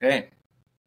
Okay. 0.00 0.28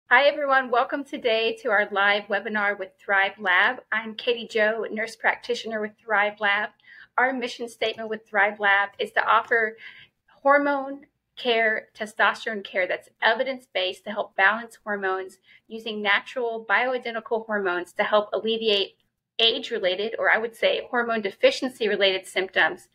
Hi, 0.09 0.23
everyone. 0.23 0.71
Welcome 0.71 1.03
today 1.03 1.57
to 1.61 1.69
our 1.69 1.89
live 1.91 2.27
webinar 2.29 2.79
with 2.79 2.91
Thrivelab. 2.97 3.79
I'm 3.91 4.15
Katie 4.15 4.47
Jo, 4.49 4.85
nurse 4.89 5.17
practitioner 5.17 5.81
with 5.81 5.91
Thrivelab. 5.99 6.69
Our 7.17 7.33
mission 7.33 7.67
statement 7.67 8.07
with 8.07 8.21
Thrivelab 8.25 8.91
is 8.99 9.11
to 9.11 9.25
offer 9.27 9.75
hormone 10.43 11.07
care, 11.35 11.89
testosterone 11.93 12.63
care 12.63 12.87
that's 12.87 13.09
evidence 13.21 13.67
based 13.73 14.05
to 14.05 14.11
help 14.11 14.37
balance 14.37 14.77
hormones 14.81 15.39
using 15.67 16.01
natural 16.01 16.65
bioidentical 16.69 17.45
hormones 17.45 17.91
to 17.91 18.03
help 18.03 18.29
alleviate 18.31 18.95
age 19.39 19.71
related, 19.71 20.15
or 20.17 20.31
I 20.31 20.37
would 20.37 20.55
say 20.55 20.87
hormone 20.89 21.21
deficiency 21.21 21.89
related 21.89 22.27
symptoms 22.27 22.87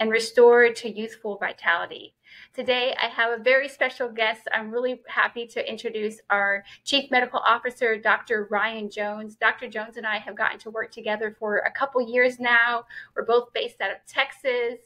and 0.00 0.10
restore 0.10 0.72
to 0.72 0.90
youthful 0.90 1.36
vitality. 1.36 2.16
Today, 2.54 2.94
I 3.00 3.06
have 3.06 3.38
a 3.38 3.42
very 3.42 3.68
special 3.68 4.08
guest. 4.08 4.42
I'm 4.52 4.70
really 4.70 5.00
happy 5.08 5.46
to 5.48 5.68
introduce 5.68 6.20
our 6.30 6.64
Chief 6.84 7.10
Medical 7.10 7.40
Officer, 7.40 7.96
Dr. 7.96 8.48
Ryan 8.50 8.90
Jones. 8.90 9.36
Dr. 9.36 9.68
Jones 9.68 9.96
and 9.96 10.06
I 10.06 10.18
have 10.18 10.36
gotten 10.36 10.58
to 10.60 10.70
work 10.70 10.90
together 10.90 11.34
for 11.38 11.58
a 11.58 11.70
couple 11.70 12.00
years 12.00 12.40
now. 12.40 12.84
We're 13.14 13.24
both 13.24 13.52
based 13.52 13.80
out 13.80 13.90
of 13.90 13.98
Texas. 14.06 14.80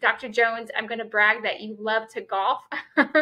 Dr. 0.00 0.28
Jones, 0.28 0.70
I'm 0.76 0.86
going 0.86 0.98
to 0.98 1.04
brag 1.04 1.42
that 1.42 1.60
you 1.60 1.76
love 1.80 2.08
to 2.10 2.20
golf. 2.20 2.60
and 2.96 3.16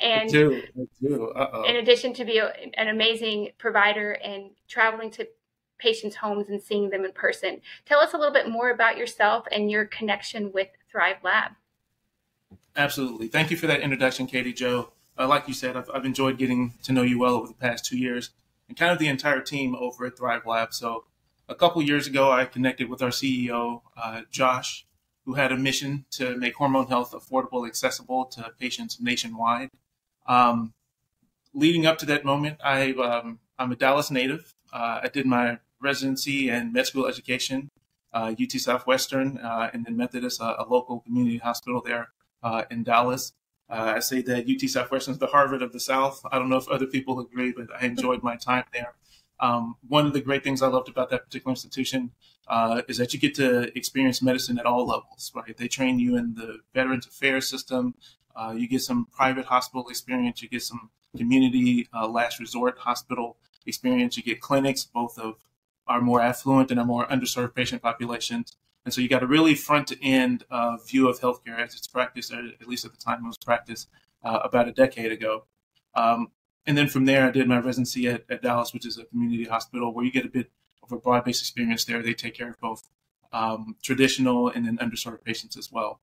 I 0.00 0.26
do. 0.26 0.62
I 0.78 0.86
do. 1.00 1.28
Uh-oh. 1.30 1.62
in 1.64 1.76
addition 1.76 2.12
to 2.14 2.24
be 2.24 2.38
a, 2.38 2.52
an 2.74 2.88
amazing 2.88 3.50
provider 3.58 4.12
and 4.12 4.50
traveling 4.68 5.10
to 5.12 5.26
patients' 5.78 6.16
homes 6.16 6.48
and 6.48 6.60
seeing 6.60 6.90
them 6.90 7.04
in 7.04 7.12
person. 7.12 7.60
Tell 7.86 8.00
us 8.00 8.12
a 8.12 8.18
little 8.18 8.32
bit 8.32 8.48
more 8.48 8.70
about 8.70 8.98
yourself 8.98 9.46
and 9.50 9.70
your 9.70 9.86
connection 9.86 10.52
with 10.52 10.68
Thrivelab. 10.92 11.54
Absolutely. 12.78 13.26
Thank 13.26 13.50
you 13.50 13.56
for 13.56 13.66
that 13.66 13.80
introduction, 13.80 14.28
Katie 14.28 14.52
Jo. 14.52 14.92
Uh, 15.18 15.26
like 15.26 15.48
you 15.48 15.52
said, 15.52 15.76
I've, 15.76 15.90
I've 15.92 16.04
enjoyed 16.04 16.38
getting 16.38 16.74
to 16.84 16.92
know 16.92 17.02
you 17.02 17.18
well 17.18 17.34
over 17.34 17.48
the 17.48 17.54
past 17.54 17.84
two 17.84 17.98
years 17.98 18.30
and 18.68 18.76
kind 18.76 18.92
of 18.92 19.00
the 19.00 19.08
entire 19.08 19.40
team 19.40 19.74
over 19.74 20.06
at 20.06 20.16
Thrivelab. 20.16 20.72
So, 20.72 21.04
a 21.48 21.56
couple 21.56 21.82
years 21.82 22.06
ago, 22.06 22.30
I 22.30 22.44
connected 22.44 22.88
with 22.88 23.02
our 23.02 23.08
CEO, 23.08 23.80
uh, 23.96 24.20
Josh, 24.30 24.86
who 25.24 25.34
had 25.34 25.50
a 25.50 25.56
mission 25.56 26.04
to 26.12 26.36
make 26.36 26.54
hormone 26.54 26.86
health 26.86 27.12
affordable, 27.12 27.62
and 27.62 27.66
accessible 27.66 28.26
to 28.26 28.52
patients 28.60 29.00
nationwide. 29.00 29.70
Um, 30.28 30.72
leading 31.52 31.84
up 31.84 31.98
to 31.98 32.06
that 32.06 32.24
moment, 32.24 32.58
I, 32.62 32.92
um, 32.92 33.40
I'm 33.58 33.72
a 33.72 33.76
Dallas 33.76 34.08
native. 34.08 34.54
Uh, 34.72 35.00
I 35.02 35.08
did 35.08 35.26
my 35.26 35.58
residency 35.80 36.48
and 36.48 36.72
med 36.72 36.86
school 36.86 37.08
education, 37.08 37.70
uh, 38.12 38.34
UT 38.40 38.52
Southwestern, 38.52 39.38
uh, 39.38 39.70
and 39.72 39.84
then 39.84 39.96
Methodist, 39.96 40.40
a, 40.40 40.62
a, 40.62 40.64
local 40.68 41.00
community 41.00 41.38
hospital 41.38 41.82
there 41.84 42.10
uh, 42.42 42.64
in 42.70 42.82
Dallas. 42.82 43.32
Uh, 43.70 43.94
I 43.96 43.98
say 44.00 44.22
that 44.22 44.46
UT 44.48 44.68
Southwestern 44.68 45.12
is 45.12 45.18
the 45.18 45.26
Harvard 45.26 45.62
of 45.62 45.72
the 45.72 45.80
South. 45.80 46.22
I 46.32 46.38
don't 46.38 46.48
know 46.48 46.56
if 46.56 46.68
other 46.68 46.86
people 46.86 47.20
agree, 47.20 47.52
but 47.52 47.66
I 47.78 47.84
enjoyed 47.84 48.22
my 48.22 48.36
time 48.36 48.64
there. 48.72 48.94
Um, 49.40 49.76
one 49.86 50.06
of 50.06 50.12
the 50.14 50.20
great 50.20 50.42
things 50.42 50.62
I 50.62 50.68
loved 50.68 50.88
about 50.88 51.10
that 51.10 51.24
particular 51.24 51.52
institution 51.52 52.12
uh, 52.48 52.82
is 52.88 52.96
that 52.96 53.12
you 53.12 53.20
get 53.20 53.34
to 53.34 53.76
experience 53.76 54.22
medicine 54.22 54.58
at 54.58 54.66
all 54.66 54.86
levels, 54.86 55.30
right? 55.34 55.56
They 55.56 55.68
train 55.68 55.98
you 55.98 56.16
in 56.16 56.34
the 56.34 56.58
Veterans 56.74 57.06
Affairs 57.06 57.48
system. 57.48 57.94
Uh, 58.34 58.54
you 58.56 58.66
get 58.66 58.82
some 58.82 59.06
private 59.12 59.44
hospital 59.44 59.88
experience. 59.88 60.42
You 60.42 60.48
get 60.48 60.62
some 60.62 60.90
community 61.16 61.88
uh, 61.94 62.08
last 62.08 62.40
resort 62.40 62.78
hospital 62.78 63.36
experience. 63.66 64.16
You 64.16 64.22
get 64.22 64.40
clinics, 64.40 64.84
both 64.84 65.18
of 65.18 65.36
our 65.86 66.00
more 66.00 66.20
affluent 66.20 66.70
and 66.70 66.80
our 66.80 66.86
more 66.86 67.06
underserved 67.06 67.54
patient 67.54 67.82
populations. 67.82 68.56
And 68.88 68.94
so 68.94 69.02
you 69.02 69.08
got 69.10 69.22
a 69.22 69.26
really 69.26 69.54
front 69.54 69.88
to 69.88 70.02
end 70.02 70.44
uh, 70.50 70.78
view 70.78 71.10
of 71.10 71.20
healthcare 71.20 71.58
as 71.58 71.74
it's 71.74 71.86
practiced, 71.86 72.32
at 72.32 72.66
least 72.66 72.86
at 72.86 72.90
the 72.90 72.96
time 72.96 73.22
it 73.22 73.26
was 73.26 73.36
practiced 73.36 73.86
uh, 74.24 74.38
about 74.42 74.66
a 74.66 74.72
decade 74.72 75.12
ago. 75.12 75.44
Um, 75.94 76.28
and 76.64 76.78
then 76.78 76.88
from 76.88 77.04
there, 77.04 77.26
I 77.26 77.30
did 77.30 77.46
my 77.46 77.58
residency 77.58 78.08
at, 78.08 78.24
at, 78.30 78.40
Dallas, 78.40 78.72
which 78.72 78.86
is 78.86 78.96
a 78.96 79.04
community 79.04 79.44
hospital 79.44 79.92
where 79.92 80.06
you 80.06 80.10
get 80.10 80.24
a 80.24 80.30
bit 80.30 80.50
of 80.82 80.90
a 80.90 80.96
broad 80.96 81.26
based 81.26 81.42
experience 81.42 81.84
there. 81.84 82.02
They 82.02 82.14
take 82.14 82.32
care 82.32 82.48
of 82.48 82.58
both 82.60 82.88
um, 83.30 83.76
traditional 83.82 84.48
and 84.48 84.66
then 84.66 84.78
underserved 84.78 85.22
patients 85.22 85.58
as 85.58 85.70
well. 85.70 86.00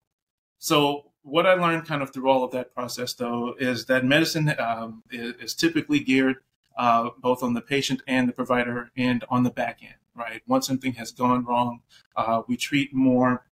So, 0.59 1.11
what 1.23 1.47
I 1.47 1.55
learned 1.55 1.87
kind 1.87 2.03
of 2.03 2.13
through 2.13 2.29
all 2.29 2.43
of 2.43 2.51
that 2.51 2.71
process, 2.71 3.15
though, 3.15 3.55
is 3.59 3.85
that 3.85 4.05
medicine 4.05 4.53
um, 4.59 5.01
is, 5.09 5.33
is, 5.41 5.55
typically 5.55 6.01
geared 6.01 6.35
uh, 6.77 7.09
both 7.19 7.41
on 7.41 7.55
the 7.55 7.61
patient 7.61 8.03
and 8.07 8.29
the 8.29 8.33
provider 8.33 8.91
and 8.95 9.25
on 9.27 9.41
the 9.41 9.49
back 9.49 9.79
end, 9.81 9.95
right? 10.15 10.41
Once 10.47 10.67
something 10.67 10.93
has 10.93 11.11
gone 11.11 11.45
wrong, 11.45 11.81
uh, 12.15 12.41
we 12.47 12.57
treat 12.57 12.93
more 12.93 13.45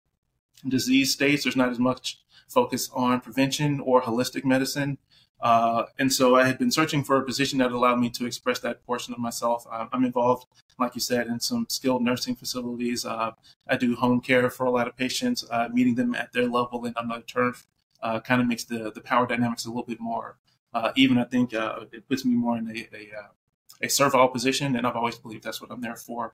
disease 0.68 1.12
states. 1.12 1.44
There's 1.44 1.56
not 1.56 1.70
as 1.70 1.80
much 1.80 2.20
focus 2.48 2.90
on 2.94 3.22
prevention 3.22 3.80
or 3.80 4.02
holistic 4.02 4.46
medicine. 4.46 4.98
Uh, 5.42 5.84
and 6.00 6.14
so 6.14 6.36
I 6.36 6.46
had 6.46 6.58
been 6.58 6.72
searching 6.72 7.04
for 7.04 7.18
a 7.18 7.24
position 7.24 7.60
that 7.60 7.74
allowed 7.74 8.00
me 8.00 8.10
to 8.12 8.26
express 8.26 8.60
that 8.60 8.86
portion 8.86 9.14
of 9.14 9.20
myself. 9.20 9.68
Uh, 9.70 9.88
I'm 9.92 10.06
involved, 10.06 10.46
like 10.80 10.96
you 10.96 11.02
said, 11.02 11.28
in 11.28 11.42
some 11.42 11.66
skilled 11.70 12.02
nursing 12.02 12.36
facilities. 12.36 13.06
Uh, 13.06 13.32
I 13.68 13.76
do 13.76 13.96
home 13.96 14.22
care 14.22 14.50
for 14.50 14.66
a 14.66 14.72
lot 14.72 14.88
of 14.88 14.96
patients, 14.96 15.44
uh, 15.52 15.68
meeting 15.74 15.96
them 15.96 16.16
at 16.16 16.32
their 16.32 16.48
level 16.48 16.86
and 16.86 16.96
on 16.96 17.10
the 17.10 17.20
turf 17.22 17.66
uh, 18.02 18.22
kind 18.22 18.42
of 18.42 18.48
makes 18.48 18.64
the, 18.64 18.92
the 18.96 19.02
power 19.02 19.28
dynamics 19.28 19.66
a 19.66 19.70
little 19.70 19.84
bit 19.84 20.00
more 20.00 20.38
uh, 20.74 20.92
even 20.96 21.18
I 21.18 21.26
think 21.26 21.54
it 21.54 22.08
puts 22.08 22.26
me 22.26 22.34
more 22.34 22.58
in 22.58 22.68
a, 22.68 22.88
a, 22.96 23.86
a 23.86 23.90
servile 23.90 24.28
position, 24.28 24.76
and 24.76 24.88
I've 24.88 24.96
always 24.96 25.18
believed 25.18 25.44
that's 25.44 25.62
what 25.62 25.72
I'm 25.72 25.82
there 25.82 25.96
for. 25.96 26.34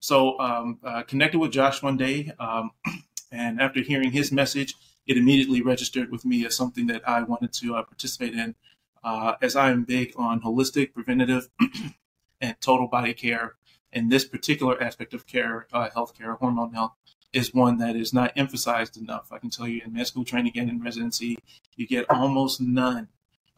So 0.00 0.38
um, 0.38 0.78
uh, 0.84 1.02
connected 1.02 1.38
with 1.38 1.52
Josh 1.52 1.82
one 1.82 1.96
day, 1.96 2.32
um, 2.38 2.70
and 3.32 3.60
after 3.60 3.80
hearing 3.80 4.12
his 4.12 4.32
message, 4.32 4.74
it 5.06 5.16
immediately 5.16 5.62
registered 5.62 6.10
with 6.10 6.24
me 6.24 6.44
as 6.46 6.54
something 6.54 6.86
that 6.88 7.08
I 7.08 7.22
wanted 7.22 7.52
to 7.54 7.76
uh, 7.76 7.82
participate 7.82 8.34
in, 8.34 8.54
uh, 9.02 9.34
as 9.40 9.56
I 9.56 9.70
am 9.70 9.84
big 9.84 10.12
on 10.16 10.40
holistic, 10.42 10.92
preventative, 10.92 11.48
and 12.40 12.60
total 12.60 12.86
body 12.86 13.14
care. 13.14 13.56
And 13.92 14.12
this 14.12 14.24
particular 14.24 14.80
aspect 14.82 15.14
of 15.14 15.26
care, 15.26 15.66
healthcare, 15.72 16.38
hormone 16.38 16.74
health, 16.74 16.92
is 17.32 17.54
one 17.54 17.78
that 17.78 17.96
is 17.96 18.12
not 18.12 18.32
emphasized 18.36 18.96
enough. 18.96 19.32
I 19.32 19.38
can 19.38 19.50
tell 19.50 19.66
you 19.66 19.82
in 19.84 19.94
med 19.94 20.06
school 20.06 20.24
training 20.24 20.52
and 20.56 20.68
in 20.68 20.82
residency, 20.82 21.38
you 21.76 21.86
get 21.86 22.08
almost 22.10 22.60
none 22.60 23.08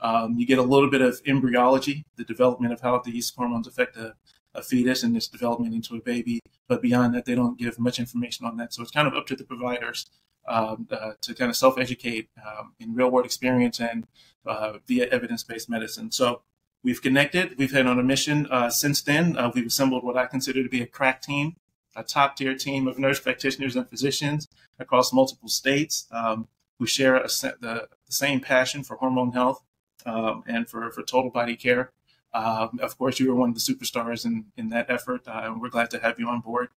um, 0.02 0.38
you 0.38 0.46
get 0.46 0.58
a 0.58 0.62
little 0.62 0.90
bit 0.90 1.02
of 1.02 1.20
embryology, 1.26 2.04
the 2.16 2.24
development 2.24 2.72
of 2.72 2.80
how 2.80 2.98
these 2.98 3.30
hormones 3.30 3.66
affect 3.66 3.96
a, 3.96 4.14
a 4.54 4.62
fetus 4.62 5.02
and 5.02 5.16
its 5.16 5.28
development 5.28 5.74
into 5.74 5.94
a 5.94 6.00
baby. 6.00 6.40
But 6.68 6.82
beyond 6.82 7.14
that, 7.14 7.24
they 7.24 7.34
don't 7.34 7.58
give 7.58 7.78
much 7.78 7.98
information 7.98 8.46
on 8.46 8.56
that. 8.56 8.72
So 8.72 8.82
it's 8.82 8.90
kind 8.90 9.08
of 9.08 9.14
up 9.14 9.26
to 9.28 9.36
the 9.36 9.44
providers 9.44 10.10
um, 10.48 10.88
uh, 10.90 11.12
to 11.20 11.34
kind 11.34 11.50
of 11.50 11.56
self 11.56 11.78
educate 11.78 12.28
um, 12.44 12.72
in 12.78 12.94
real 12.94 13.10
world 13.10 13.26
experience 13.26 13.80
and 13.80 14.06
uh, 14.46 14.78
via 14.86 15.06
evidence 15.06 15.42
based 15.42 15.68
medicine. 15.68 16.10
So 16.10 16.42
we've 16.82 17.02
connected, 17.02 17.58
we've 17.58 17.72
had 17.72 17.86
on 17.86 17.98
a 17.98 18.02
mission 18.02 18.46
uh, 18.50 18.70
since 18.70 19.02
then. 19.02 19.36
Uh, 19.36 19.50
we've 19.54 19.66
assembled 19.66 20.04
what 20.04 20.16
I 20.16 20.26
consider 20.26 20.62
to 20.62 20.68
be 20.68 20.82
a 20.82 20.86
crack 20.86 21.22
team, 21.22 21.56
a 21.94 22.02
top 22.02 22.36
tier 22.36 22.54
team 22.54 22.88
of 22.88 22.98
nurse 22.98 23.20
practitioners 23.20 23.76
and 23.76 23.88
physicians 23.88 24.48
across 24.78 25.12
multiple 25.12 25.48
states 25.48 26.06
um, 26.10 26.48
who 26.78 26.86
share 26.86 27.16
a, 27.16 27.28
the, 27.28 27.88
the 28.06 28.12
same 28.12 28.40
passion 28.40 28.82
for 28.82 28.96
hormone 28.96 29.32
health 29.32 29.62
um, 30.06 30.42
and 30.46 30.68
for, 30.68 30.90
for 30.90 31.02
total 31.02 31.30
body 31.30 31.56
care. 31.56 31.92
Um, 32.32 32.78
of 32.82 32.96
course, 32.96 33.18
you 33.18 33.28
were 33.28 33.34
one 33.34 33.50
of 33.50 33.54
the 33.54 33.60
superstars 33.60 34.24
in, 34.24 34.46
in 34.56 34.68
that 34.68 34.86
effort, 34.88 35.26
uh, 35.26 35.42
and 35.44 35.60
we're 35.60 35.68
glad 35.68 35.90
to 35.90 35.98
have 35.98 36.18
you 36.18 36.28
on 36.28 36.40
board. 36.40 36.68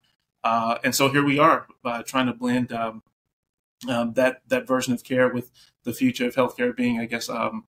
Uh, 0.43 0.77
and 0.83 0.93
so 0.93 1.09
here 1.09 1.23
we 1.23 1.39
are, 1.39 1.67
uh, 1.85 2.03
trying 2.03 2.25
to 2.25 2.33
blend 2.33 2.71
um, 2.73 3.03
um, 3.87 4.13
that 4.13 4.41
that 4.47 4.67
version 4.67 4.93
of 4.93 5.03
care 5.03 5.29
with 5.29 5.51
the 5.83 5.93
future 5.93 6.27
of 6.27 6.35
healthcare 6.35 6.75
being, 6.75 6.99
I 6.99 7.05
guess, 7.05 7.29
um, 7.29 7.65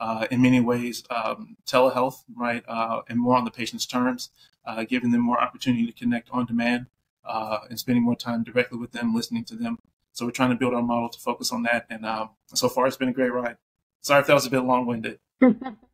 uh, 0.00 0.26
in 0.30 0.40
many 0.40 0.60
ways, 0.60 1.04
um, 1.10 1.56
telehealth, 1.66 2.24
right, 2.34 2.64
uh, 2.68 3.02
and 3.08 3.18
more 3.18 3.36
on 3.36 3.44
the 3.44 3.50
patient's 3.50 3.86
terms, 3.86 4.30
uh, 4.64 4.84
giving 4.84 5.10
them 5.10 5.20
more 5.20 5.40
opportunity 5.40 5.86
to 5.86 5.92
connect 5.92 6.30
on 6.30 6.46
demand 6.46 6.86
and 7.24 7.78
spending 7.78 8.02
more 8.02 8.16
time 8.16 8.42
directly 8.42 8.78
with 8.78 8.92
them, 8.92 9.14
listening 9.14 9.44
to 9.44 9.56
them. 9.56 9.78
So 10.12 10.26
we're 10.26 10.32
trying 10.32 10.50
to 10.50 10.56
build 10.56 10.74
our 10.74 10.82
model 10.82 11.08
to 11.08 11.18
focus 11.18 11.52
on 11.52 11.62
that, 11.64 11.86
and 11.90 12.06
so 12.54 12.68
far 12.68 12.86
it's 12.86 12.96
been 12.96 13.08
a 13.08 13.12
great 13.12 13.32
ride. 13.32 13.56
Sorry 14.00 14.20
if 14.20 14.26
that 14.26 14.34
was 14.34 14.46
a 14.46 14.50
bit 14.50 14.60
long 14.60 14.86
winded. 14.86 15.18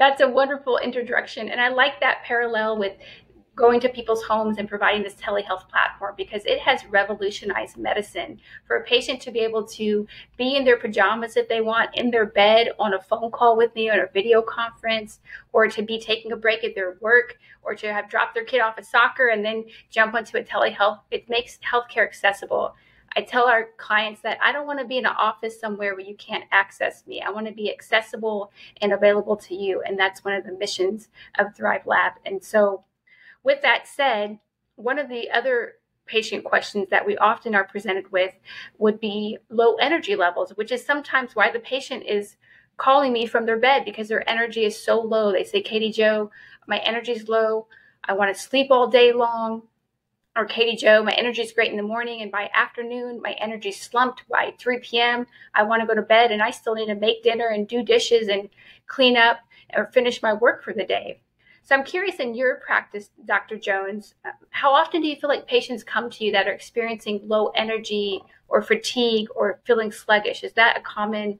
That's 0.00 0.22
a 0.22 0.28
wonderful 0.28 0.78
introduction. 0.78 1.50
And 1.50 1.60
I 1.60 1.68
like 1.68 2.00
that 2.00 2.22
parallel 2.24 2.78
with 2.78 2.94
going 3.54 3.80
to 3.80 3.88
people's 3.90 4.22
homes 4.22 4.56
and 4.56 4.66
providing 4.66 5.02
this 5.02 5.12
telehealth 5.16 5.68
platform 5.68 6.14
because 6.16 6.42
it 6.46 6.58
has 6.58 6.86
revolutionized 6.86 7.76
medicine 7.76 8.40
for 8.66 8.76
a 8.76 8.84
patient 8.84 9.20
to 9.20 9.30
be 9.30 9.40
able 9.40 9.66
to 9.66 10.06
be 10.38 10.56
in 10.56 10.64
their 10.64 10.78
pajamas 10.78 11.36
if 11.36 11.46
they 11.50 11.60
want 11.60 11.90
in 11.92 12.10
their 12.10 12.24
bed 12.24 12.68
on 12.78 12.94
a 12.94 13.00
phone 13.02 13.30
call 13.30 13.58
with 13.58 13.74
me 13.74 13.90
on 13.90 13.98
a 13.98 14.06
video 14.14 14.40
conference 14.40 15.20
or 15.52 15.68
to 15.68 15.82
be 15.82 16.00
taking 16.00 16.32
a 16.32 16.36
break 16.36 16.64
at 16.64 16.74
their 16.74 16.96
work 17.02 17.36
or 17.62 17.74
to 17.74 17.92
have 17.92 18.08
dropped 18.08 18.32
their 18.32 18.44
kid 18.44 18.60
off 18.60 18.78
at 18.78 18.86
soccer 18.86 19.26
and 19.26 19.44
then 19.44 19.62
jump 19.90 20.14
onto 20.14 20.38
a 20.38 20.42
telehealth 20.42 21.00
it 21.10 21.28
makes 21.28 21.58
healthcare 21.58 22.06
accessible 22.06 22.74
I 23.16 23.22
tell 23.22 23.46
our 23.46 23.68
clients 23.76 24.20
that 24.22 24.38
I 24.42 24.52
don't 24.52 24.66
want 24.66 24.78
to 24.78 24.84
be 24.84 24.98
in 24.98 25.06
an 25.06 25.16
office 25.18 25.58
somewhere 25.58 25.94
where 25.94 26.04
you 26.04 26.14
can't 26.16 26.44
access 26.52 27.06
me. 27.06 27.20
I 27.20 27.30
want 27.30 27.46
to 27.46 27.52
be 27.52 27.72
accessible 27.72 28.52
and 28.80 28.92
available 28.92 29.36
to 29.36 29.54
you. 29.54 29.82
And 29.84 29.98
that's 29.98 30.24
one 30.24 30.34
of 30.34 30.44
the 30.44 30.52
missions 30.52 31.08
of 31.38 31.48
Thrivelab. 31.54 32.12
And 32.24 32.42
so, 32.42 32.84
with 33.42 33.62
that 33.62 33.88
said, 33.88 34.38
one 34.76 34.98
of 34.98 35.08
the 35.08 35.30
other 35.30 35.74
patient 36.06 36.44
questions 36.44 36.88
that 36.90 37.06
we 37.06 37.16
often 37.18 37.54
are 37.54 37.64
presented 37.64 38.10
with 38.10 38.34
would 38.78 39.00
be 39.00 39.38
low 39.48 39.76
energy 39.76 40.16
levels, 40.16 40.50
which 40.56 40.72
is 40.72 40.84
sometimes 40.84 41.34
why 41.34 41.50
the 41.50 41.60
patient 41.60 42.04
is 42.06 42.36
calling 42.76 43.12
me 43.12 43.26
from 43.26 43.46
their 43.46 43.58
bed 43.58 43.84
because 43.84 44.08
their 44.08 44.28
energy 44.28 44.64
is 44.64 44.82
so 44.82 45.00
low. 45.00 45.32
They 45.32 45.44
say, 45.44 45.62
Katie 45.62 45.92
Jo, 45.92 46.30
my 46.66 46.78
energy 46.78 47.12
is 47.12 47.28
low. 47.28 47.66
I 48.04 48.14
want 48.14 48.34
to 48.34 48.40
sleep 48.40 48.68
all 48.70 48.88
day 48.88 49.12
long. 49.12 49.62
Or 50.40 50.46
Katie 50.46 50.74
Jo, 50.74 51.02
my 51.02 51.12
energy 51.12 51.42
is 51.42 51.52
great 51.52 51.70
in 51.70 51.76
the 51.76 51.82
morning, 51.82 52.22
and 52.22 52.32
by 52.32 52.48
afternoon, 52.54 53.20
my 53.20 53.32
energy 53.32 53.70
slumped. 53.70 54.26
By 54.26 54.54
3 54.58 54.78
p.m., 54.78 55.26
I 55.54 55.64
want 55.64 55.82
to 55.82 55.86
go 55.86 55.94
to 55.94 56.00
bed, 56.00 56.32
and 56.32 56.42
I 56.42 56.50
still 56.50 56.74
need 56.74 56.86
to 56.86 56.94
make 56.94 57.22
dinner 57.22 57.48
and 57.48 57.68
do 57.68 57.82
dishes 57.82 58.28
and 58.28 58.48
clean 58.86 59.18
up 59.18 59.40
or 59.76 59.90
finish 59.92 60.22
my 60.22 60.32
work 60.32 60.64
for 60.64 60.72
the 60.72 60.86
day. 60.86 61.20
So 61.62 61.74
I'm 61.76 61.84
curious 61.84 62.16
in 62.16 62.34
your 62.34 62.54
practice, 62.64 63.10
Dr. 63.26 63.58
Jones, 63.58 64.14
uh, 64.24 64.30
how 64.48 64.72
often 64.72 65.02
do 65.02 65.08
you 65.08 65.16
feel 65.16 65.28
like 65.28 65.46
patients 65.46 65.84
come 65.84 66.08
to 66.08 66.24
you 66.24 66.32
that 66.32 66.48
are 66.48 66.52
experiencing 66.52 67.20
low 67.24 67.48
energy 67.48 68.22
or 68.48 68.62
fatigue 68.62 69.28
or 69.36 69.60
feeling 69.64 69.92
sluggish? 69.92 70.42
Is 70.42 70.54
that 70.54 70.78
a 70.78 70.80
common, 70.80 71.38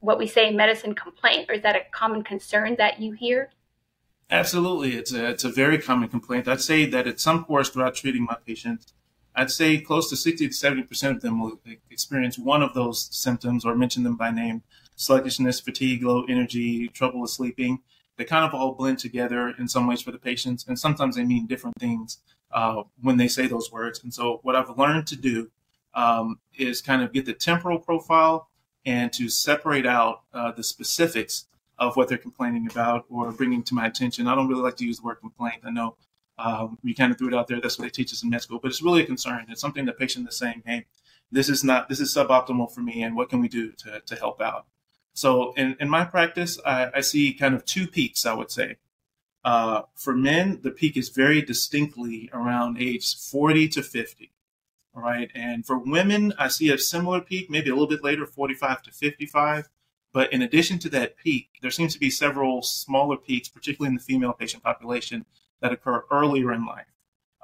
what 0.00 0.18
we 0.18 0.26
say, 0.26 0.50
medicine 0.50 0.96
complaint, 0.96 1.48
or 1.48 1.54
is 1.54 1.62
that 1.62 1.76
a 1.76 1.82
common 1.92 2.24
concern 2.24 2.74
that 2.78 3.00
you 3.00 3.12
hear? 3.12 3.50
Absolutely. 4.30 4.96
It's 4.96 5.12
a, 5.12 5.30
it's 5.30 5.44
a 5.44 5.50
very 5.50 5.78
common 5.78 6.08
complaint. 6.08 6.48
I'd 6.48 6.60
say 6.60 6.84
that 6.86 7.06
at 7.06 7.20
some 7.20 7.44
course 7.44 7.68
throughout 7.68 7.94
treating 7.94 8.24
my 8.24 8.36
patients, 8.44 8.92
I'd 9.36 9.50
say 9.50 9.78
close 9.78 10.08
to 10.10 10.16
60 10.16 10.48
to 10.48 10.52
70% 10.52 11.10
of 11.10 11.20
them 11.20 11.40
will 11.40 11.60
experience 11.90 12.38
one 12.38 12.62
of 12.62 12.74
those 12.74 13.08
symptoms 13.14 13.64
or 13.64 13.76
mention 13.76 14.02
them 14.02 14.16
by 14.16 14.30
name 14.30 14.62
sluggishness, 14.96 15.60
fatigue, 15.60 16.02
low 16.02 16.24
energy, 16.24 16.88
trouble 16.88 17.20
with 17.20 17.30
sleeping. 17.30 17.80
They 18.16 18.24
kind 18.24 18.46
of 18.46 18.54
all 18.54 18.72
blend 18.72 18.98
together 18.98 19.52
in 19.58 19.68
some 19.68 19.86
ways 19.86 20.00
for 20.00 20.10
the 20.10 20.18
patients, 20.18 20.64
and 20.66 20.78
sometimes 20.78 21.16
they 21.16 21.24
mean 21.24 21.46
different 21.46 21.76
things 21.78 22.18
uh, 22.50 22.84
when 23.02 23.18
they 23.18 23.28
say 23.28 23.46
those 23.46 23.70
words. 23.70 24.02
And 24.02 24.12
so, 24.12 24.40
what 24.42 24.56
I've 24.56 24.78
learned 24.78 25.06
to 25.08 25.16
do 25.16 25.50
um, 25.92 26.40
is 26.56 26.80
kind 26.80 27.02
of 27.02 27.12
get 27.12 27.26
the 27.26 27.34
temporal 27.34 27.78
profile 27.78 28.48
and 28.86 29.12
to 29.12 29.28
separate 29.28 29.84
out 29.84 30.22
uh, 30.32 30.52
the 30.52 30.64
specifics 30.64 31.46
of 31.78 31.96
what 31.96 32.08
they're 32.08 32.18
complaining 32.18 32.68
about 32.70 33.04
or 33.10 33.32
bringing 33.32 33.62
to 33.64 33.74
my 33.74 33.86
attention. 33.86 34.26
I 34.26 34.34
don't 34.34 34.48
really 34.48 34.62
like 34.62 34.76
to 34.76 34.86
use 34.86 34.98
the 34.98 35.04
word 35.04 35.20
complaint. 35.20 35.62
I 35.64 35.70
know 35.70 35.96
um, 36.38 36.78
we 36.82 36.94
kind 36.94 37.12
of 37.12 37.18
threw 37.18 37.28
it 37.28 37.34
out 37.34 37.48
there. 37.48 37.60
That's 37.60 37.78
what 37.78 37.84
they 37.84 37.90
teach 37.90 38.12
us 38.12 38.22
in 38.22 38.30
med 38.30 38.42
school, 38.42 38.58
but 38.60 38.70
it's 38.70 38.82
really 38.82 39.02
a 39.02 39.06
concern. 39.06 39.46
It's 39.48 39.60
something 39.60 39.84
the 39.84 39.92
patient 39.92 40.28
is 40.28 40.38
saying, 40.38 40.62
"Hey, 40.66 40.86
this 41.30 41.48
is 41.48 41.64
not 41.64 41.88
this 41.88 42.00
is 42.00 42.14
suboptimal 42.14 42.72
for 42.72 42.80
me, 42.80 43.02
and 43.02 43.16
what 43.16 43.28
can 43.30 43.40
we 43.40 43.48
do 43.48 43.72
to 43.72 44.00
to 44.00 44.16
help 44.16 44.40
out?" 44.40 44.66
So 45.14 45.52
in 45.54 45.76
in 45.80 45.88
my 45.88 46.04
practice, 46.04 46.58
I, 46.64 46.90
I 46.94 47.00
see 47.00 47.32
kind 47.34 47.54
of 47.54 47.64
two 47.64 47.86
peaks. 47.86 48.26
I 48.26 48.34
would 48.34 48.50
say. 48.50 48.76
Uh, 49.44 49.82
for 49.94 50.12
men, 50.12 50.58
the 50.62 50.72
peak 50.72 50.96
is 50.96 51.08
very 51.08 51.40
distinctly 51.40 52.28
around 52.32 52.78
age 52.82 53.14
40 53.16 53.68
to 53.68 53.82
50. 53.82 54.32
All 54.92 55.02
right. 55.02 55.30
And 55.36 55.64
for 55.64 55.78
women, 55.78 56.32
I 56.36 56.48
see 56.48 56.68
a 56.70 56.78
similar 56.78 57.20
peak, 57.20 57.48
maybe 57.48 57.70
a 57.70 57.74
little 57.74 57.86
bit 57.86 58.02
later, 58.02 58.26
45 58.26 58.82
to 58.82 58.90
55. 58.90 59.68
But 60.16 60.32
in 60.32 60.40
addition 60.40 60.78
to 60.78 60.88
that 60.88 61.18
peak, 61.18 61.58
there 61.60 61.70
seems 61.70 61.92
to 61.92 62.00
be 62.00 62.08
several 62.08 62.62
smaller 62.62 63.18
peaks, 63.18 63.50
particularly 63.50 63.90
in 63.90 63.96
the 63.96 64.02
female 64.02 64.32
patient 64.32 64.62
population, 64.62 65.26
that 65.60 65.72
occur 65.72 66.04
earlier 66.10 66.54
in 66.54 66.64
life. 66.64 66.86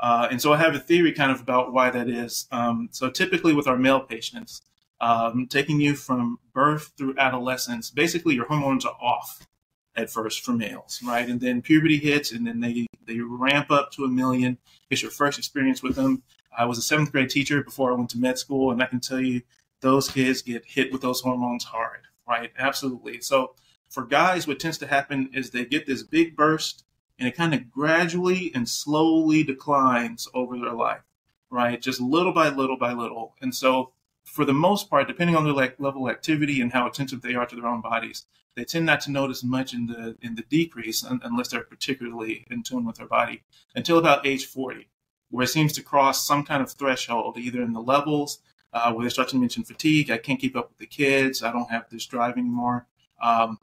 Uh, 0.01 0.29
and 0.31 0.41
so 0.41 0.55
I 0.55 0.57
have 0.57 0.75
a 0.75 0.79
theory 0.79 1.13
kind 1.13 1.31
of 1.31 1.39
about 1.39 1.75
why 1.75 1.91
that 1.91 2.09
is. 2.09 2.47
Um, 2.51 2.89
so 2.91 3.11
typically 3.11 3.53
with 3.53 3.69
our 3.69 3.77
male 3.77 4.01
patients, 4.01 4.63
um, 5.03 5.49
taking 5.49 5.83
you 5.83 5.95
from 5.95 6.39
birth 6.55 6.93
through 6.97 7.19
adolescence, 7.19 7.91
basically 7.91 8.37
your 8.37 8.47
hormones 8.47 8.87
are 8.87 8.97
off 9.03 9.47
at 9.95 10.09
first 10.09 10.43
for 10.43 10.53
males, 10.53 10.99
right? 11.05 11.29
And 11.29 11.43
then 11.43 11.61
puberty 11.61 11.99
hits, 11.99 12.33
and 12.33 12.47
then 12.47 12.61
they 12.61 12.87
they 13.05 13.19
ramp 13.19 13.71
up 13.71 13.93
to 13.93 14.05
a 14.05 14.09
million. 14.09 14.57
It's 14.89 15.03
your 15.03 15.11
first 15.11 15.37
experience 15.37 15.83
with 15.83 15.95
them. 15.95 16.23
I 16.57 16.65
was 16.65 16.79
a 16.79 16.83
seventh 16.83 17.13
grade 17.13 17.29
teacher 17.29 17.63
before 17.63 17.93
I 17.93 17.97
went 17.97 18.09
to 18.13 18.19
med 18.19 18.39
school, 18.39 18.73
and 18.73 18.83
I 18.83 18.87
can 18.87 19.01
tell 19.01 19.21
you 19.21 19.43
those 19.83 20.09
kids 20.09 20.41
get 20.41 20.65
hit 20.65 20.91
with 20.91 21.03
those 21.03 21.21
hormones 21.21 21.65
hard 21.65 22.07
right? 22.27 22.53
Absolutely. 22.59 23.21
So 23.21 23.55
for 23.89 24.05
guys, 24.05 24.47
what 24.47 24.59
tends 24.61 24.79
to 24.79 24.87
happen 24.87 25.31
is 25.33 25.51
they 25.51 25.65
get 25.65 25.87
this 25.87 26.03
big 26.03 26.37
burst 26.37 26.85
and 27.19 27.29
it 27.29 27.37
kind 27.37 27.55
of 27.55 27.71
gradually 27.71 28.51
and 28.55 28.69
slowly 28.69 29.45
declines 29.45 30.27
over 30.35 30.59
their 30.59 30.73
life, 30.73 31.03
right? 31.51 31.81
Just 31.81 32.01
little 32.01 32.33
by 32.33 32.49
little 32.49 32.79
by 32.79 32.93
little. 32.93 33.35
And 33.41 33.55
so 33.55 33.93
for 34.25 34.45
the 34.45 34.55
most 34.55 34.89
part, 34.89 35.09
depending 35.09 35.37
on 35.37 35.45
their 35.45 35.53
like 35.53 35.79
level 35.79 36.09
of 36.09 36.13
activity 36.13 36.61
and 36.61 36.73
how 36.73 36.87
attentive 36.87 37.23
they 37.23 37.35
are 37.35 37.47
to 37.47 37.57
their 37.57 37.67
own 37.67 37.81
bodies, 37.81 38.27
they 38.55 38.65
tend 38.65 38.87
not 38.87 39.01
to 39.03 39.11
notice 39.11 39.43
much 39.43 39.73
in 39.75 39.87
the 39.87 40.17
in 40.21 40.35
the 40.35 40.43
decrease 40.43 41.03
unless 41.03 41.49
they're 41.49 41.63
particularly 41.63 42.47
in 42.51 42.63
tune 42.63 42.85
with 42.85 42.97
their 42.97 43.07
body 43.07 43.43
until 43.75 43.99
about 43.99 44.27
age 44.27 44.47
40, 44.47 44.89
where 45.31 45.45
it 45.45 45.49
seems 45.49 45.73
to 45.75 45.83
cross 45.83 46.27
some 46.27 46.45
kind 46.45 46.63
of 46.63 46.71
threshold, 46.73 47.39
either 47.39 47.63
in 47.63 47.73
the 47.73 47.81
levels 47.81 48.39
uh, 48.73 48.93
where 48.93 49.05
they 49.05 49.11
start 49.11 49.29
to 49.29 49.37
mention 49.37 49.65
fatigue. 49.65 50.11
I 50.11 50.19
can't 50.19 50.41
keep 50.41 50.57
up 50.57 50.69
with 50.71 50.79
the 50.79 50.87
kids. 50.87 51.43
I 51.43 51.53
don't 51.53 51.71
have 51.71 51.89
this 51.91 52.07
drive 52.07 52.39
anymore. 52.39 52.87
Um, 53.23 53.59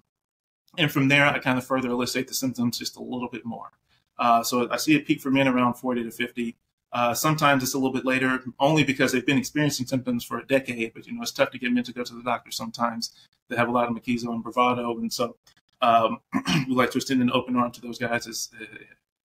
and 0.77 0.91
from 0.91 1.07
there, 1.07 1.25
I 1.25 1.39
kind 1.39 1.57
of 1.57 1.65
further 1.65 1.89
elicit 1.89 2.27
the 2.27 2.33
symptoms 2.33 2.77
just 2.77 2.97
a 2.97 3.01
little 3.01 3.29
bit 3.29 3.45
more. 3.45 3.71
Uh, 4.17 4.43
so 4.43 4.69
I 4.69 4.77
see 4.77 4.95
a 4.95 4.99
peak 4.99 5.21
for 5.21 5.31
men 5.31 5.47
around 5.47 5.75
40 5.75 6.03
to 6.03 6.11
50. 6.11 6.55
Uh, 6.91 7.13
sometimes 7.13 7.63
it's 7.63 7.73
a 7.73 7.77
little 7.77 7.93
bit 7.93 8.05
later, 8.05 8.39
only 8.59 8.83
because 8.83 9.11
they've 9.11 9.25
been 9.25 9.37
experiencing 9.37 9.85
symptoms 9.85 10.23
for 10.23 10.39
a 10.39 10.47
decade. 10.47 10.93
But 10.93 11.07
you 11.07 11.13
know, 11.13 11.21
it's 11.21 11.31
tough 11.31 11.51
to 11.51 11.59
get 11.59 11.71
men 11.71 11.83
to 11.83 11.93
go 11.93 12.03
to 12.03 12.13
the 12.13 12.23
doctor. 12.23 12.51
Sometimes 12.51 13.11
they 13.47 13.55
have 13.55 13.69
a 13.69 13.71
lot 13.71 13.89
of 13.89 13.95
machismo 13.95 14.33
and 14.33 14.43
bravado, 14.43 14.97
and 14.97 15.11
so 15.11 15.35
um, 15.81 16.19
we 16.67 16.75
like 16.75 16.91
to 16.91 16.97
extend 16.97 17.21
an 17.21 17.31
open 17.31 17.55
arm 17.55 17.71
to 17.71 17.81
those 17.81 17.99
guys 17.99 18.27
as, 18.27 18.49
uh, 18.59 18.65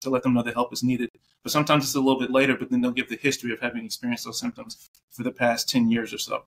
to 0.02 0.10
let 0.10 0.24
them 0.24 0.34
know 0.34 0.44
that 0.44 0.54
help 0.54 0.74
is 0.74 0.84
needed. 0.84 1.10
But 1.44 1.52
sometimes 1.52 1.84
it's 1.84 1.96
a 1.96 2.00
little 2.00 2.20
bit 2.20 2.32
later, 2.32 2.56
but 2.58 2.72
then 2.72 2.82
they'll 2.82 2.92
give 2.92 3.10
the 3.10 3.18
history 3.18 3.52
of 3.52 3.60
having 3.60 3.86
experienced 3.86 4.26
those 4.26 4.40
symptoms 4.40 4.90
for 5.12 5.24
the 5.24 5.32
past 5.32 5.70
10 5.70 5.92
years 5.92 6.14
or 6.14 6.18
so. 6.18 6.46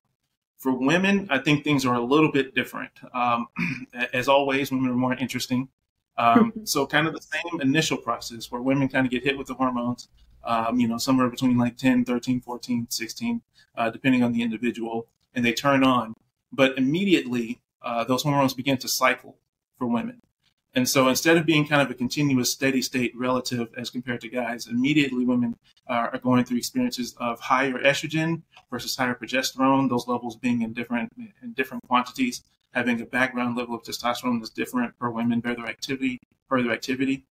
For 0.57 0.73
women, 0.73 1.29
I 1.31 1.39
think 1.39 1.63
things 1.63 1.85
are 1.85 1.95
a 1.95 2.01
little 2.01 2.33
bit 2.33 2.55
different. 2.55 2.93
Um, 3.13 3.49
as 4.13 4.27
always, 4.27 4.71
women 4.73 4.91
are 4.91 4.95
more 4.95 5.15
interesting. 5.15 5.69
Um, 6.17 6.53
so, 6.65 6.87
kind 6.87 7.07
of 7.07 7.13
the 7.13 7.21
same 7.21 7.61
initial 7.61 7.99
process 7.99 8.51
where 8.51 8.63
women 8.63 8.89
kind 8.89 9.07
of 9.07 9.13
get 9.13 9.23
hit 9.23 9.37
with 9.37 9.49
the 9.49 9.55
hormones, 9.55 10.09
um, 10.45 10.81
you 10.81 10.89
know, 10.89 10.97
somewhere 10.97 11.29
between 11.29 11.59
like 11.59 11.77
10, 11.77 12.07
13, 12.07 12.41
14, 12.41 12.87
16, 12.89 13.43
uh, 13.77 13.91
depending 13.91 14.23
on 14.23 14.33
the 14.33 14.43
individual, 14.43 15.07
and 15.35 15.45
they 15.45 15.53
turn 15.53 15.85
on. 15.85 16.15
But 16.51 16.79
immediately, 16.79 17.61
uh, 17.83 18.05
those 18.05 18.23
hormones 18.23 18.55
begin 18.55 18.79
to 18.79 18.89
cycle 18.89 19.37
for 19.79 19.87
women. 19.87 20.23
And 20.77 20.87
so 20.87 21.09
instead 21.09 21.39
of 21.39 21.47
being 21.47 21.67
kind 21.67 21.81
of 21.81 21.91
a 21.91 21.95
continuous 21.95 22.53
steady 22.53 22.83
state 22.83 23.17
relative 23.17 23.69
as 23.79 23.89
compared 23.89 24.21
to 24.21 24.29
guys, 24.29 24.67
immediately 24.67 25.25
women 25.25 25.57
are, 25.87 26.11
are 26.11 26.19
going 26.19 26.45
through 26.45 26.59
experiences 26.59 27.15
of 27.19 27.41
higher 27.41 27.79
estrogen 27.79 28.43
versus 28.71 28.95
higher 28.95 29.15
progesterone, 29.15 29.89
those 29.89 30.07
levels 30.07 30.37
being 30.37 30.61
in 30.61 30.75
different 30.75 31.11
in 31.43 31.55
different 31.55 31.83
quantities, 31.89 32.43
having 32.75 33.01
a 33.01 33.07
background 33.07 33.57
level 33.57 33.75
of 33.75 33.83
testosterone 33.85 34.39
that's 34.39 34.51
different 34.51 34.93
for 34.99 35.11
women, 35.11 35.41
per 35.41 35.55
their 35.55 35.67
activity, 35.67 36.21
per 36.47 36.63
their 36.63 36.73
activity. 36.73 37.25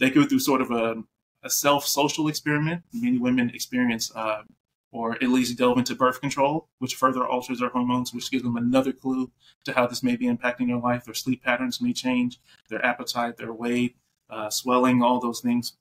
They 0.00 0.10
go 0.10 0.24
through 0.24 0.40
sort 0.40 0.60
of 0.60 0.72
a, 0.72 1.04
a 1.44 1.50
self-social 1.50 2.26
experiment. 2.26 2.82
Many 2.92 3.18
women 3.18 3.50
experience 3.50 4.10
uh, 4.12 4.42
or 4.90 5.12
at 5.14 5.28
least 5.28 5.58
delve 5.58 5.78
into 5.78 5.94
birth 5.94 6.20
control, 6.20 6.68
which 6.78 6.94
further 6.94 7.26
alters 7.26 7.60
their 7.60 7.68
hormones, 7.68 8.14
which 8.14 8.30
gives 8.30 8.42
them 8.42 8.56
another 8.56 8.92
clue 8.92 9.30
to 9.64 9.72
how 9.72 9.86
this 9.86 10.02
may 10.02 10.16
be 10.16 10.26
impacting 10.26 10.68
their 10.68 10.78
life. 10.78 11.04
Their 11.04 11.14
sleep 11.14 11.42
patterns 11.42 11.80
may 11.80 11.92
change, 11.92 12.40
their 12.70 12.84
appetite, 12.84 13.36
their 13.36 13.52
weight, 13.52 13.96
uh, 14.30 14.50
swelling, 14.50 15.02
all 15.02 15.20
those 15.20 15.40
things 15.40 15.74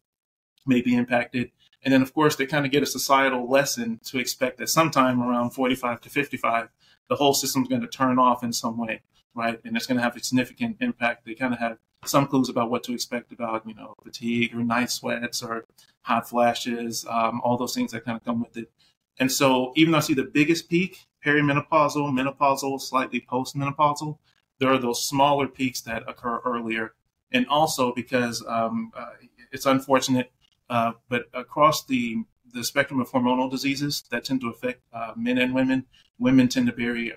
may 0.65 0.81
be 0.81 0.95
impacted. 0.95 1.51
And 1.83 1.93
then, 1.93 2.01
of 2.01 2.13
course, 2.13 2.35
they 2.35 2.45
kind 2.45 2.65
of 2.65 2.71
get 2.71 2.83
a 2.83 2.87
societal 2.87 3.49
lesson 3.49 3.99
to 4.05 4.19
expect 4.19 4.57
that 4.57 4.69
sometime 4.69 5.21
around 5.21 5.51
45 5.51 6.01
to 6.01 6.09
55, 6.09 6.69
the 7.07 7.15
whole 7.15 7.33
system's 7.33 7.69
going 7.69 7.81
to 7.81 7.87
turn 7.87 8.19
off 8.19 8.43
in 8.43 8.51
some 8.51 8.77
way, 8.77 9.01
right? 9.33 9.59
And 9.63 9.77
it's 9.77 9.85
going 9.85 9.97
to 9.97 10.03
have 10.03 10.15
a 10.15 10.23
significant 10.23 10.77
impact. 10.81 11.25
They 11.25 11.35
kind 11.35 11.53
of 11.53 11.59
have 11.59 11.77
some 12.03 12.27
clues 12.27 12.49
about 12.49 12.69
what 12.69 12.83
to 12.83 12.93
expect 12.93 13.31
about, 13.31 13.67
you 13.67 13.73
know, 13.73 13.93
fatigue 14.03 14.53
or 14.53 14.63
night 14.63 14.91
sweats 14.91 15.41
or 15.41 15.65
hot 16.01 16.29
flashes, 16.29 17.05
um, 17.09 17.41
all 17.43 17.57
those 17.57 17.75
things 17.75 17.91
that 17.91 18.05
kind 18.05 18.17
of 18.17 18.23
come 18.23 18.41
with 18.41 18.57
it. 18.57 18.71
And 19.19 19.31
so 19.31 19.73
even 19.75 19.91
though 19.91 19.97
I 19.97 20.01
see 20.01 20.13
the 20.13 20.23
biggest 20.23 20.69
peak, 20.69 21.07
perimenopausal, 21.25 22.11
menopausal, 22.11 22.79
slightly 22.79 23.21
postmenopausal, 23.21 24.17
there 24.59 24.69
are 24.69 24.77
those 24.77 25.03
smaller 25.03 25.47
peaks 25.47 25.81
that 25.81 26.03
occur 26.07 26.39
earlier. 26.45 26.93
And 27.31 27.47
also 27.47 27.93
because 27.93 28.43
um, 28.47 28.91
uh, 28.95 29.11
it's 29.51 29.65
unfortunate, 29.65 30.31
uh, 30.69 30.93
but 31.09 31.25
across 31.33 31.85
the 31.85 32.23
the 32.53 32.63
spectrum 32.63 32.99
of 32.99 33.09
hormonal 33.11 33.51
diseases 33.51 34.03
that 34.09 34.23
tend 34.23 34.41
to 34.41 34.49
affect 34.49 34.81
uh, 34.93 35.11
men 35.15 35.37
and 35.37 35.53
women, 35.53 35.85
women 36.17 36.47
tend 36.47 36.67
to 36.67 36.73
bear 36.73 36.95
a, 36.95 37.11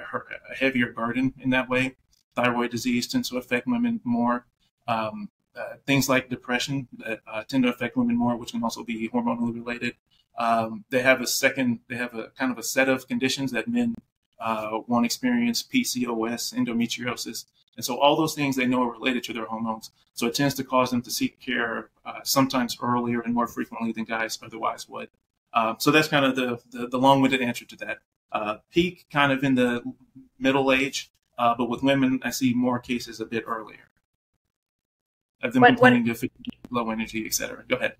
heavier 0.54 0.92
burden 0.92 1.32
in 1.38 1.50
that 1.50 1.68
way. 1.68 1.96
Thyroid 2.34 2.70
disease 2.70 3.06
tends 3.06 3.30
to 3.30 3.38
affect 3.38 3.66
women 3.66 4.00
more. 4.04 4.46
Um, 4.86 5.30
uh, 5.56 5.74
things 5.86 6.08
like 6.08 6.28
depression 6.28 6.88
that 6.98 7.20
uh, 7.26 7.42
tend 7.44 7.64
to 7.64 7.70
affect 7.70 7.96
women 7.96 8.16
more, 8.16 8.36
which 8.36 8.52
can 8.52 8.62
also 8.62 8.84
be 8.84 9.08
hormonally 9.08 9.54
related. 9.54 9.94
Um, 10.38 10.84
they 10.90 11.02
have 11.02 11.20
a 11.20 11.26
second, 11.26 11.80
they 11.88 11.96
have 11.96 12.14
a 12.14 12.28
kind 12.38 12.50
of 12.50 12.58
a 12.58 12.62
set 12.62 12.88
of 12.88 13.06
conditions 13.06 13.52
that 13.52 13.68
men 13.68 13.94
uh, 14.40 14.80
won't 14.86 15.04
experience 15.04 15.62
PCOS, 15.62 16.54
endometriosis. 16.54 17.44
And 17.76 17.84
so 17.84 17.98
all 17.98 18.16
those 18.16 18.34
things 18.34 18.56
they 18.56 18.66
know 18.66 18.82
are 18.82 18.92
related 18.92 19.22
to 19.24 19.32
their 19.32 19.46
hormones. 19.46 19.90
So 20.14 20.26
it 20.26 20.34
tends 20.34 20.54
to 20.54 20.64
cause 20.64 20.90
them 20.90 21.02
to 21.02 21.10
seek 21.10 21.40
care 21.40 21.90
uh, 22.04 22.20
sometimes 22.24 22.76
earlier 22.82 23.20
and 23.20 23.34
more 23.34 23.46
frequently 23.46 23.92
than 23.92 24.04
guys 24.04 24.38
otherwise 24.42 24.88
would. 24.88 25.08
Uh, 25.52 25.74
so 25.78 25.90
that's 25.90 26.08
kind 26.08 26.24
of 26.24 26.36
the, 26.36 26.60
the, 26.70 26.88
the 26.88 26.98
long-winded 26.98 27.42
answer 27.42 27.64
to 27.66 27.76
that. 27.76 27.98
Uh, 28.32 28.56
peak 28.72 29.06
kind 29.10 29.32
of 29.32 29.42
in 29.44 29.54
the 29.56 29.82
middle 30.38 30.72
age, 30.72 31.10
Uh, 31.40 31.54
but 31.56 31.70
with 31.70 31.82
women, 31.82 32.20
I 32.22 32.30
see 32.30 32.52
more 32.52 32.78
cases 32.78 33.18
a 33.18 33.24
bit 33.24 33.44
earlier 33.46 33.88
of 35.42 35.54
them 35.54 35.62
what, 35.62 35.68
complaining 35.68 36.06
what, 36.06 36.22
of 36.22 36.30
low 36.70 36.90
energy, 36.90 37.24
et 37.24 37.32
cetera. 37.32 37.64
Go 37.66 37.76
ahead. 37.76 37.96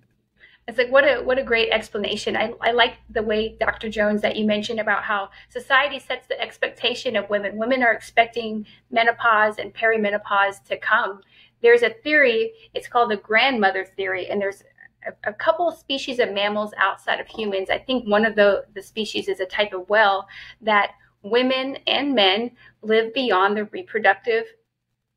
It's 0.71 0.79
like 0.79 0.93
what 0.93 1.03
a 1.03 1.21
what 1.21 1.37
a 1.37 1.43
great 1.43 1.71
explanation. 1.73 2.37
I, 2.37 2.55
I 2.61 2.71
like 2.71 2.95
the 3.11 3.25
way 3.25 3.57
Dr. 3.59 3.89
Jones 3.89 4.23
that 4.23 4.37
you 4.37 4.47
mentioned 4.47 4.79
about 4.79 5.03
how 5.03 5.31
society 5.49 5.99
sets 5.99 6.29
the 6.29 6.41
expectation 6.41 7.17
of 7.17 7.29
women. 7.29 7.57
Women 7.57 7.83
are 7.83 7.93
expecting 7.93 8.65
menopause 8.89 9.59
and 9.59 9.75
perimenopause 9.75 10.62
to 10.69 10.79
come. 10.79 11.23
There's 11.61 11.83
a 11.83 11.91
theory, 11.91 12.53
it's 12.73 12.87
called 12.87 13.11
the 13.11 13.17
grandmother 13.17 13.85
theory, 13.85 14.31
and 14.31 14.41
there's 14.41 14.62
a, 15.05 15.31
a 15.31 15.33
couple 15.33 15.73
species 15.73 16.21
of 16.21 16.33
mammals 16.33 16.73
outside 16.79 17.19
of 17.19 17.27
humans. 17.27 17.69
I 17.69 17.79
think 17.79 18.09
one 18.09 18.25
of 18.25 18.37
the, 18.37 18.65
the 18.73 18.83
species 18.83 19.27
is 19.27 19.41
a 19.41 19.47
type 19.47 19.73
of 19.73 19.89
whale 19.89 20.29
that 20.61 20.93
women 21.25 21.79
and 21.89 22.15
men 22.15 22.53
live 22.83 23.12
beyond 23.12 23.57
the 23.57 23.65
reproductive 23.65 24.45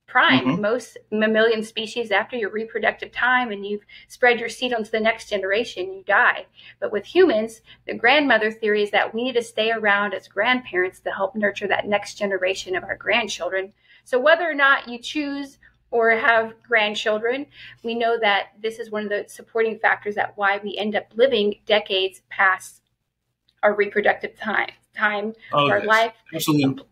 prime. 0.07 0.45
Mm-hmm. 0.45 0.61
Most 0.61 0.97
mammalian 1.11 1.63
species, 1.63 2.11
after 2.11 2.35
your 2.35 2.49
reproductive 2.49 3.11
time 3.11 3.51
and 3.51 3.65
you've 3.65 3.85
spread 4.07 4.39
your 4.39 4.49
seed 4.49 4.73
onto 4.73 4.91
the 4.91 4.99
next 4.99 5.29
generation, 5.29 5.93
you 5.93 6.03
die. 6.03 6.45
But 6.79 6.91
with 6.91 7.05
humans, 7.05 7.61
the 7.87 7.95
grandmother 7.95 8.51
theory 8.51 8.83
is 8.83 8.91
that 8.91 9.13
we 9.13 9.23
need 9.23 9.33
to 9.33 9.43
stay 9.43 9.71
around 9.71 10.13
as 10.13 10.27
grandparents 10.27 10.99
to 11.01 11.11
help 11.11 11.35
nurture 11.35 11.67
that 11.67 11.87
next 11.87 12.15
generation 12.15 12.75
of 12.75 12.83
our 12.83 12.97
grandchildren. 12.97 13.73
So 14.03 14.19
whether 14.19 14.49
or 14.49 14.55
not 14.55 14.87
you 14.87 14.99
choose 14.99 15.57
or 15.89 16.11
have 16.11 16.53
grandchildren, 16.63 17.45
we 17.83 17.95
know 17.95 18.17
that 18.19 18.47
this 18.61 18.79
is 18.79 18.91
one 18.91 19.03
of 19.03 19.09
the 19.09 19.25
supporting 19.27 19.79
factors 19.79 20.15
that 20.15 20.33
why 20.35 20.59
we 20.63 20.77
end 20.77 20.95
up 20.95 21.05
living 21.15 21.55
decades 21.65 22.21
past 22.29 22.81
our 23.61 23.75
reproductive 23.75 24.37
time 24.37 24.71
time 24.95 25.33
oh, 25.51 25.69
our 25.69 25.79
yes. 25.79 25.87
life. 25.87 26.13
Absolutely. 26.33 26.83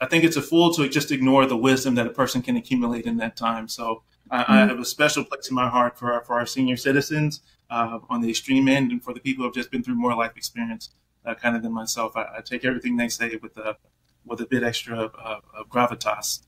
I 0.00 0.06
think 0.06 0.24
it's 0.24 0.36
a 0.36 0.42
fool 0.42 0.72
to 0.74 0.88
just 0.88 1.12
ignore 1.12 1.44
the 1.46 1.56
wisdom 1.56 1.94
that 1.96 2.06
a 2.06 2.10
person 2.10 2.40
can 2.40 2.56
accumulate 2.56 3.04
in 3.04 3.18
that 3.18 3.36
time. 3.36 3.68
So 3.68 4.02
I, 4.30 4.42
mm-hmm. 4.42 4.52
I 4.52 4.58
have 4.60 4.78
a 4.78 4.84
special 4.84 5.24
place 5.24 5.48
in 5.50 5.54
my 5.54 5.68
heart 5.68 5.98
for 5.98 6.12
our, 6.12 6.24
for 6.24 6.38
our 6.38 6.46
senior 6.46 6.76
citizens 6.76 7.42
uh, 7.68 7.98
on 8.08 8.20
the 8.20 8.30
extreme 8.30 8.68
end, 8.68 8.92
and 8.92 9.02
for 9.02 9.12
the 9.12 9.20
people 9.20 9.42
who 9.42 9.48
have 9.48 9.54
just 9.54 9.70
been 9.70 9.82
through 9.82 9.96
more 9.96 10.14
life 10.14 10.32
experience, 10.36 10.90
uh, 11.24 11.34
kind 11.34 11.54
of 11.54 11.62
than 11.62 11.72
myself. 11.72 12.16
I, 12.16 12.26
I, 12.38 12.40
take 12.40 12.64
everything 12.64 12.96
they 12.96 13.08
say 13.08 13.38
with 13.42 13.56
a 13.58 13.76
with 14.24 14.40
a 14.40 14.46
bit 14.46 14.62
extra 14.62 15.06
uh, 15.06 15.40
of 15.54 15.68
gravitas. 15.68 16.42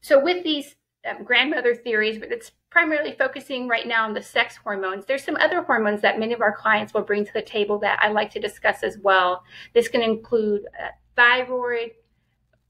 So 0.00 0.22
with 0.22 0.44
these 0.44 0.74
um, 1.08 1.24
grandmother 1.24 1.74
theories, 1.74 2.18
but 2.18 2.30
it's 2.32 2.52
primarily 2.70 3.14
focusing 3.18 3.68
right 3.68 3.86
now 3.86 4.04
on 4.04 4.14
the 4.14 4.22
sex 4.22 4.56
hormones. 4.56 5.04
There's 5.06 5.24
some 5.24 5.36
other 5.36 5.62
hormones 5.62 6.02
that 6.02 6.18
many 6.18 6.32
of 6.32 6.40
our 6.40 6.54
clients 6.54 6.92
will 6.92 7.02
bring 7.02 7.24
to 7.24 7.32
the 7.32 7.42
table 7.42 7.78
that 7.80 7.98
I 8.02 8.08
like 8.08 8.30
to 8.32 8.40
discuss 8.40 8.82
as 8.82 8.98
well. 8.98 9.42
This 9.74 9.88
can 9.88 10.02
include 10.02 10.62
uh, 10.82 10.88
thyroid, 11.16 11.92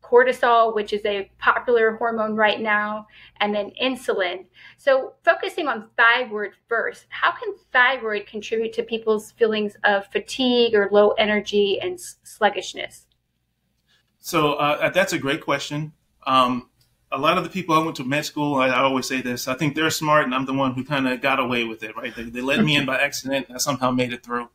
cortisol, 0.03 0.75
which 0.75 0.93
is 0.93 1.05
a 1.05 1.31
popular 1.39 1.97
hormone 1.97 2.35
right 2.35 2.61
now, 2.61 3.07
and 3.41 3.55
then 3.55 3.73
insulin. 3.83 4.47
So, 4.77 5.15
focusing 5.25 5.69
on 5.69 5.89
thyroid 5.97 6.53
first, 6.69 7.07
how 7.09 7.33
can 7.33 7.55
thyroid 7.73 8.27
contribute 8.27 8.73
to 8.75 8.83
people's 8.83 9.33
feelings 9.33 9.77
of 9.85 10.07
fatigue 10.07 10.75
or 10.75 10.89
low 10.93 11.11
energy 11.13 11.81
and 11.81 11.99
sluggishness? 12.23 13.07
So, 14.19 14.55
uh, 14.55 14.91
that's 14.91 15.13
a 15.13 15.19
great 15.19 15.43
question. 15.43 15.93
Um, 16.27 16.71
a 17.13 17.19
lot 17.19 17.39
of 17.39 17.45
the 17.45 17.51
people 17.51 17.75
I 17.75 17.83
went 17.83 17.97
to 17.97 18.05
med 18.05 18.25
school, 18.25 18.57
I, 18.57 18.69
I, 18.69 18.81
always 18.81 19.07
say 19.07 19.23
this. 19.23 19.47
I 19.47 19.55
think 19.55 19.75
they're 19.75 19.91
smart, 19.91 20.25
and 20.25 20.35
I'm 20.35 20.45
the 20.45 20.53
one 20.53 20.75
who 20.75 20.85
kind 20.85 21.07
of 21.07 21.21
got 21.21 21.39
away 21.39 21.65
with 21.65 21.83
it. 21.83 21.97
Right? 21.97 22.15
They, 22.15 22.25
they 22.25 22.41
let 22.41 22.65
me 22.65 22.77
in 22.77 22.85
by 22.85 22.99
accident. 22.99 23.47
and 23.47 23.57
I 23.57 23.59
somehow 23.59 23.91
made 23.91 24.13
it 24.13 24.25
through. 24.25 24.49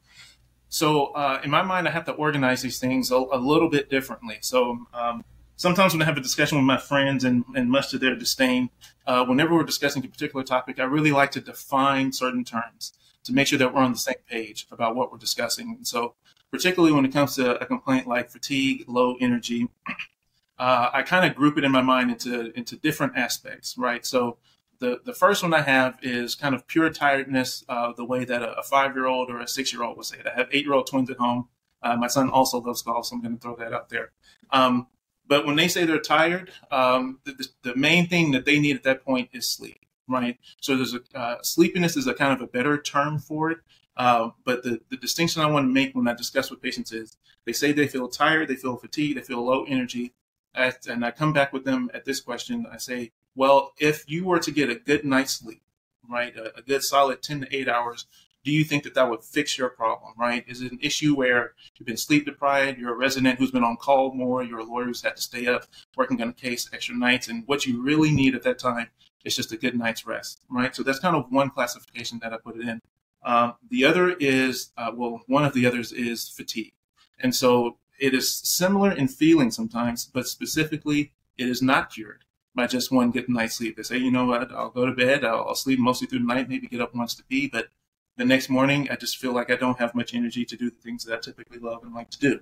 So 0.71 1.07
uh, 1.07 1.41
in 1.43 1.51
my 1.51 1.63
mind, 1.63 1.85
I 1.85 1.91
have 1.91 2.05
to 2.05 2.13
organize 2.13 2.61
these 2.61 2.79
things 2.79 3.11
a, 3.11 3.15
a 3.17 3.37
little 3.37 3.69
bit 3.69 3.89
differently. 3.89 4.37
So 4.39 4.87
um, 4.93 5.25
sometimes 5.57 5.93
when 5.93 6.01
I 6.01 6.05
have 6.05 6.17
a 6.17 6.21
discussion 6.21 6.57
with 6.57 6.65
my 6.65 6.77
friends, 6.77 7.25
and, 7.25 7.43
and 7.53 7.69
much 7.69 7.89
to 7.91 7.97
their 7.97 8.15
disdain, 8.15 8.69
uh, 9.05 9.25
whenever 9.25 9.53
we're 9.53 9.65
discussing 9.65 10.03
a 10.05 10.07
particular 10.07 10.45
topic, 10.45 10.79
I 10.79 10.83
really 10.83 11.11
like 11.11 11.31
to 11.31 11.41
define 11.41 12.13
certain 12.13 12.45
terms 12.45 12.93
to 13.25 13.33
make 13.33 13.47
sure 13.47 13.59
that 13.59 13.73
we're 13.73 13.81
on 13.81 13.91
the 13.91 13.97
same 13.97 14.15
page 14.29 14.65
about 14.71 14.95
what 14.95 15.11
we're 15.11 15.17
discussing. 15.17 15.75
And 15.75 15.85
so, 15.85 16.15
particularly 16.51 16.93
when 16.93 17.03
it 17.03 17.11
comes 17.11 17.35
to 17.35 17.61
a 17.61 17.65
complaint 17.65 18.07
like 18.07 18.29
fatigue, 18.29 18.85
low 18.87 19.17
energy, 19.19 19.67
uh, 20.57 20.89
I 20.93 21.01
kind 21.01 21.29
of 21.29 21.35
group 21.35 21.57
it 21.57 21.65
in 21.65 21.71
my 21.73 21.81
mind 21.81 22.11
into 22.11 22.57
into 22.57 22.77
different 22.77 23.17
aspects, 23.17 23.77
right? 23.77 24.05
So 24.05 24.37
the, 24.81 24.99
the 25.05 25.13
first 25.13 25.43
one 25.43 25.53
I 25.53 25.61
have 25.61 25.99
is 26.01 26.33
kind 26.33 26.55
of 26.55 26.67
pure 26.67 26.89
tiredness, 26.89 27.63
uh, 27.69 27.93
the 27.95 28.03
way 28.03 28.25
that 28.25 28.41
a, 28.41 28.57
a 28.57 28.63
five 28.63 28.95
year 28.95 29.05
old 29.05 29.29
or 29.29 29.39
a 29.39 29.47
six 29.47 29.71
year 29.71 29.83
old 29.83 29.95
would 29.95 30.07
say 30.07 30.17
it. 30.17 30.27
I 30.27 30.33
have 30.37 30.49
eight 30.51 30.65
year 30.65 30.73
old 30.73 30.87
twins 30.87 31.09
at 31.09 31.17
home. 31.17 31.47
Uh, 31.83 31.95
my 31.95 32.07
son 32.07 32.29
also 32.29 32.59
loves 32.59 32.81
golf, 32.81 33.05
so 33.05 33.15
I'm 33.15 33.21
going 33.21 33.35
to 33.35 33.39
throw 33.39 33.55
that 33.57 33.73
out 33.73 33.89
there. 33.89 34.11
Um, 34.49 34.87
but 35.27 35.45
when 35.45 35.55
they 35.55 35.67
say 35.67 35.85
they're 35.85 35.99
tired, 35.99 36.51
um, 36.71 37.19
the, 37.25 37.47
the, 37.61 37.75
main 37.75 38.07
thing 38.07 38.31
that 38.31 38.45
they 38.45 38.59
need 38.59 38.75
at 38.75 38.83
that 38.83 39.05
point 39.05 39.29
is 39.31 39.47
sleep, 39.47 39.79
right? 40.07 40.37
So 40.59 40.75
there's 40.75 40.95
a 40.95 41.01
uh, 41.17 41.37
sleepiness 41.43 41.95
is 41.95 42.07
a 42.07 42.13
kind 42.13 42.33
of 42.33 42.41
a 42.41 42.47
better 42.47 42.81
term 42.81 43.19
for 43.19 43.51
it. 43.51 43.59
Uh, 43.95 44.31
but 44.43 44.63
the, 44.63 44.81
the 44.89 44.97
distinction 44.97 45.41
I 45.41 45.49
want 45.49 45.65
to 45.65 45.71
make 45.71 45.95
when 45.95 46.07
I 46.07 46.13
discuss 46.13 46.49
with 46.49 46.61
patients 46.61 46.91
is 46.91 47.17
they 47.45 47.53
say 47.53 47.71
they 47.71 47.87
feel 47.87 48.07
tired, 48.07 48.47
they 48.47 48.55
feel 48.55 48.77
fatigued, 48.77 49.17
they 49.17 49.21
feel 49.21 49.45
low 49.45 49.63
energy. 49.65 50.13
At, 50.53 50.87
and 50.87 51.05
I 51.05 51.11
come 51.11 51.33
back 51.33 51.53
with 51.53 51.65
them 51.65 51.89
at 51.93 52.03
this 52.03 52.19
question. 52.19 52.65
I 52.69 52.77
say, 52.77 53.11
well, 53.35 53.73
if 53.79 54.03
you 54.09 54.25
were 54.25 54.39
to 54.39 54.51
get 54.51 54.69
a 54.69 54.75
good 54.75 55.05
night's 55.05 55.33
sleep, 55.33 55.61
right, 56.09 56.35
a, 56.35 56.57
a 56.57 56.61
good 56.61 56.83
solid 56.83 57.21
10 57.21 57.41
to 57.41 57.55
8 57.55 57.69
hours, 57.69 58.05
do 58.43 58.51
you 58.51 58.63
think 58.63 58.83
that 58.83 58.95
that 58.95 59.09
would 59.09 59.23
fix 59.23 59.57
your 59.57 59.69
problem, 59.69 60.13
right? 60.17 60.43
Is 60.47 60.61
it 60.61 60.71
an 60.71 60.79
issue 60.81 61.15
where 61.15 61.53
you've 61.77 61.85
been 61.85 61.97
sleep 61.97 62.25
deprived, 62.25 62.79
you're 62.79 62.93
a 62.93 62.97
resident 62.97 63.37
who's 63.37 63.51
been 63.51 63.63
on 63.63 63.77
call 63.77 64.13
more, 64.13 64.43
you're 64.43 64.59
a 64.59 64.63
lawyer 64.63 64.85
who's 64.85 65.03
had 65.03 65.15
to 65.15 65.21
stay 65.21 65.47
up 65.47 65.65
working 65.95 66.21
on 66.21 66.29
a 66.29 66.33
case 66.33 66.69
extra 66.73 66.95
nights, 66.95 67.27
and 67.27 67.43
what 67.45 67.65
you 67.65 67.81
really 67.81 68.11
need 68.11 68.33
at 68.33 68.43
that 68.43 68.57
time 68.57 68.87
is 69.23 69.35
just 69.35 69.51
a 69.51 69.57
good 69.57 69.77
night's 69.77 70.07
rest, 70.07 70.41
right? 70.49 70.75
So 70.75 70.81
that's 70.81 70.99
kind 70.99 71.15
of 71.15 71.31
one 71.31 71.51
classification 71.51 72.19
that 72.23 72.33
I 72.33 72.37
put 72.37 72.55
it 72.55 72.67
in. 72.67 72.81
Um, 73.23 73.53
the 73.69 73.85
other 73.85 74.09
is, 74.19 74.71
uh, 74.77 74.91
well, 74.95 75.21
one 75.27 75.45
of 75.45 75.53
the 75.53 75.67
others 75.67 75.91
is 75.91 76.27
fatigue. 76.27 76.73
And 77.19 77.35
so 77.35 77.77
it 77.99 78.15
is 78.15 78.33
similar 78.33 78.91
in 78.91 79.07
feeling 79.07 79.51
sometimes, 79.51 80.09
but 80.11 80.27
specifically, 80.27 81.13
it 81.37 81.47
is 81.47 81.61
not 81.61 81.93
cured 81.93 82.23
by 82.53 82.67
just 82.67 82.91
one 82.91 83.11
good 83.11 83.29
night's 83.29 83.55
sleep. 83.55 83.77
They 83.77 83.83
say, 83.83 83.97
you 83.97 84.11
know 84.11 84.25
what, 84.25 84.51
I'll 84.51 84.69
go 84.69 84.85
to 84.85 84.91
bed, 84.91 85.23
I'll, 85.23 85.47
I'll, 85.47 85.55
sleep 85.55 85.79
mostly 85.79 86.07
through 86.07 86.19
the 86.19 86.25
night, 86.25 86.49
maybe 86.49 86.67
get 86.67 86.81
up 86.81 86.93
once 86.93 87.15
to 87.15 87.23
pee, 87.23 87.47
but 87.47 87.69
the 88.17 88.25
next 88.25 88.49
morning 88.49 88.89
I 88.89 88.95
just 88.95 89.17
feel 89.17 89.33
like 89.33 89.49
I 89.49 89.55
don't 89.55 89.79
have 89.79 89.95
much 89.95 90.13
energy 90.13 90.45
to 90.45 90.57
do 90.57 90.69
the 90.69 90.81
things 90.81 91.05
that 91.05 91.15
I 91.15 91.19
typically 91.19 91.59
love 91.59 91.83
and 91.83 91.93
like 91.93 92.09
to 92.11 92.19
do. 92.19 92.41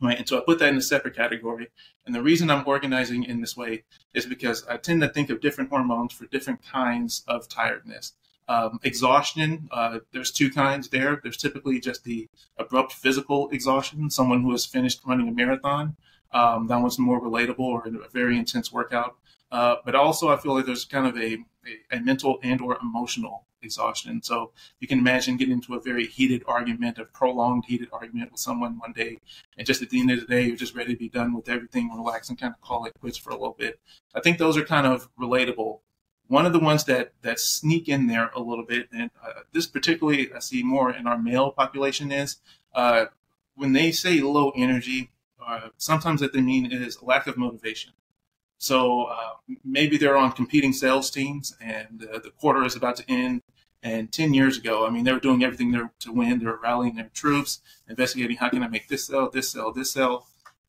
Right. 0.00 0.16
And 0.16 0.28
so 0.28 0.38
I 0.38 0.42
put 0.42 0.60
that 0.60 0.68
in 0.68 0.76
a 0.76 0.82
separate 0.82 1.16
category. 1.16 1.68
And 2.06 2.14
the 2.14 2.22
reason 2.22 2.50
I'm 2.50 2.66
organizing 2.66 3.24
in 3.24 3.40
this 3.40 3.56
way 3.56 3.82
is 4.14 4.26
because 4.26 4.64
I 4.68 4.76
tend 4.76 5.00
to 5.02 5.08
think 5.08 5.28
of 5.28 5.40
different 5.40 5.70
hormones 5.70 6.12
for 6.12 6.26
different 6.26 6.62
kinds 6.62 7.24
of 7.26 7.48
tiredness. 7.48 8.12
Um, 8.46 8.78
exhaustion, 8.84 9.68
uh, 9.72 9.98
there's 10.12 10.30
two 10.30 10.50
kinds 10.50 10.88
there. 10.88 11.20
There's 11.22 11.36
typically 11.36 11.80
just 11.80 12.04
the 12.04 12.28
abrupt 12.56 12.92
physical 12.92 13.50
exhaustion, 13.50 14.08
someone 14.08 14.42
who 14.42 14.52
has 14.52 14.64
finished 14.64 15.00
running 15.04 15.28
a 15.28 15.32
marathon, 15.32 15.96
um, 16.32 16.66
that 16.66 16.80
one's 16.80 16.98
more 16.98 17.20
relatable 17.20 17.60
or 17.60 17.86
a 17.86 18.08
very 18.10 18.38
intense 18.38 18.72
workout. 18.72 19.16
Uh, 19.50 19.76
but 19.84 19.94
also, 19.94 20.28
I 20.28 20.36
feel 20.36 20.54
like 20.54 20.66
there's 20.66 20.84
kind 20.84 21.06
of 21.06 21.16
a, 21.16 21.38
a, 21.92 21.96
a, 21.96 22.00
mental 22.00 22.38
and 22.42 22.60
or 22.60 22.76
emotional 22.82 23.46
exhaustion. 23.62 24.22
So 24.22 24.52
you 24.78 24.86
can 24.86 24.98
imagine 24.98 25.38
getting 25.38 25.54
into 25.54 25.74
a 25.74 25.80
very 25.80 26.06
heated 26.06 26.44
argument, 26.46 26.98
a 26.98 27.06
prolonged 27.06 27.64
heated 27.66 27.88
argument 27.92 28.30
with 28.30 28.40
someone 28.40 28.78
one 28.78 28.92
day, 28.92 29.18
and 29.56 29.66
just 29.66 29.80
at 29.80 29.88
the 29.88 30.00
end 30.00 30.10
of 30.10 30.20
the 30.20 30.26
day, 30.26 30.42
you're 30.46 30.56
just 30.56 30.74
ready 30.74 30.92
to 30.92 30.98
be 30.98 31.08
done 31.08 31.34
with 31.34 31.48
everything, 31.48 31.90
relax, 31.90 32.28
and 32.28 32.38
kind 32.38 32.54
of 32.54 32.60
call 32.60 32.84
it 32.84 32.92
quits 33.00 33.16
for 33.16 33.30
a 33.30 33.36
little 33.36 33.56
bit. 33.58 33.80
I 34.14 34.20
think 34.20 34.36
those 34.38 34.56
are 34.56 34.64
kind 34.64 34.86
of 34.86 35.08
relatable. 35.18 35.80
One 36.26 36.44
of 36.44 36.52
the 36.52 36.58
ones 36.58 36.84
that 36.84 37.12
that 37.22 37.40
sneak 37.40 37.88
in 37.88 38.06
there 38.06 38.30
a 38.34 38.40
little 38.40 38.66
bit, 38.66 38.88
and 38.92 39.10
uh, 39.24 39.40
this 39.52 39.66
particularly 39.66 40.30
I 40.32 40.40
see 40.40 40.62
more 40.62 40.92
in 40.92 41.06
our 41.06 41.18
male 41.18 41.50
population 41.52 42.12
is 42.12 42.36
uh, 42.74 43.06
when 43.54 43.72
they 43.72 43.92
say 43.92 44.20
low 44.20 44.52
energy 44.54 45.10
uh, 45.44 45.68
sometimes 45.76 46.20
what 46.20 46.32
they 46.32 46.40
mean 46.40 46.70
is 46.72 47.02
lack 47.02 47.26
of 47.26 47.36
motivation. 47.36 47.92
So 48.58 49.04
uh, 49.04 49.34
maybe 49.64 49.96
they're 49.96 50.16
on 50.16 50.32
competing 50.32 50.72
sales 50.72 51.10
teams 51.10 51.56
and 51.60 52.06
uh, 52.12 52.18
the 52.18 52.30
quarter 52.30 52.64
is 52.64 52.76
about 52.76 52.96
to 52.96 53.10
end. 53.10 53.42
And 53.82 54.10
10 54.10 54.34
years 54.34 54.58
ago, 54.58 54.84
I 54.86 54.90
mean, 54.90 55.04
they 55.04 55.12
were 55.12 55.20
doing 55.20 55.44
everything 55.44 55.70
there 55.70 55.92
to 56.00 56.12
win. 56.12 56.40
They 56.40 56.46
were 56.46 56.58
rallying 56.60 56.96
their 56.96 57.10
troops, 57.14 57.60
investigating 57.88 58.36
how 58.36 58.48
can 58.48 58.64
I 58.64 58.68
make 58.68 58.88
this 58.88 59.06
sell, 59.06 59.30
this 59.30 59.52
sell, 59.52 59.72
this 59.72 59.92
sell. 59.92 60.26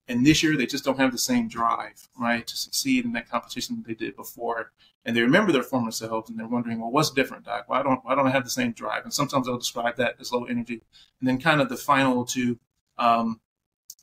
And 0.08 0.26
this 0.26 0.44
year, 0.44 0.56
they 0.56 0.66
just 0.66 0.84
don't 0.84 1.00
have 1.00 1.12
the 1.12 1.18
same 1.18 1.48
drive, 1.48 2.08
right, 2.20 2.46
to 2.46 2.58
succeed 2.58 3.06
in 3.06 3.12
that 3.14 3.30
competition 3.30 3.78
that 3.78 3.88
they 3.88 3.94
did 3.94 4.16
before. 4.16 4.72
And 5.06 5.16
they 5.16 5.22
remember 5.22 5.52
their 5.52 5.64
former 5.64 5.92
selves, 5.92 6.30
and 6.30 6.40
they're 6.40 6.48
wondering, 6.48 6.80
well, 6.80 6.92
what's 6.92 7.12
different, 7.12 7.46
Doc? 7.46 7.66
Why 7.68 7.84
don't 7.84 8.04
why 8.04 8.16
don't 8.16 8.28
I 8.28 8.32
have 8.32 8.44
the 8.44 8.50
same 8.50 8.74
drive? 8.74 9.04
And 9.04 9.14
sometimes 9.14 9.46
they'll 9.46 9.58
describe 9.58 9.96
that 9.98 10.16
as 10.20 10.32
low 10.32 10.46
energy. 10.46 10.82
And 11.20 11.30
then, 11.30 11.40
kind 11.40 11.62
of 11.62 11.70
the 11.70 11.78
final 11.78 12.26
two, 12.26 12.60
um, 12.98 13.40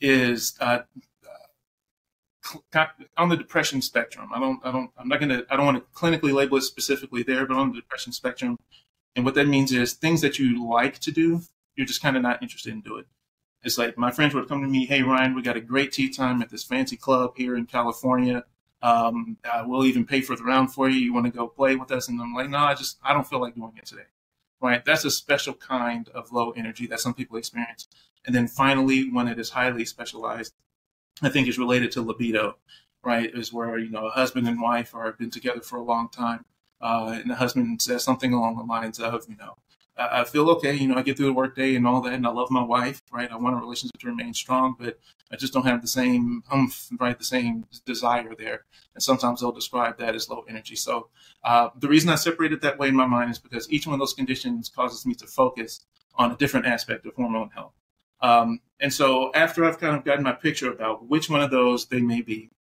is 0.00 0.56
uh, 0.60 0.80
on 3.16 3.28
the 3.28 3.36
depression 3.36 3.82
spectrum. 3.82 4.30
I 4.34 4.38
don't, 4.38 4.60
I 4.64 4.70
don't, 4.70 4.90
I'm 4.98 5.08
not 5.08 5.20
to, 5.20 5.46
I 5.50 5.56
don't 5.56 5.66
want 5.66 5.78
to 5.78 5.98
clinically 5.98 6.32
label 6.32 6.58
it 6.58 6.62
specifically 6.62 7.22
there, 7.22 7.46
but 7.46 7.56
on 7.56 7.70
the 7.70 7.76
depression 7.76 8.12
spectrum. 8.12 8.56
And 9.14 9.24
what 9.24 9.34
that 9.34 9.48
means 9.48 9.72
is 9.72 9.94
things 9.94 10.20
that 10.20 10.38
you 10.38 10.68
like 10.68 10.98
to 11.00 11.10
do, 11.10 11.40
you're 11.74 11.86
just 11.86 12.02
kind 12.02 12.16
of 12.16 12.22
not 12.22 12.42
interested 12.42 12.72
in 12.72 12.82
doing. 12.82 13.04
It's 13.62 13.78
like 13.78 13.98
my 13.98 14.12
friends 14.12 14.34
would 14.34 14.48
come 14.48 14.62
to 14.62 14.68
me, 14.68 14.86
"Hey 14.86 15.02
Ryan, 15.02 15.34
we 15.34 15.42
got 15.42 15.56
a 15.56 15.60
great 15.60 15.90
tee 15.92 16.08
time 16.08 16.40
at 16.40 16.50
this 16.50 16.62
fancy 16.62 16.96
club 16.96 17.32
here 17.36 17.56
in 17.56 17.66
California. 17.66 18.44
Um, 18.82 19.38
uh, 19.44 19.64
we'll 19.66 19.86
even 19.86 20.06
pay 20.06 20.20
for 20.20 20.36
the 20.36 20.44
round 20.44 20.72
for 20.72 20.88
you. 20.88 21.00
You 21.00 21.12
want 21.12 21.26
to 21.26 21.32
go 21.32 21.48
play 21.48 21.74
with 21.74 21.90
us?" 21.90 22.08
And 22.08 22.20
I'm 22.20 22.34
like, 22.34 22.48
"No, 22.48 22.58
I 22.58 22.74
just 22.74 22.98
I 23.02 23.12
don't 23.12 23.26
feel 23.26 23.40
like 23.40 23.56
doing 23.56 23.72
it 23.76 23.86
today." 23.86 24.06
Right? 24.60 24.84
That's 24.84 25.04
a 25.04 25.10
special 25.10 25.54
kind 25.54 26.08
of 26.10 26.32
low 26.32 26.52
energy 26.52 26.86
that 26.86 27.00
some 27.00 27.14
people 27.14 27.38
experience. 27.38 27.88
And 28.26 28.34
then 28.34 28.48
finally, 28.48 29.10
when 29.10 29.28
it 29.28 29.38
is 29.38 29.50
highly 29.50 29.84
specialized, 29.84 30.54
I 31.22 31.28
think 31.28 31.48
is 31.48 31.58
related 31.58 31.92
to 31.92 32.02
libido. 32.02 32.56
Right? 33.04 33.32
Is 33.32 33.52
where 33.52 33.78
you 33.78 33.90
know 33.90 34.06
a 34.06 34.10
husband 34.10 34.48
and 34.48 34.60
wife 34.60 34.92
are 34.92 35.12
been 35.12 35.30
together 35.30 35.60
for 35.60 35.76
a 35.76 35.82
long 35.84 36.08
time, 36.08 36.44
uh, 36.80 37.18
and 37.20 37.30
the 37.30 37.36
husband 37.36 37.80
says 37.80 38.02
something 38.02 38.32
along 38.32 38.56
the 38.56 38.64
lines 38.64 38.98
of, 38.98 39.26
you 39.28 39.36
know, 39.36 39.54
I 39.98 40.24
feel 40.24 40.50
okay. 40.50 40.74
You 40.74 40.88
know, 40.88 40.96
I 40.96 41.02
get 41.02 41.16
through 41.16 41.26
the 41.26 41.32
workday 41.32 41.74
and 41.74 41.86
all 41.86 42.02
that, 42.02 42.12
and 42.12 42.26
I 42.26 42.30
love 42.30 42.50
my 42.50 42.62
wife, 42.62 43.02
right? 43.10 43.30
I 43.30 43.36
want 43.36 43.56
a 43.56 43.58
relationship 43.58 43.98
to 44.00 44.08
remain 44.08 44.34
strong, 44.34 44.76
but 44.78 44.98
I 45.32 45.36
just 45.36 45.54
don't 45.54 45.66
have 45.66 45.80
the 45.80 45.88
same 45.88 46.42
umph, 46.50 46.88
right? 47.00 47.18
The 47.18 47.24
same 47.24 47.64
desire 47.86 48.34
there. 48.36 48.64
And 48.94 49.02
sometimes 49.02 49.40
they'll 49.40 49.52
describe 49.52 49.96
that 49.98 50.14
as 50.14 50.28
low 50.28 50.44
energy. 50.48 50.76
So 50.76 51.08
uh, 51.42 51.70
the 51.78 51.88
reason 51.88 52.10
I 52.10 52.16
separate 52.16 52.52
it 52.52 52.60
that 52.60 52.78
way 52.78 52.88
in 52.88 52.96
my 52.96 53.06
mind 53.06 53.30
is 53.30 53.38
because 53.38 53.70
each 53.70 53.86
one 53.86 53.94
of 53.94 54.00
those 54.00 54.12
conditions 54.12 54.68
causes 54.68 55.06
me 55.06 55.14
to 55.14 55.26
focus 55.26 55.86
on 56.16 56.30
a 56.30 56.36
different 56.36 56.66
aspect 56.66 57.06
of 57.06 57.14
hormone 57.14 57.50
health. 57.50 57.72
Um, 58.20 58.60
and 58.80 58.92
so 58.92 59.30
after 59.34 59.64
I've 59.64 59.78
kind 59.78 59.96
of 59.96 60.04
gotten 60.04 60.24
my 60.24 60.32
picture 60.32 60.70
about 60.70 61.08
which 61.08 61.30
one 61.30 61.42
of 61.42 61.50
those 61.50 61.86
they 61.86 62.00
may 62.00 62.20
be, 62.20 62.50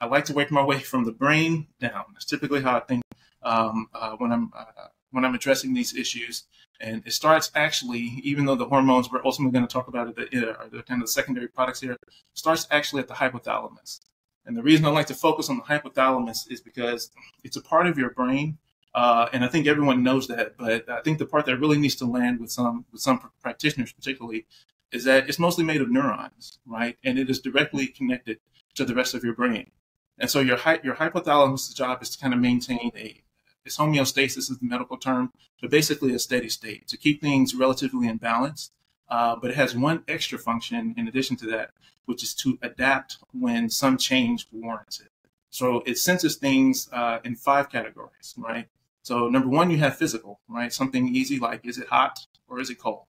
I 0.00 0.06
like 0.06 0.24
to 0.26 0.34
work 0.34 0.50
my 0.50 0.64
way 0.64 0.80
from 0.80 1.04
the 1.04 1.12
brain 1.12 1.68
down. 1.80 2.04
That's 2.12 2.24
typically 2.24 2.62
how 2.62 2.76
I 2.76 2.80
think 2.80 3.02
um, 3.42 3.88
uh, 3.94 4.16
when 4.16 4.32
I'm 4.32 4.50
uh, 4.56 4.88
when 5.10 5.24
I'm 5.24 5.34
addressing 5.34 5.74
these 5.74 5.94
issues. 5.94 6.44
And 6.80 7.02
it 7.06 7.12
starts 7.12 7.52
actually, 7.54 8.20
even 8.24 8.44
though 8.44 8.56
the 8.56 8.66
hormones 8.66 9.10
we're 9.10 9.24
ultimately 9.24 9.52
going 9.52 9.66
to 9.66 9.72
talk 9.72 9.86
about 9.86 10.08
it, 10.08 10.34
are 10.34 10.68
the 10.68 10.82
kind 10.82 11.00
of 11.00 11.06
the 11.06 11.12
secondary 11.12 11.46
products 11.46 11.80
here, 11.80 11.96
starts 12.34 12.66
actually 12.70 13.02
at 13.02 13.08
the 13.08 13.14
hypothalamus. 13.14 14.00
And 14.44 14.56
the 14.56 14.62
reason 14.62 14.84
I 14.84 14.88
like 14.88 15.06
to 15.06 15.14
focus 15.14 15.48
on 15.48 15.58
the 15.58 15.62
hypothalamus 15.62 16.50
is 16.50 16.60
because 16.60 17.10
it's 17.44 17.56
a 17.56 17.62
part 17.62 17.86
of 17.86 17.96
your 17.96 18.10
brain, 18.10 18.58
uh, 18.94 19.28
and 19.32 19.44
I 19.44 19.48
think 19.48 19.68
everyone 19.68 20.02
knows 20.02 20.26
that. 20.26 20.56
But 20.58 20.88
I 20.90 21.00
think 21.02 21.18
the 21.18 21.26
part 21.26 21.46
that 21.46 21.58
really 21.58 21.78
needs 21.78 21.94
to 21.96 22.06
land 22.06 22.40
with 22.40 22.50
some 22.50 22.84
with 22.90 23.00
some 23.00 23.20
practitioners, 23.40 23.92
particularly, 23.92 24.46
is 24.92 25.04
that 25.04 25.28
it's 25.28 25.38
mostly 25.38 25.64
made 25.64 25.80
of 25.80 25.90
neurons, 25.90 26.58
right? 26.66 26.96
And 27.04 27.18
it 27.18 27.30
is 27.30 27.40
directly 27.40 27.86
connected 27.86 28.38
to 28.74 28.84
the 28.84 28.94
rest 28.94 29.14
of 29.14 29.24
your 29.24 29.34
brain. 29.34 29.70
And 30.18 30.30
so 30.30 30.40
your 30.40 30.58
your 30.84 30.96
hypothalamus' 30.96 31.74
job 31.74 32.02
is 32.02 32.10
to 32.10 32.18
kind 32.18 32.34
of 32.34 32.40
maintain 32.40 32.92
a 32.96 33.22
it's 33.64 33.76
homeostasis 33.76 34.50
is 34.50 34.58
the 34.58 34.66
medical 34.66 34.96
term, 34.96 35.32
but 35.60 35.70
basically 35.70 36.12
a 36.14 36.18
steady 36.18 36.48
state 36.48 36.88
to 36.88 36.96
keep 36.96 37.20
things 37.20 37.54
relatively 37.54 38.08
in 38.08 38.16
balance. 38.16 38.70
Uh, 39.08 39.36
but 39.36 39.50
it 39.50 39.56
has 39.56 39.76
one 39.76 40.02
extra 40.08 40.38
function 40.38 40.94
in 40.96 41.06
addition 41.06 41.36
to 41.36 41.46
that, 41.46 41.70
which 42.06 42.22
is 42.22 42.34
to 42.34 42.58
adapt 42.62 43.18
when 43.32 43.68
some 43.68 43.98
change 43.98 44.48
warrants 44.50 45.00
it. 45.00 45.10
So 45.50 45.82
it 45.84 45.98
senses 45.98 46.36
things 46.36 46.88
uh, 46.92 47.18
in 47.22 47.36
five 47.36 47.68
categories, 47.68 48.34
right? 48.38 48.68
So 49.02 49.28
number 49.28 49.48
one, 49.48 49.70
you 49.70 49.78
have 49.78 49.96
physical, 49.96 50.40
right? 50.48 50.72
Something 50.72 51.14
easy 51.14 51.38
like 51.38 51.66
is 51.66 51.78
it 51.78 51.88
hot 51.88 52.26
or 52.48 52.58
is 52.58 52.70
it 52.70 52.78
cold, 52.78 53.04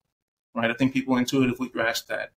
right? 0.56 0.72
I 0.72 0.74
think 0.74 0.94
people 0.94 1.18
intuitively 1.18 1.70
grasp 1.70 2.08
that. 2.08 2.32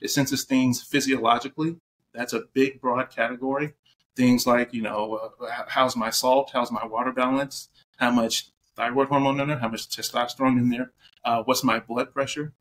It 0.00 0.08
senses 0.08 0.44
things 0.44 0.82
physiologically. 0.82 1.76
That's 2.12 2.32
a 2.32 2.44
big, 2.52 2.80
broad 2.80 3.10
category 3.10 3.74
things 4.16 4.46
like, 4.46 4.72
you 4.72 4.82
know, 4.82 5.32
uh, 5.40 5.64
how's 5.68 5.94
my 5.94 6.10
salt? 6.10 6.50
How's 6.52 6.72
my 6.72 6.84
water 6.84 7.12
balance? 7.12 7.68
How 7.98 8.10
much 8.10 8.48
thyroid 8.74 9.08
hormone 9.08 9.38
in 9.38 9.48
there? 9.48 9.58
How 9.58 9.68
much 9.68 9.88
testosterone 9.88 10.58
in 10.58 10.70
there? 10.70 10.92
Uh, 11.24 11.42
what's 11.44 11.62
my 11.62 11.78
blood 11.78 12.12
pressure? 12.12 12.52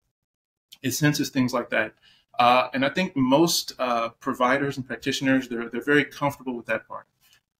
It 0.83 0.91
senses 0.91 1.29
things 1.29 1.53
like 1.53 1.69
that. 1.69 1.93
Uh, 2.37 2.67
and 2.73 2.85
I 2.85 2.89
think 2.89 3.15
most 3.15 3.73
uh, 3.79 4.09
providers 4.19 4.75
and 4.75 4.85
practitioners, 4.85 5.47
they're, 5.47 5.69
they're 5.69 5.81
very 5.81 6.03
comfortable 6.03 6.55
with 6.55 6.65
that 6.65 6.87
part. 6.87 7.05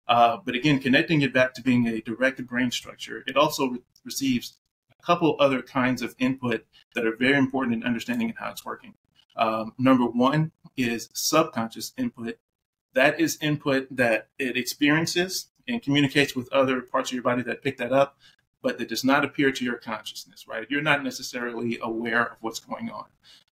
Uh, 0.08 0.38
but 0.46 0.54
again, 0.54 0.80
connecting 0.80 1.22
it 1.22 1.34
back 1.34 1.54
to 1.56 1.62
being 1.64 1.88
a 1.88 2.02
direct 2.02 2.46
brain 2.46 2.70
structure, 2.70 3.24
it 3.26 3.38
also 3.38 3.70
re- 3.70 3.80
receives 4.04 4.58
couple 5.06 5.36
other 5.40 5.62
kinds 5.62 6.02
of 6.02 6.16
input 6.20 6.66
that 6.94 7.06
are 7.06 7.16
very 7.16 7.38
important 7.38 7.76
in 7.76 7.84
understanding 7.84 8.34
how 8.38 8.50
it's 8.52 8.66
working. 8.66 8.94
Um, 9.36 9.74
number 9.78 10.06
one 10.06 10.52
is 10.78 11.10
subconscious 11.14 11.94
input 11.98 12.38
that 12.96 13.20
is 13.20 13.38
input 13.42 13.88
that 13.92 14.30
it 14.40 14.58
experiences 14.58 15.50
and 15.68 15.82
communicates 15.82 16.36
with 16.36 16.52
other 16.52 16.82
parts 16.82 17.12
of 17.12 17.14
your 17.14 17.24
body 17.24 17.44
that 17.44 17.62
pick 17.62 17.78
that 17.78 17.92
up, 17.92 18.18
but 18.62 18.78
that 18.80 18.88
does 18.88 19.04
not 19.04 19.24
appear 19.24 19.52
to 19.52 19.64
your 19.64 19.76
consciousness, 19.76 20.48
right? 20.48 20.66
You're 20.70 20.82
not 20.82 21.04
necessarily 21.04 21.78
aware 21.82 22.24
of 22.24 22.38
what's 22.40 22.60
going 22.60 22.90
on. 22.90 23.06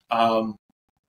Um, 0.09 0.57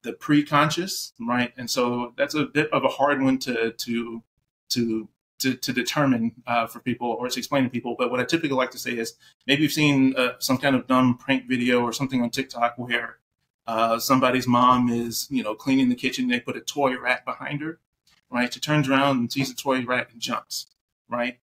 the 0.02 0.12
pre-conscious, 0.12 1.12
right? 1.20 1.52
And 1.57 1.70
so 1.70 2.12
that's 2.16 2.35
a 2.35 2.44
bit 2.44 2.70
of 2.72 2.85
a 2.85 2.88
hard 2.88 3.22
one 3.22 3.38
to 3.38 3.72
to 3.72 4.22
to 4.70 5.09
to, 5.40 5.54
to 5.54 5.72
determine 5.72 6.32
uh, 6.46 6.66
for 6.66 6.80
people 6.80 7.08
or 7.08 7.28
to 7.28 7.38
explain 7.38 7.64
to 7.64 7.70
people. 7.70 7.96
But 7.98 8.10
what 8.10 8.20
I 8.20 8.24
typically 8.24 8.56
like 8.56 8.70
to 8.72 8.78
say 8.78 8.92
is 8.92 9.14
maybe 9.46 9.62
you've 9.62 9.72
seen 9.72 10.14
uh, 10.16 10.34
some 10.38 10.58
kind 10.58 10.76
of 10.76 10.86
dumb 10.86 11.18
prank 11.18 11.48
video 11.48 11.82
or 11.82 11.92
something 11.92 12.22
on 12.22 12.30
TikTok 12.30 12.74
where 12.76 13.18
uh, 13.66 13.98
somebody's 13.98 14.46
mom 14.46 14.88
is, 14.88 15.26
you 15.30 15.42
know, 15.42 15.54
cleaning 15.54 15.88
the 15.88 15.94
kitchen. 15.94 16.28
They 16.28 16.40
put 16.40 16.56
a 16.56 16.60
toy 16.60 16.98
rat 16.98 17.24
behind 17.24 17.60
her, 17.62 17.78
right? 18.30 18.52
She 18.52 18.60
turns 18.60 18.88
around 18.88 19.18
and 19.18 19.32
sees 19.32 19.50
a 19.50 19.54
toy 19.54 19.84
rat 19.84 20.08
and 20.12 20.20
jumps, 20.20 20.66
right? 21.08 21.38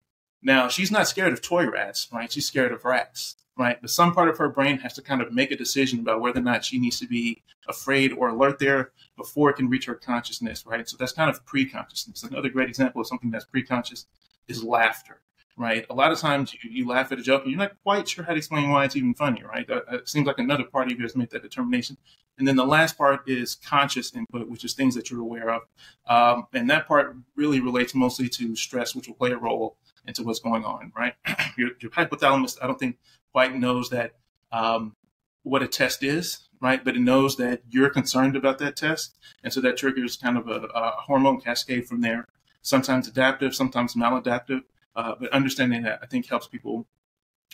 Now, 0.41 0.67
she's 0.67 0.91
not 0.91 1.07
scared 1.07 1.33
of 1.33 1.41
toy 1.41 1.69
rats, 1.69 2.07
right? 2.11 2.31
She's 2.31 2.47
scared 2.47 2.71
of 2.71 2.85
rats, 2.85 3.35
right? 3.57 3.79
But 3.81 3.89
some 3.89 4.13
part 4.13 4.29
of 4.29 4.37
her 4.37 4.49
brain 4.49 4.77
has 4.79 4.93
to 4.93 5.01
kind 5.01 5.21
of 5.21 5.33
make 5.33 5.51
a 5.51 5.57
decision 5.57 5.99
about 5.99 6.21
whether 6.21 6.39
or 6.39 6.43
not 6.43 6.63
she 6.63 6.79
needs 6.79 6.99
to 6.99 7.07
be 7.07 7.41
afraid 7.67 8.13
or 8.13 8.29
alert 8.29 8.59
there 8.59 8.91
before 9.15 9.49
it 9.49 9.55
can 9.55 9.69
reach 9.69 9.85
her 9.85 9.95
consciousness, 9.95 10.65
right? 10.65 10.87
So 10.87 10.97
that's 10.97 11.11
kind 11.11 11.29
of 11.29 11.45
pre-consciousness. 11.45 12.23
Another 12.23 12.49
great 12.49 12.69
example 12.69 13.01
of 13.01 13.07
something 13.07 13.31
that's 13.31 13.45
pre-conscious 13.45 14.05
is 14.47 14.63
laughter, 14.63 15.21
right? 15.57 15.85
A 15.89 15.93
lot 15.93 16.11
of 16.11 16.19
times 16.19 16.53
you, 16.53 16.69
you 16.69 16.87
laugh 16.87 17.11
at 17.11 17.19
a 17.19 17.23
joke 17.23 17.43
and 17.43 17.51
you're 17.51 17.59
not 17.59 17.81
quite 17.83 18.07
sure 18.07 18.23
how 18.23 18.31
to 18.31 18.37
explain 18.37 18.69
why 18.69 18.85
it's 18.85 18.95
even 18.95 19.13
funny, 19.13 19.43
right? 19.43 19.65
It 19.69 20.07
seems 20.07 20.27
like 20.27 20.39
another 20.39 20.63
part 20.63 20.91
of 20.91 20.97
you 20.97 21.03
has 21.03 21.15
made 21.15 21.31
that 21.31 21.41
determination. 21.41 21.97
And 22.37 22.47
then 22.47 22.55
the 22.55 22.65
last 22.65 22.97
part 22.97 23.27
is 23.27 23.55
conscious 23.55 24.13
input, 24.15 24.47
which 24.47 24.63
is 24.63 24.73
things 24.73 24.93
that 24.95 25.09
you're 25.09 25.21
aware 25.21 25.49
of. 25.49 25.61
Um, 26.07 26.47
and 26.53 26.69
that 26.69 26.87
part 26.87 27.15
really 27.35 27.59
relates 27.59 27.95
mostly 27.95 28.29
to 28.29 28.55
stress, 28.55 28.95
which 28.95 29.07
will 29.07 29.15
play 29.15 29.31
a 29.31 29.37
role 29.37 29.77
into 30.05 30.23
what's 30.23 30.39
going 30.39 30.63
on, 30.63 30.91
right? 30.95 31.15
your, 31.57 31.71
your, 31.79 31.91
hypothalamus, 31.91 32.57
I 32.61 32.67
don't 32.67 32.79
think 32.79 32.97
quite 33.31 33.55
knows 33.55 33.89
that 33.89 34.13
um, 34.51 34.95
what 35.43 35.63
a 35.63 35.67
test 35.67 36.03
is, 36.03 36.47
right? 36.61 36.83
But 36.83 36.95
it 36.95 37.01
knows 37.01 37.37
that 37.37 37.61
you're 37.69 37.89
concerned 37.89 38.35
about 38.35 38.57
that 38.59 38.75
test. 38.75 39.17
And 39.43 39.53
so 39.53 39.61
that 39.61 39.77
triggers 39.77 40.17
kind 40.17 40.37
of 40.37 40.47
a, 40.47 40.67
a 40.73 40.91
hormone 41.01 41.39
cascade 41.39 41.87
from 41.87 42.01
there, 42.01 42.25
sometimes 42.61 43.07
adaptive, 43.07 43.55
sometimes 43.55 43.95
maladaptive. 43.95 44.63
Uh, 44.95 45.13
but 45.19 45.31
understanding 45.31 45.83
that 45.83 45.99
I 46.01 46.07
think 46.07 46.27
helps 46.27 46.47
people 46.47 46.87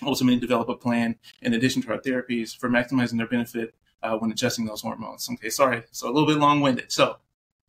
ultimately 0.01 0.39
develop 0.39 0.69
a 0.69 0.75
plan 0.75 1.17
in 1.41 1.53
addition 1.53 1.81
to 1.83 1.91
our 1.91 1.99
therapies 1.99 2.55
for 2.57 2.69
maximizing 2.69 3.17
their 3.17 3.27
benefit 3.27 3.75
uh, 4.01 4.17
when 4.17 4.31
adjusting 4.31 4.65
those 4.65 4.81
hormones. 4.81 5.29
Okay, 5.31 5.49
sorry, 5.49 5.83
so 5.91 6.07
a 6.07 6.11
little 6.11 6.27
bit 6.27 6.37
long 6.37 6.61
winded. 6.61 6.91
So, 6.91 7.17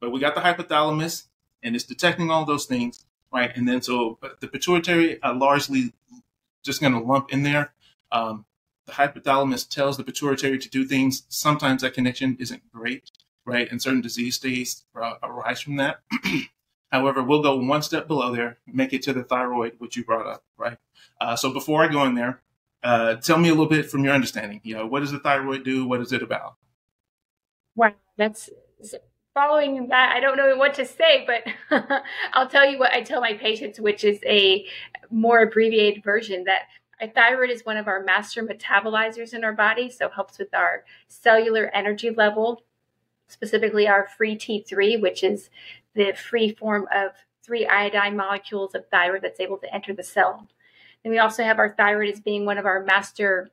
but 0.01 0.11
we 0.11 0.21
got 0.21 0.35
the 0.35 0.41
hypothalamus 0.41 1.27
and 1.63 1.75
it's 1.75 1.85
detecting 1.85 2.31
all 2.31 2.45
those 2.45 2.67
things, 2.67 3.05
right? 3.33 3.55
And 3.57 3.69
then 3.69 3.83
so 3.83 4.19
the 4.41 4.49
pituitary 4.49 5.23
are 5.23 5.35
largely 5.35 5.93
just 6.65 6.81
going 6.81 6.93
to 6.93 7.01
lump 7.01 7.33
in 7.33 7.43
there. 7.43 7.74
Um, 8.15 8.47
the 8.87 8.93
hypothalamus 8.93 9.69
tells 9.69 9.97
the 9.97 10.05
pituitary 10.05 10.59
to 10.59 10.71
do 10.71 10.85
things. 10.85 11.25
Sometimes 11.29 11.83
that 11.83 11.95
connection 11.95 12.37
isn't 12.39 12.71
great, 12.73 13.11
right? 13.45 13.71
And 13.71 13.83
certain 13.83 14.01
disease 14.01 14.37
states 14.37 14.85
arise 14.95 15.61
from 15.61 15.77
that. 15.77 16.01
However, 16.93 17.25
we'll 17.25 17.43
go 17.43 17.57
one 17.57 17.83
step 17.83 18.07
below 18.07 18.35
there, 18.35 18.59
make 18.67 18.93
it 18.93 19.03
to 19.03 19.13
the 19.13 19.25
thyroid, 19.25 19.75
which 19.79 19.97
you 19.97 20.05
brought 20.05 20.27
up, 20.27 20.45
right? 20.57 20.79
Uh, 21.21 21.35
so 21.35 21.53
before 21.53 21.83
I 21.83 21.89
go 21.89 22.05
in 22.05 22.15
there, 22.15 22.41
uh, 22.85 23.17
tell 23.17 23.39
me 23.39 23.49
a 23.49 23.53
little 23.53 23.67
bit 23.67 23.91
from 23.91 24.05
your 24.05 24.15
understanding. 24.15 24.61
You 24.63 24.77
know, 24.77 24.87
what 24.87 25.01
does 25.01 25.11
the 25.11 25.19
thyroid 25.19 25.65
do? 25.65 25.87
What 25.87 26.01
is 26.01 26.13
it 26.13 26.23
about? 26.23 26.55
Wow, 27.75 27.95
that's 28.17 28.49
following 29.33 29.89
that. 29.89 30.13
I 30.15 30.21
don't 30.21 30.37
know 30.37 30.57
what 30.57 30.75
to 30.75 30.85
say, 30.85 31.27
but 31.27 31.83
I'll 32.33 32.49
tell 32.49 32.71
you 32.71 32.79
what 32.79 32.93
I 32.93 33.01
tell 33.01 33.21
my 33.21 33.33
patients, 33.33 33.81
which 33.81 34.05
is 34.05 34.21
a 34.25 34.65
more 35.11 35.41
abbreviated 35.41 36.05
version 36.05 36.45
that 36.45 36.69
a 37.01 37.09
thyroid 37.09 37.51
is 37.51 37.65
one 37.65 37.77
of 37.77 37.89
our 37.89 38.03
master 38.03 38.43
metabolizers 38.43 39.35
in 39.35 39.45
our 39.45 39.53
body, 39.53 39.91
so 39.91 40.09
helps 40.09 40.39
with 40.39 40.55
our 40.55 40.85
cellular 41.09 41.71
energy 41.75 42.11
level, 42.11 42.63
specifically 43.29 43.89
our 43.89 44.07
free 44.07 44.37
T3, 44.37 45.01
which 45.01 45.25
is 45.25 45.51
the 45.95 46.13
free 46.13 46.53
form 46.53 46.87
of 46.95 47.13
three 47.43 47.67
iodine 47.67 48.17
molecules 48.17 48.75
of 48.75 48.89
thyroid 48.89 49.23
that's 49.23 49.41
able 49.41 49.59
to 49.59 49.75
enter 49.75 49.93
the 49.93 50.03
cell. 50.03 50.47
And 51.05 51.13
we 51.13 51.19
also 51.19 51.45
have 51.45 51.59
our 51.59 51.75
thyroid 51.75 52.13
as 52.13 52.21
being 52.21 52.47
one 52.47 52.59
of 52.59 52.67
our 52.67 52.83
master 52.83 53.51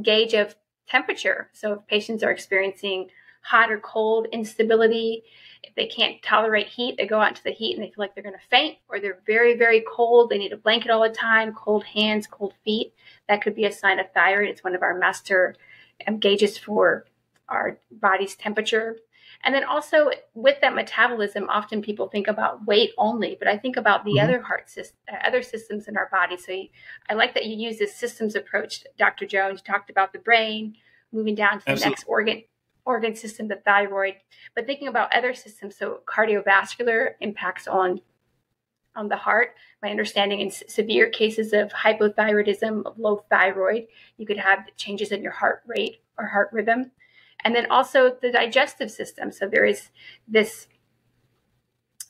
gauge 0.00 0.34
of 0.34 0.54
temperature. 0.88 1.50
So 1.52 1.72
if 1.72 1.86
patients 1.86 2.22
are 2.22 2.30
experiencing 2.30 3.10
hot 3.42 3.70
or 3.70 3.78
cold 3.78 4.26
instability, 4.32 5.24
if 5.62 5.74
they 5.74 5.86
can't 5.86 6.22
tolerate 6.22 6.68
heat, 6.68 6.96
they 6.96 7.06
go 7.06 7.20
out 7.20 7.28
into 7.28 7.42
the 7.42 7.52
heat 7.52 7.74
and 7.74 7.82
they 7.82 7.88
feel 7.88 7.96
like 7.98 8.14
they're 8.14 8.24
going 8.24 8.34
to 8.34 8.48
faint, 8.48 8.78
or 8.88 9.00
they're 9.00 9.20
very, 9.26 9.56
very 9.56 9.84
cold, 9.86 10.30
they 10.30 10.38
need 10.38 10.52
a 10.52 10.56
blanket 10.56 10.90
all 10.90 11.02
the 11.02 11.14
time, 11.14 11.52
cold 11.52 11.84
hands, 11.84 12.26
cold 12.26 12.54
feet. 12.64 12.94
That 13.28 13.42
could 13.42 13.54
be 13.54 13.64
a 13.64 13.72
sign 13.72 13.98
of 13.98 14.12
thyroid. 14.12 14.48
It's 14.48 14.64
one 14.64 14.74
of 14.74 14.82
our 14.82 14.96
master 14.96 15.54
um, 16.06 16.18
gauges 16.18 16.56
for 16.56 17.04
our 17.48 17.78
body's 17.90 18.36
temperature. 18.36 18.96
And 19.42 19.54
then 19.54 19.64
also 19.64 20.10
with 20.34 20.60
that 20.60 20.74
metabolism, 20.74 21.48
often 21.48 21.80
people 21.80 22.08
think 22.08 22.28
about 22.28 22.66
weight 22.66 22.90
only, 22.98 23.36
but 23.38 23.48
I 23.48 23.56
think 23.56 23.76
about 23.76 24.04
the 24.04 24.12
mm-hmm. 24.12 24.28
other 24.28 24.42
heart 24.42 24.68
system, 24.68 24.98
uh, 25.10 25.16
other 25.26 25.42
systems 25.42 25.88
in 25.88 25.96
our 25.96 26.08
body. 26.10 26.36
So 26.36 26.52
you, 26.52 26.68
I 27.08 27.14
like 27.14 27.34
that 27.34 27.46
you 27.46 27.56
use 27.56 27.78
this 27.78 27.94
systems 27.94 28.34
approach, 28.34 28.84
Dr. 28.98 29.26
Jones. 29.26 29.62
You 29.64 29.72
talked 29.72 29.88
about 29.88 30.12
the 30.12 30.18
brain, 30.18 30.76
moving 31.12 31.34
down 31.34 31.60
to 31.60 31.64
the 31.64 31.76
next 31.76 32.04
organ 32.06 32.42
organ 32.84 33.14
system, 33.14 33.48
the 33.48 33.56
thyroid, 33.56 34.14
but 34.54 34.66
thinking 34.66 34.88
about 34.88 35.14
other 35.14 35.34
systems. 35.34 35.76
So 35.76 36.00
cardiovascular 36.06 37.14
impacts 37.20 37.68
on 37.68 38.00
on 38.96 39.08
the 39.08 39.16
heart. 39.16 39.54
My 39.82 39.90
understanding 39.90 40.40
in 40.40 40.50
severe 40.50 41.08
cases 41.08 41.52
of 41.52 41.72
hypothyroidism, 41.72 42.84
of 42.86 42.98
low 42.98 43.24
thyroid, 43.30 43.86
you 44.16 44.26
could 44.26 44.36
have 44.36 44.66
changes 44.76 45.12
in 45.12 45.22
your 45.22 45.32
heart 45.32 45.62
rate 45.66 46.02
or 46.18 46.26
heart 46.26 46.50
rhythm. 46.52 46.90
And 47.44 47.54
then 47.54 47.70
also 47.70 48.16
the 48.20 48.32
digestive 48.32 48.90
system. 48.90 49.32
So 49.32 49.48
there 49.48 49.64
is 49.64 49.90
this 50.28 50.66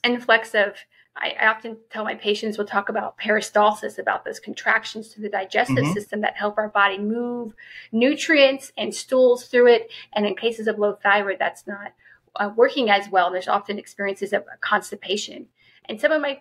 influx 0.02 0.54
of 0.54 0.74
I, 1.20 1.46
often 1.46 1.76
tell 1.90 2.04
my 2.04 2.14
patients 2.14 2.56
we'll 2.56 2.66
talk 2.66 2.88
about 2.88 3.18
peristalsis, 3.18 3.98
about 3.98 4.24
those 4.24 4.40
contractions 4.40 5.08
to 5.10 5.20
the 5.20 5.28
digestive 5.28 5.76
mm-hmm. 5.76 5.92
system 5.92 6.20
that 6.22 6.36
help 6.36 6.56
our 6.58 6.68
body 6.68 6.98
move 6.98 7.52
nutrients 7.92 8.72
and 8.78 8.94
stools 8.94 9.44
through 9.44 9.68
it. 9.68 9.90
And 10.14 10.26
in 10.26 10.34
cases 10.34 10.66
of 10.66 10.78
low 10.78 10.94
thyroid, 10.94 11.38
that's 11.38 11.66
not 11.66 11.92
uh, 12.36 12.50
working 12.56 12.90
as 12.90 13.08
well. 13.10 13.30
There's 13.30 13.48
often 13.48 13.78
experiences 13.78 14.32
of 14.32 14.44
constipation. 14.60 15.46
And 15.86 16.00
some 16.00 16.12
of 16.12 16.22
my 16.22 16.40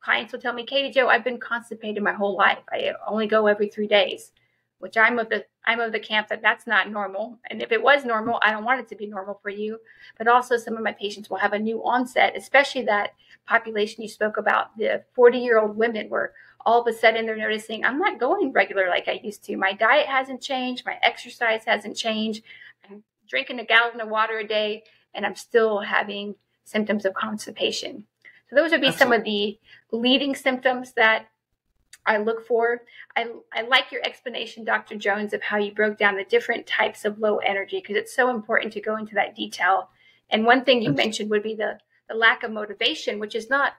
clients 0.00 0.32
will 0.32 0.40
tell 0.40 0.52
me, 0.52 0.64
Katie 0.64 0.92
Jo, 0.92 1.08
I've 1.08 1.24
been 1.24 1.38
constipated 1.38 2.02
my 2.02 2.12
whole 2.12 2.36
life. 2.36 2.58
I 2.70 2.92
only 3.06 3.26
go 3.26 3.46
every 3.46 3.68
three 3.68 3.88
days, 3.88 4.32
which 4.80 4.96
I'm 4.96 5.18
of 5.18 5.28
the 5.28 5.44
I'm 5.64 5.78
of 5.78 5.92
the 5.92 6.00
camp 6.00 6.28
that 6.28 6.42
that's 6.42 6.66
not 6.66 6.90
normal. 6.90 7.38
And 7.48 7.62
if 7.62 7.70
it 7.70 7.82
was 7.82 8.04
normal, 8.04 8.40
I 8.42 8.50
don't 8.50 8.64
want 8.64 8.80
it 8.80 8.88
to 8.88 8.96
be 8.96 9.06
normal 9.06 9.38
for 9.42 9.50
you. 9.50 9.78
But 10.18 10.26
also, 10.26 10.56
some 10.56 10.76
of 10.76 10.82
my 10.82 10.92
patients 10.92 11.30
will 11.30 11.36
have 11.36 11.52
a 11.52 11.58
new 11.58 11.84
onset, 11.84 12.32
especially 12.36 12.82
that 12.86 13.12
population 13.46 14.02
you 14.02 14.08
spoke 14.08 14.36
about, 14.36 14.76
the 14.76 15.04
40 15.14 15.38
year 15.38 15.58
old 15.58 15.76
women, 15.76 16.08
where 16.08 16.32
all 16.64 16.80
of 16.80 16.86
a 16.86 16.96
sudden 16.96 17.26
they're 17.26 17.36
noticing 17.36 17.84
I'm 17.84 17.98
not 17.98 18.18
going 18.18 18.52
regular 18.52 18.88
like 18.88 19.06
I 19.06 19.20
used 19.22 19.44
to. 19.44 19.56
My 19.56 19.72
diet 19.72 20.06
hasn't 20.06 20.40
changed, 20.40 20.84
my 20.84 20.98
exercise 21.02 21.64
hasn't 21.66 21.96
changed. 21.96 22.42
I'm 22.88 23.04
drinking 23.28 23.60
a 23.60 23.64
gallon 23.64 24.00
of 24.00 24.08
water 24.08 24.38
a 24.38 24.48
day, 24.48 24.84
and 25.14 25.24
I'm 25.24 25.36
still 25.36 25.80
having 25.80 26.34
symptoms 26.64 27.04
of 27.04 27.14
constipation. 27.14 28.04
So 28.48 28.56
those 28.56 28.72
would 28.72 28.80
be 28.80 28.88
Absolutely. 28.88 28.98
some 28.98 29.12
of 29.12 29.24
the 29.24 29.58
leading 29.92 30.34
symptoms 30.34 30.92
that 30.92 31.26
I 32.06 32.18
look 32.18 32.46
for. 32.46 32.82
I, 33.16 33.30
I 33.52 33.62
like 33.62 33.92
your 33.92 34.02
explanation, 34.04 34.64
Dr. 34.64 34.96
Jones, 34.96 35.32
of 35.32 35.42
how 35.42 35.58
you 35.58 35.72
broke 35.72 35.98
down 35.98 36.16
the 36.16 36.24
different 36.24 36.66
types 36.66 37.04
of 37.04 37.18
low 37.18 37.38
energy 37.38 37.80
because 37.80 37.96
it's 37.96 38.14
so 38.14 38.30
important 38.30 38.72
to 38.72 38.80
go 38.80 38.96
into 38.96 39.14
that 39.14 39.36
detail. 39.36 39.90
And 40.30 40.44
one 40.44 40.64
thing 40.64 40.82
you 40.82 40.92
mentioned 40.92 41.30
would 41.30 41.42
be 41.42 41.54
the, 41.54 41.78
the 42.08 42.14
lack 42.14 42.42
of 42.42 42.50
motivation, 42.50 43.18
which 43.18 43.34
is 43.34 43.50
not 43.50 43.74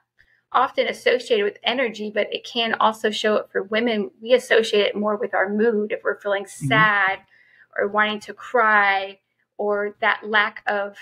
often 0.52 0.86
associated 0.86 1.44
with 1.44 1.58
energy, 1.64 2.10
but 2.14 2.32
it 2.32 2.44
can 2.44 2.74
also 2.74 3.10
show 3.10 3.36
up 3.36 3.50
for 3.50 3.62
women. 3.62 4.10
We 4.20 4.34
associate 4.34 4.86
it 4.86 4.96
more 4.96 5.16
with 5.16 5.34
our 5.34 5.48
mood 5.48 5.92
if 5.92 6.02
we're 6.04 6.20
feeling 6.20 6.44
mm-hmm. 6.44 6.68
sad 6.68 7.18
mm-hmm. 7.18 7.84
or 7.84 7.88
wanting 7.88 8.20
to 8.20 8.34
cry 8.34 9.18
or 9.56 9.96
that 10.00 10.22
lack 10.24 10.62
of 10.66 10.96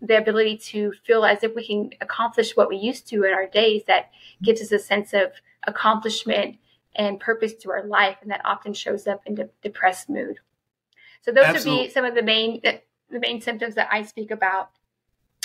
the 0.00 0.16
ability 0.16 0.56
to 0.56 0.92
feel 1.04 1.24
as 1.24 1.42
if 1.42 1.54
we 1.54 1.66
can 1.66 1.90
accomplish 2.00 2.56
what 2.56 2.68
we 2.68 2.76
used 2.76 3.08
to 3.08 3.24
in 3.24 3.32
our 3.32 3.46
days 3.46 3.82
that 3.86 4.10
gives 4.42 4.60
us 4.60 4.70
a 4.70 4.78
sense 4.78 5.12
of 5.12 5.32
accomplishment 5.68 6.56
and 6.94 7.20
purpose 7.20 7.54
to 7.54 7.70
our 7.70 7.84
life 7.86 8.16
and 8.22 8.30
that 8.30 8.40
often 8.44 8.72
shows 8.72 9.06
up 9.06 9.20
in 9.26 9.34
de- 9.34 9.48
depressed 9.62 10.08
mood 10.08 10.38
so 11.22 11.32
those 11.32 11.44
Absolutely. 11.44 11.82
would 11.82 11.86
be 11.88 11.92
some 11.92 12.04
of 12.04 12.14
the 12.14 12.22
main 12.22 12.60
the 12.62 13.20
main 13.20 13.40
symptoms 13.40 13.74
that 13.74 13.88
i 13.90 14.02
speak 14.02 14.30
about 14.30 14.70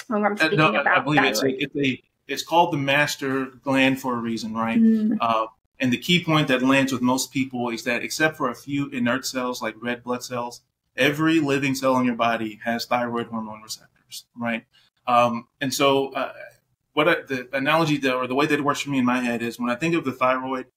when 0.08 0.26
i'm 0.26 0.34
uh, 0.34 0.38
speaking 0.38 0.60
uh, 0.60 0.72
no, 0.72 0.82
about 0.82 0.98
i 0.98 1.02
believe 1.02 1.24
it's 1.24 1.44
a, 1.44 1.50
it's 1.50 1.76
a, 1.76 2.04
it's 2.28 2.44
called 2.44 2.74
the 2.74 2.78
master 2.78 3.46
gland 3.64 4.00
for 4.00 4.16
a 4.16 4.20
reason 4.20 4.54
right 4.54 4.80
mm. 4.80 5.18
uh, 5.20 5.46
and 5.80 5.92
the 5.92 5.98
key 5.98 6.24
point 6.24 6.48
that 6.48 6.62
lands 6.62 6.92
with 6.92 7.02
most 7.02 7.32
people 7.32 7.70
is 7.70 7.84
that 7.84 8.04
except 8.04 8.38
for 8.38 8.50
a 8.50 8.56
few 8.56 8.90
inert 8.90 9.26
cells 9.26 9.62
like 9.62 9.76
red 9.82 10.04
blood 10.04 10.24
cells 10.24 10.62
every 10.96 11.40
living 11.40 11.76
cell 11.76 11.98
in 11.98 12.06
your 12.06 12.16
body 12.16 12.60
has 12.64 12.86
thyroid 12.86 13.28
hormone 13.28 13.62
receptors 13.62 13.94
right? 14.36 14.66
Um, 15.08 15.48
and 15.60 15.74
so, 15.74 16.14
uh, 16.14 16.34
what 16.94 17.10
I, 17.10 17.16
the 17.22 17.50
analogy 17.54 17.98
that, 17.98 18.14
or 18.14 18.28
the 18.28 18.36
way 18.36 18.46
that 18.46 18.60
it 18.60 18.64
works 18.64 18.82
for 18.82 18.90
me 18.90 19.00
in 19.00 19.06
my 19.06 19.22
head 19.22 19.42
is 19.42 19.60
when 19.60 19.70
I 19.70 19.76
think 19.76 19.96
of 19.96 20.06
the 20.06 20.12
thyroid, 20.12 20.68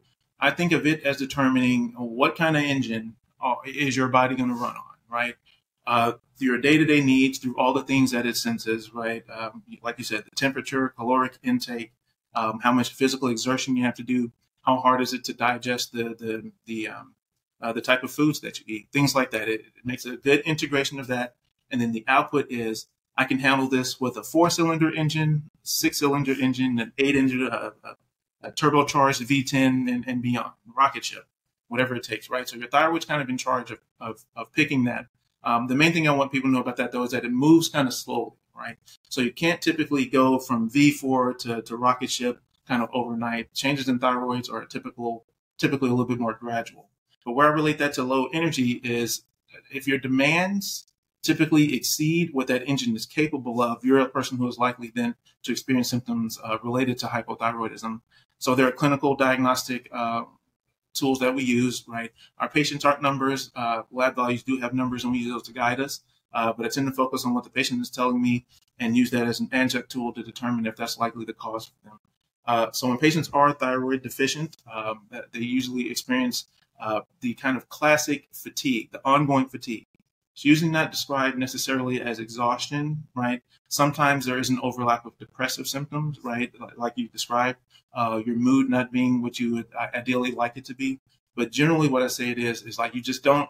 I 0.41 0.51
think 0.51 0.73
of 0.73 0.87
it 0.87 1.05
as 1.05 1.17
determining 1.17 1.95
what 1.97 2.37
kind 2.37 2.57
of 2.57 2.63
engine 2.63 3.17
uh, 3.43 3.55
is 3.65 3.97
your 3.97 4.09
body 4.09 4.35
going 4.35 4.49
to 4.49 4.55
run 4.55 4.77
on, 4.77 4.97
right? 5.11 5.37
Uh, 5.87 6.13
through 6.37 6.49
your 6.49 6.59
day-to-day 6.59 7.01
needs, 7.01 7.39
through 7.39 7.57
all 7.57 7.73
the 7.73 7.83
things 7.83 8.11
that 8.11 8.27
it 8.27 8.37
senses, 8.37 8.93
right? 8.93 9.25
Um, 9.31 9.63
like 9.83 9.99
you 9.99 10.05
said, 10.05 10.25
the 10.25 10.31
temperature, 10.31 10.91
caloric 10.91 11.39
intake, 11.43 11.93
um, 12.35 12.61
how 12.63 12.73
much 12.73 12.91
physical 12.91 13.29
exertion 13.29 13.77
you 13.77 13.85
have 13.85 13.95
to 13.95 14.03
do, 14.03 14.33
how 14.63 14.79
hard 14.79 15.01
is 15.01 15.15
it 15.15 15.25
to 15.25 15.33
digest 15.33 15.93
the 15.93 16.15
the 16.19 16.53
the 16.67 16.89
um, 16.89 17.15
uh, 17.61 17.73
the 17.73 17.81
type 17.81 18.03
of 18.03 18.11
foods 18.11 18.41
that 18.41 18.59
you 18.59 18.65
eat, 18.67 18.89
things 18.93 19.15
like 19.15 19.31
that. 19.31 19.49
It, 19.49 19.61
it, 19.61 19.85
makes 19.85 20.05
a 20.05 20.17
good 20.17 20.41
integration 20.41 21.01
of 21.01 21.07
that, 21.07 21.35
and 21.71 21.81
then 21.81 21.93
the 21.93 22.05
output 22.07 22.47
is 22.51 22.89
I 23.17 23.25
can 23.25 23.39
handle 23.39 23.69
this 23.69 24.01
with 24.01 24.17
a 24.17 24.23
four 24.23 24.51
cylinder 24.51 24.95
engine, 24.95 25.51
six 25.63 25.99
cylinder 25.99 26.35
engine, 26.41 26.79
an 26.79 26.93
eight 26.99 27.17
engine, 27.17 27.49
a, 27.51 27.73
a, 27.83 27.97
a 28.43 28.53
turbocharged 28.53 29.23
V10 29.27 29.91
and, 29.91 30.05
and, 30.07 30.23
beyond, 30.23 30.53
rocket 30.77 31.05
ship, 31.05 31.27
whatever 31.69 31.95
it 31.95 32.03
takes, 32.03 32.29
right? 32.29 32.49
So 32.49 32.57
your 32.57 32.69
thyroid's 32.69 33.07
kind 33.07 33.23
of 33.23 33.29
in 33.29 33.39
charge 33.39 33.71
of, 33.71 33.79
of, 34.01 34.25
of 34.37 34.53
picking 34.53 34.85
that. 34.85 35.07
Um, 35.43 35.67
the 35.69 35.75
main 35.75 35.93
thing 35.93 36.07
I 36.07 36.13
want 36.13 36.33
people 36.33 36.51
to 36.51 36.55
know 36.55 36.61
about 36.61 36.77
that 36.77 36.93
though 36.93 37.05
is 37.05 37.13
that 37.13 37.25
it 37.25 37.33
moves 37.33 37.69
kind 37.69 37.89
of 37.89 37.95
slowly, 37.95 38.37
right? 38.55 38.77
So 39.09 39.21
you 39.21 39.33
can't 39.33 39.63
typically 39.63 40.05
go 40.05 40.39
from 40.39 40.71
V4 40.71 41.39
to, 41.39 41.63
to 41.63 41.77
rocket 41.77 42.11
ship 42.11 42.41
kind 42.69 42.83
of 42.83 42.91
overnight. 42.93 43.55
Changes 43.55 43.89
in 43.89 43.99
thyroids 43.99 44.53
are 44.53 44.65
typical, 44.65 45.25
typically 45.57 45.89
a 45.89 45.93
little 45.93 46.07
bit 46.07 46.19
more 46.19 46.35
gradual. 46.35 46.91
But 47.25 47.33
where 47.33 47.47
I 47.47 47.51
relate 47.51 47.79
that 47.79 47.95
to 47.95 48.03
low 48.03 48.29
energy 48.33 48.73
is 48.85 49.25
if 49.71 49.87
your 49.87 49.99
demands 49.99 50.87
typically 51.27 51.75
exceed 51.75 52.31
what 52.33 52.47
that 52.47 52.67
engine 52.67 52.95
is 52.97 53.07
capable 53.07 53.61
of, 53.61 53.85
you're 53.85 53.99
a 53.99 54.09
person 54.09 54.39
who 54.39 54.49
is 54.49 54.59
likely 54.59 54.93
then 54.95 55.15
to 55.43 55.53
experience 55.53 55.91
symptoms 55.91 56.39
uh, 56.43 56.59
related 56.63 56.99
to 56.99 57.07
hypothyroidism. 57.07 58.01
So 58.39 58.55
there 58.55 58.67
are 58.67 58.73
clinical 58.73 59.17
diagnostic 59.17 59.89
uh, 59.93 60.25
tools 60.95 61.19
that 61.19 61.35
we 61.35 61.43
use, 61.43 61.85
right? 61.87 62.13
Our 62.39 62.49
patients 62.49 62.85
aren't 62.85 63.03
numbers, 63.03 63.51
uh, 63.55 63.83
lab 63.91 64.17
values 64.17 64.43
do 64.43 64.59
have 64.61 64.75
numbers 64.75 65.05
and 65.05 65.13
we 65.13 65.19
use 65.19 65.33
those 65.33 65.43
to 65.45 65.53
guide 65.53 65.81
us. 65.81 66.01
Uh, 66.33 66.53
but 66.53 66.67
I 66.67 66.69
tend 66.69 66.87
to 66.87 66.93
focus 66.93 67.25
on 67.25 67.35
what 67.35 67.45
the 67.45 67.51
patient 67.51 67.81
is 67.81 67.91
telling 67.91 68.21
me 68.21 68.47
and 68.79 68.97
use 68.97 69.11
that 69.11 69.27
as 69.27 69.41
an 69.41 69.49
adjunct 69.53 69.91
tool 69.91 70.13
to 70.13 70.23
determine 70.23 70.67
if 70.67 70.77
that's 70.77 70.99
likely 70.99 71.25
the 71.25 71.33
cause 71.33 71.67
for 71.67 71.89
them. 71.89 71.99
Uh, 72.47 72.71
so 72.73 72.89
when 72.89 72.99
patients 72.99 73.31
are 73.33 73.53
thyroid 73.53 74.03
deficient, 74.03 74.57
um, 74.73 75.07
they 75.33 75.41
usually 75.41 75.91
experience 75.91 76.47
uh, 76.81 77.01
the 77.21 77.35
kind 77.35 77.57
of 77.57 77.69
classic 77.69 78.29
fatigue, 78.33 78.91
the 78.93 79.01
ongoing 79.05 79.49
fatigue. 79.49 79.87
It's 80.37 80.45
usually 80.45 80.71
not 80.71 80.91
described 80.91 81.39
necessarily 81.39 81.99
as 82.03 82.19
exhaustion, 82.19 83.05
right? 83.15 83.41
Sometimes 83.69 84.27
there 84.27 84.39
is 84.39 84.51
an 84.51 84.61
overlap 84.63 85.07
of 85.07 85.17
depressive 85.17 85.67
symptoms, 85.67 86.19
right? 86.23 86.53
Like 86.77 86.93
you 86.97 87.09
described, 87.09 87.59
uh, 87.95 88.21
your 88.23 88.37
mood 88.37 88.69
not 88.69 88.93
being 88.93 89.23
what 89.23 89.41
you 89.41 89.55
would 89.55 89.69
ideally 89.75 90.33
like 90.33 90.59
it 90.59 90.67
to 90.67 90.75
be. 90.75 91.01
But 91.35 91.53
generally, 91.53 91.89
what 91.89 92.03
I 92.03 92.09
say 92.09 92.29
it 92.29 92.39
is 92.39 92.63
is 92.65 92.79
like 92.79 92.95
you 92.95 93.01
just 93.01 93.25
don't. 93.25 93.49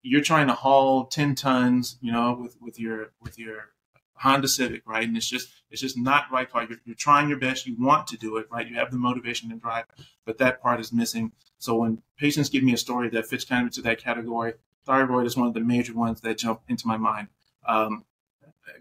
You're 0.00 0.22
trying 0.22 0.46
to 0.46 0.54
haul 0.54 1.04
ten 1.04 1.34
tons, 1.34 1.98
you 2.00 2.10
know, 2.10 2.32
with 2.32 2.56
with 2.62 2.80
your 2.80 3.12
with 3.20 3.38
your 3.38 3.72
Honda 4.14 4.48
Civic, 4.48 4.88
right? 4.88 5.06
And 5.06 5.14
it's 5.18 5.28
just 5.28 5.50
it's 5.70 5.82
just 5.82 5.98
not 5.98 6.32
right 6.32 6.50
car. 6.50 6.64
You're, 6.66 6.78
you're 6.86 6.96
trying 6.96 7.28
your 7.28 7.38
best. 7.38 7.66
You 7.66 7.76
want 7.78 8.06
to 8.06 8.16
do 8.16 8.38
it, 8.38 8.46
right? 8.50 8.66
You 8.66 8.76
have 8.76 8.90
the 8.90 8.96
motivation 8.96 9.52
and 9.52 9.60
drive, 9.60 9.84
but 10.24 10.38
that 10.38 10.62
part 10.62 10.80
is 10.80 10.94
missing. 10.94 11.32
So 11.58 11.74
when 11.74 12.00
patients 12.16 12.48
give 12.48 12.64
me 12.64 12.72
a 12.72 12.78
story 12.78 13.10
that 13.10 13.26
fits 13.26 13.44
kind 13.44 13.60
of 13.60 13.66
into 13.66 13.82
that 13.82 14.02
category, 14.02 14.54
thyroid 14.84 15.26
is 15.26 15.36
one 15.36 15.48
of 15.48 15.54
the 15.54 15.60
major 15.60 15.94
ones 15.94 16.20
that 16.20 16.38
jump 16.38 16.60
into 16.68 16.86
my 16.86 16.96
mind. 16.96 17.28
Um, 17.66 18.04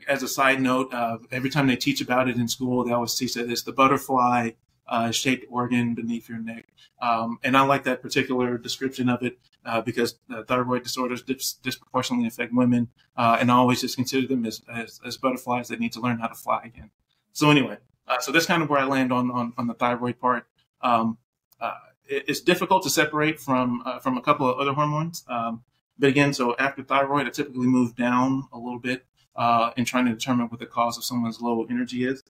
as 0.07 0.23
a 0.23 0.27
side 0.27 0.61
note, 0.61 0.93
uh, 0.93 1.17
every 1.31 1.49
time 1.49 1.67
they 1.67 1.75
teach 1.75 2.01
about 2.01 2.29
it 2.29 2.37
in 2.37 2.47
school, 2.47 2.83
they 2.83 2.91
always 2.91 3.15
teach 3.15 3.33
that 3.35 3.49
it's 3.49 3.63
the 3.63 3.71
butterfly 3.71 4.51
uh, 4.87 5.11
shaped 5.11 5.45
organ 5.49 5.95
beneath 5.95 6.29
your 6.29 6.39
neck. 6.39 6.67
Um, 7.01 7.39
and 7.43 7.55
I 7.55 7.61
like 7.61 7.83
that 7.85 8.01
particular 8.01 8.57
description 8.57 9.09
of 9.09 9.23
it 9.23 9.39
uh, 9.65 9.81
because 9.81 10.19
thyroid 10.47 10.83
disorders 10.83 11.23
dis- 11.23 11.53
disproportionately 11.53 12.27
affect 12.27 12.53
women. 12.53 12.89
Uh, 13.15 13.37
and 13.39 13.51
I 13.51 13.55
always 13.55 13.81
just 13.81 13.95
consider 13.95 14.27
them 14.27 14.45
as, 14.45 14.61
as, 14.71 14.99
as, 15.05 15.17
butterflies 15.17 15.67
that 15.69 15.79
need 15.79 15.93
to 15.93 16.01
learn 16.01 16.19
how 16.19 16.27
to 16.27 16.35
fly 16.35 16.61
again. 16.63 16.91
So, 17.33 17.49
anyway, 17.49 17.77
uh, 18.07 18.19
so 18.19 18.31
that's 18.31 18.45
kind 18.45 18.61
of 18.61 18.69
where 18.69 18.79
I 18.79 18.85
land 18.85 19.13
on, 19.13 19.31
on, 19.31 19.53
on 19.57 19.67
the 19.67 19.73
thyroid 19.73 20.19
part. 20.19 20.45
Um, 20.81 21.17
uh, 21.59 21.75
it, 22.05 22.25
it's 22.27 22.41
difficult 22.41 22.83
to 22.83 22.89
separate 22.89 23.39
from, 23.39 23.83
from 24.01 24.17
a 24.17 24.21
couple 24.21 24.49
of 24.49 24.59
other 24.59 24.73
hormones. 24.73 25.23
Um, 25.27 25.63
but 26.01 26.09
again, 26.09 26.33
so 26.33 26.55
after 26.57 26.83
thyroid, 26.83 27.27
I 27.27 27.31
typically 27.31 27.67
move 27.67 27.95
down 27.95 28.47
a 28.51 28.57
little 28.59 28.79
bit 28.79 29.05
uh, 29.37 29.71
in 29.77 29.85
trying 29.85 30.07
to 30.07 30.11
determine 30.13 30.47
what 30.49 30.59
the 30.59 30.65
cause 30.65 30.97
of 30.97 31.05
someone's 31.05 31.41
low 31.41 31.65
energy 31.69 32.05
is. 32.05 32.23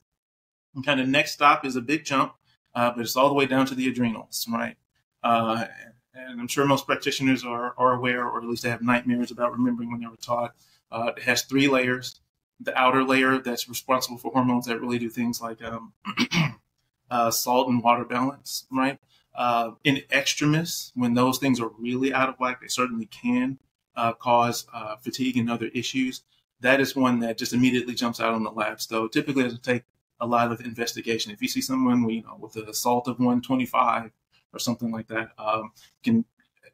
And 0.75 0.85
kind 0.85 0.99
of 0.99 1.07
next 1.07 1.33
stop 1.33 1.65
is 1.65 1.75
a 1.77 1.81
big 1.81 2.05
jump, 2.05 2.33
uh, 2.75 2.91
but 2.91 3.01
it's 3.01 3.15
all 3.15 3.29
the 3.29 3.35
way 3.35 3.45
down 3.45 3.65
to 3.67 3.75
the 3.75 3.87
adrenals, 3.89 4.45
right? 4.51 4.77
Uh, 5.23 5.65
and 6.13 6.41
I'm 6.41 6.47
sure 6.49 6.65
most 6.65 6.85
practitioners 6.85 7.45
are, 7.45 7.73
are 7.77 7.93
aware, 7.93 8.25
or 8.27 8.39
at 8.39 8.47
least 8.47 8.63
they 8.63 8.69
have 8.69 8.81
nightmares 8.81 9.31
about 9.31 9.53
remembering 9.53 9.91
when 9.91 10.01
they 10.01 10.07
were 10.07 10.17
taught 10.17 10.55
Uh, 10.91 11.13
it 11.17 11.23
has 11.23 11.43
three 11.43 11.69
layers. 11.69 12.21
The 12.59 12.77
outer 12.77 13.03
layer 13.03 13.39
that's 13.39 13.69
responsible 13.69 14.17
for 14.17 14.31
hormones 14.33 14.65
that 14.67 14.81
really 14.81 14.99
do 14.99 15.09
things 15.09 15.41
like 15.41 15.63
um, 15.63 15.93
uh, 17.09 17.31
salt 17.31 17.69
and 17.69 17.81
water 17.83 18.05
balance, 18.05 18.65
right? 18.71 18.99
Uh, 19.33 19.71
in 19.83 20.01
extremis, 20.11 20.91
when 20.95 21.13
those 21.13 21.37
things 21.37 21.59
are 21.59 21.71
really 21.79 22.13
out 22.13 22.29
of 22.29 22.35
whack, 22.39 22.61
they 22.61 22.67
certainly 22.67 23.05
can 23.05 23.57
uh, 23.95 24.13
cause 24.13 24.67
uh, 24.73 24.95
fatigue 24.97 25.37
and 25.37 25.49
other 25.49 25.69
issues. 25.73 26.23
That 26.59 26.79
is 26.79 26.95
one 26.95 27.19
that 27.19 27.37
just 27.37 27.53
immediately 27.53 27.95
jumps 27.95 28.19
out 28.19 28.33
on 28.33 28.43
the 28.43 28.51
labs, 28.51 28.87
though. 28.87 29.07
Typically, 29.07 29.41
it 29.41 29.45
doesn't 29.45 29.63
take 29.63 29.83
a 30.19 30.27
lot 30.27 30.51
of 30.51 30.61
investigation. 30.61 31.31
If 31.31 31.41
you 31.41 31.47
see 31.47 31.61
someone, 31.61 32.07
you 32.09 32.21
know, 32.21 32.37
with 32.39 32.55
a 32.55 32.73
salt 32.73 33.07
of 33.07 33.17
125 33.19 34.11
or 34.53 34.59
something 34.59 34.91
like 34.91 35.07
that, 35.07 35.31
um, 35.39 35.71
can 36.03 36.25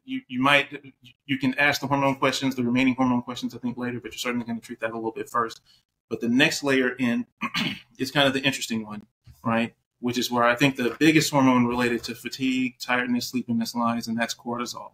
you, 0.04 0.22
you 0.28 0.42
might 0.42 0.94
you 1.26 1.38
can 1.38 1.54
ask 1.56 1.82
the 1.82 1.88
hormone 1.88 2.16
questions, 2.16 2.56
the 2.56 2.64
remaining 2.64 2.96
hormone 2.96 3.22
questions, 3.22 3.54
I 3.54 3.60
think 3.60 3.78
later, 3.78 4.00
but 4.00 4.12
you're 4.12 4.20
certainly 4.20 4.46
going 4.46 4.60
to 4.60 4.66
treat 4.66 4.80
that 4.80 4.92
a 4.92 4.96
little 4.96 5.12
bit 5.12 5.30
first. 5.30 5.62
But 6.10 6.22
the 6.22 6.30
next 6.30 6.64
layer 6.64 6.90
in 6.90 7.26
is 7.98 8.12
kind 8.12 8.28
of 8.28 8.34
the 8.34 8.42
interesting 8.42 8.86
one, 8.86 9.06
right? 9.44 9.76
Which 10.00 10.18
is 10.18 10.30
where 10.30 10.44
I 10.44 10.56
think 10.56 10.76
the 10.76 10.96
biggest 11.00 11.32
hormone 11.32 11.66
related 11.66 12.04
to 12.04 12.16
fatigue, 12.16 12.76
tiredness, 12.80 13.28
sleepiness 13.28 13.74
lies, 13.74 14.08
and 14.08 14.18
that's 14.18 14.36
cortisol, 14.36 14.92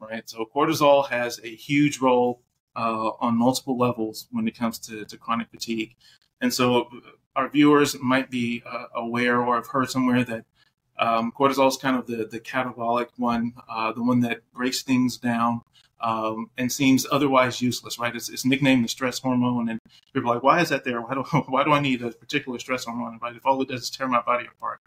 right? 0.00 0.28
So 0.28 0.44
cortisol 0.52 1.08
has 1.08 1.38
a 1.44 1.54
huge 1.54 2.00
role 2.00 2.42
uh, 2.74 3.10
on 3.20 3.36
multiple 3.36 3.78
levels 3.78 4.26
when 4.32 4.48
it 4.48 4.56
comes 4.56 4.78
to, 4.80 5.04
to 5.04 5.16
chronic 5.16 5.50
fatigue. 5.50 5.94
And 6.40 6.52
so 6.52 6.88
our 7.36 7.48
viewers 7.48 7.96
might 8.00 8.30
be 8.30 8.62
uh, 8.66 8.86
aware 8.94 9.40
or 9.40 9.54
have 9.56 9.68
heard 9.68 9.90
somewhere 9.90 10.24
that 10.24 10.44
um, 10.98 11.32
cortisol 11.32 11.68
is 11.68 11.76
kind 11.76 11.96
of 11.96 12.06
the, 12.06 12.26
the 12.30 12.40
catabolic 12.40 13.08
one, 13.16 13.52
uh, 13.68 13.92
the 13.92 14.02
one 14.02 14.20
that 14.20 14.40
breaks 14.52 14.82
things 14.82 15.16
down 15.16 15.62
um, 16.00 16.50
and 16.56 16.72
seems 16.72 17.06
otherwise 17.10 17.60
useless, 17.60 17.98
right? 17.98 18.14
It's, 18.14 18.28
it's, 18.28 18.44
nicknamed 18.44 18.84
the 18.84 18.88
stress 18.88 19.18
hormone, 19.18 19.68
and 19.68 19.78
people 20.14 20.30
are 20.30 20.34
like, 20.34 20.42
why 20.42 20.60
is 20.60 20.70
that 20.70 20.84
there? 20.84 21.00
Why 21.00 21.14
do, 21.14 21.22
why 21.48 21.64
do 21.64 21.72
I 21.72 21.80
need 21.80 22.02
a 22.02 22.10
particular 22.10 22.58
stress 22.58 22.84
hormone, 22.84 23.18
right? 23.22 23.36
If 23.36 23.44
all 23.44 23.60
it 23.62 23.68
does 23.68 23.82
is 23.82 23.90
tear 23.90 24.08
my 24.08 24.22
body 24.22 24.46
apart, 24.46 24.80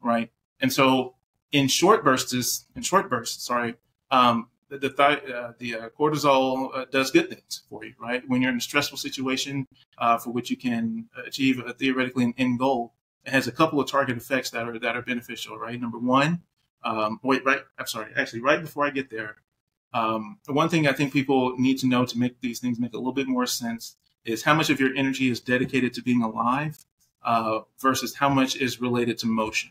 right? 0.00 0.30
And 0.60 0.72
so 0.72 1.16
in 1.52 1.68
short 1.68 2.04
bursts, 2.04 2.66
in 2.76 2.82
short 2.82 3.10
bursts, 3.10 3.44
sorry, 3.44 3.74
um, 4.10 4.48
the 4.68 4.78
the, 4.78 4.94
uh, 5.02 5.52
the 5.58 5.74
uh, 5.74 5.88
cortisol 5.98 6.70
uh, 6.74 6.84
does 6.90 7.10
good 7.10 7.28
things 7.28 7.62
for 7.68 7.84
you, 7.84 7.94
right? 8.00 8.22
When 8.28 8.40
you're 8.40 8.52
in 8.52 8.58
a 8.58 8.60
stressful 8.60 8.98
situation 8.98 9.66
uh, 9.98 10.18
for 10.18 10.30
which 10.30 10.50
you 10.50 10.56
can 10.56 11.08
achieve 11.26 11.58
a, 11.58 11.72
theoretically 11.72 12.24
an 12.24 12.34
end 12.38 12.58
goal, 12.60 12.94
it 13.24 13.32
has 13.32 13.48
a 13.48 13.52
couple 13.52 13.80
of 13.80 13.90
target 13.90 14.16
effects 14.16 14.50
that 14.50 14.68
are 14.68 14.78
that 14.78 14.96
are 14.96 15.02
beneficial, 15.02 15.58
right? 15.58 15.80
Number 15.80 15.98
one, 15.98 16.42
um, 16.84 17.18
wait, 17.22 17.44
right? 17.44 17.62
I'm 17.78 17.86
sorry. 17.86 18.12
Actually, 18.16 18.42
right 18.42 18.60
before 18.60 18.86
I 18.86 18.90
get 18.90 19.10
there, 19.10 19.36
um, 19.92 20.38
one 20.46 20.68
thing 20.68 20.86
I 20.86 20.92
think 20.92 21.12
people 21.12 21.56
need 21.58 21.78
to 21.78 21.86
know 21.86 22.04
to 22.04 22.18
make 22.18 22.40
these 22.40 22.60
things 22.60 22.78
make 22.78 22.94
a 22.94 22.98
little 22.98 23.12
bit 23.12 23.26
more 23.26 23.46
sense 23.46 23.96
is 24.24 24.42
how 24.42 24.54
much 24.54 24.70
of 24.70 24.78
your 24.78 24.94
energy 24.94 25.30
is 25.30 25.40
dedicated 25.40 25.94
to 25.94 26.02
being 26.02 26.22
alive 26.22 26.84
uh, 27.22 27.60
versus 27.80 28.14
how 28.14 28.28
much 28.28 28.56
is 28.56 28.80
related 28.80 29.18
to 29.18 29.26
motion. 29.26 29.70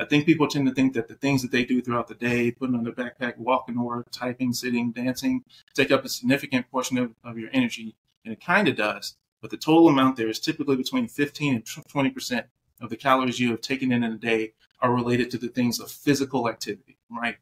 I 0.00 0.04
think 0.04 0.26
people 0.26 0.46
tend 0.46 0.66
to 0.68 0.74
think 0.74 0.92
that 0.94 1.08
the 1.08 1.14
things 1.14 1.42
that 1.42 1.50
they 1.50 1.64
do 1.64 1.82
throughout 1.82 2.06
the 2.06 2.14
day, 2.14 2.52
putting 2.52 2.76
on 2.76 2.84
their 2.84 2.92
backpack, 2.92 3.36
walking 3.36 3.82
work, 3.82 4.06
typing, 4.12 4.52
sitting, 4.52 4.92
dancing, 4.92 5.42
take 5.74 5.90
up 5.90 6.04
a 6.04 6.08
significant 6.08 6.70
portion 6.70 6.98
of, 6.98 7.14
of 7.24 7.36
your 7.36 7.50
energy. 7.52 7.96
And 8.24 8.32
it 8.32 8.40
kind 8.40 8.68
of 8.68 8.76
does. 8.76 9.16
But 9.40 9.50
the 9.50 9.56
total 9.56 9.88
amount 9.88 10.16
there 10.16 10.28
is 10.28 10.38
typically 10.38 10.76
between 10.76 11.08
15 11.08 11.54
and 11.54 11.64
20% 11.64 12.44
of 12.80 12.90
the 12.90 12.96
calories 12.96 13.40
you 13.40 13.50
have 13.50 13.60
taken 13.60 13.90
in 13.90 14.04
in 14.04 14.12
a 14.12 14.18
day 14.18 14.52
are 14.80 14.94
related 14.94 15.30
to 15.32 15.38
the 15.38 15.48
things 15.48 15.80
of 15.80 15.90
physical 15.90 16.48
activity, 16.48 16.96
right? 17.10 17.36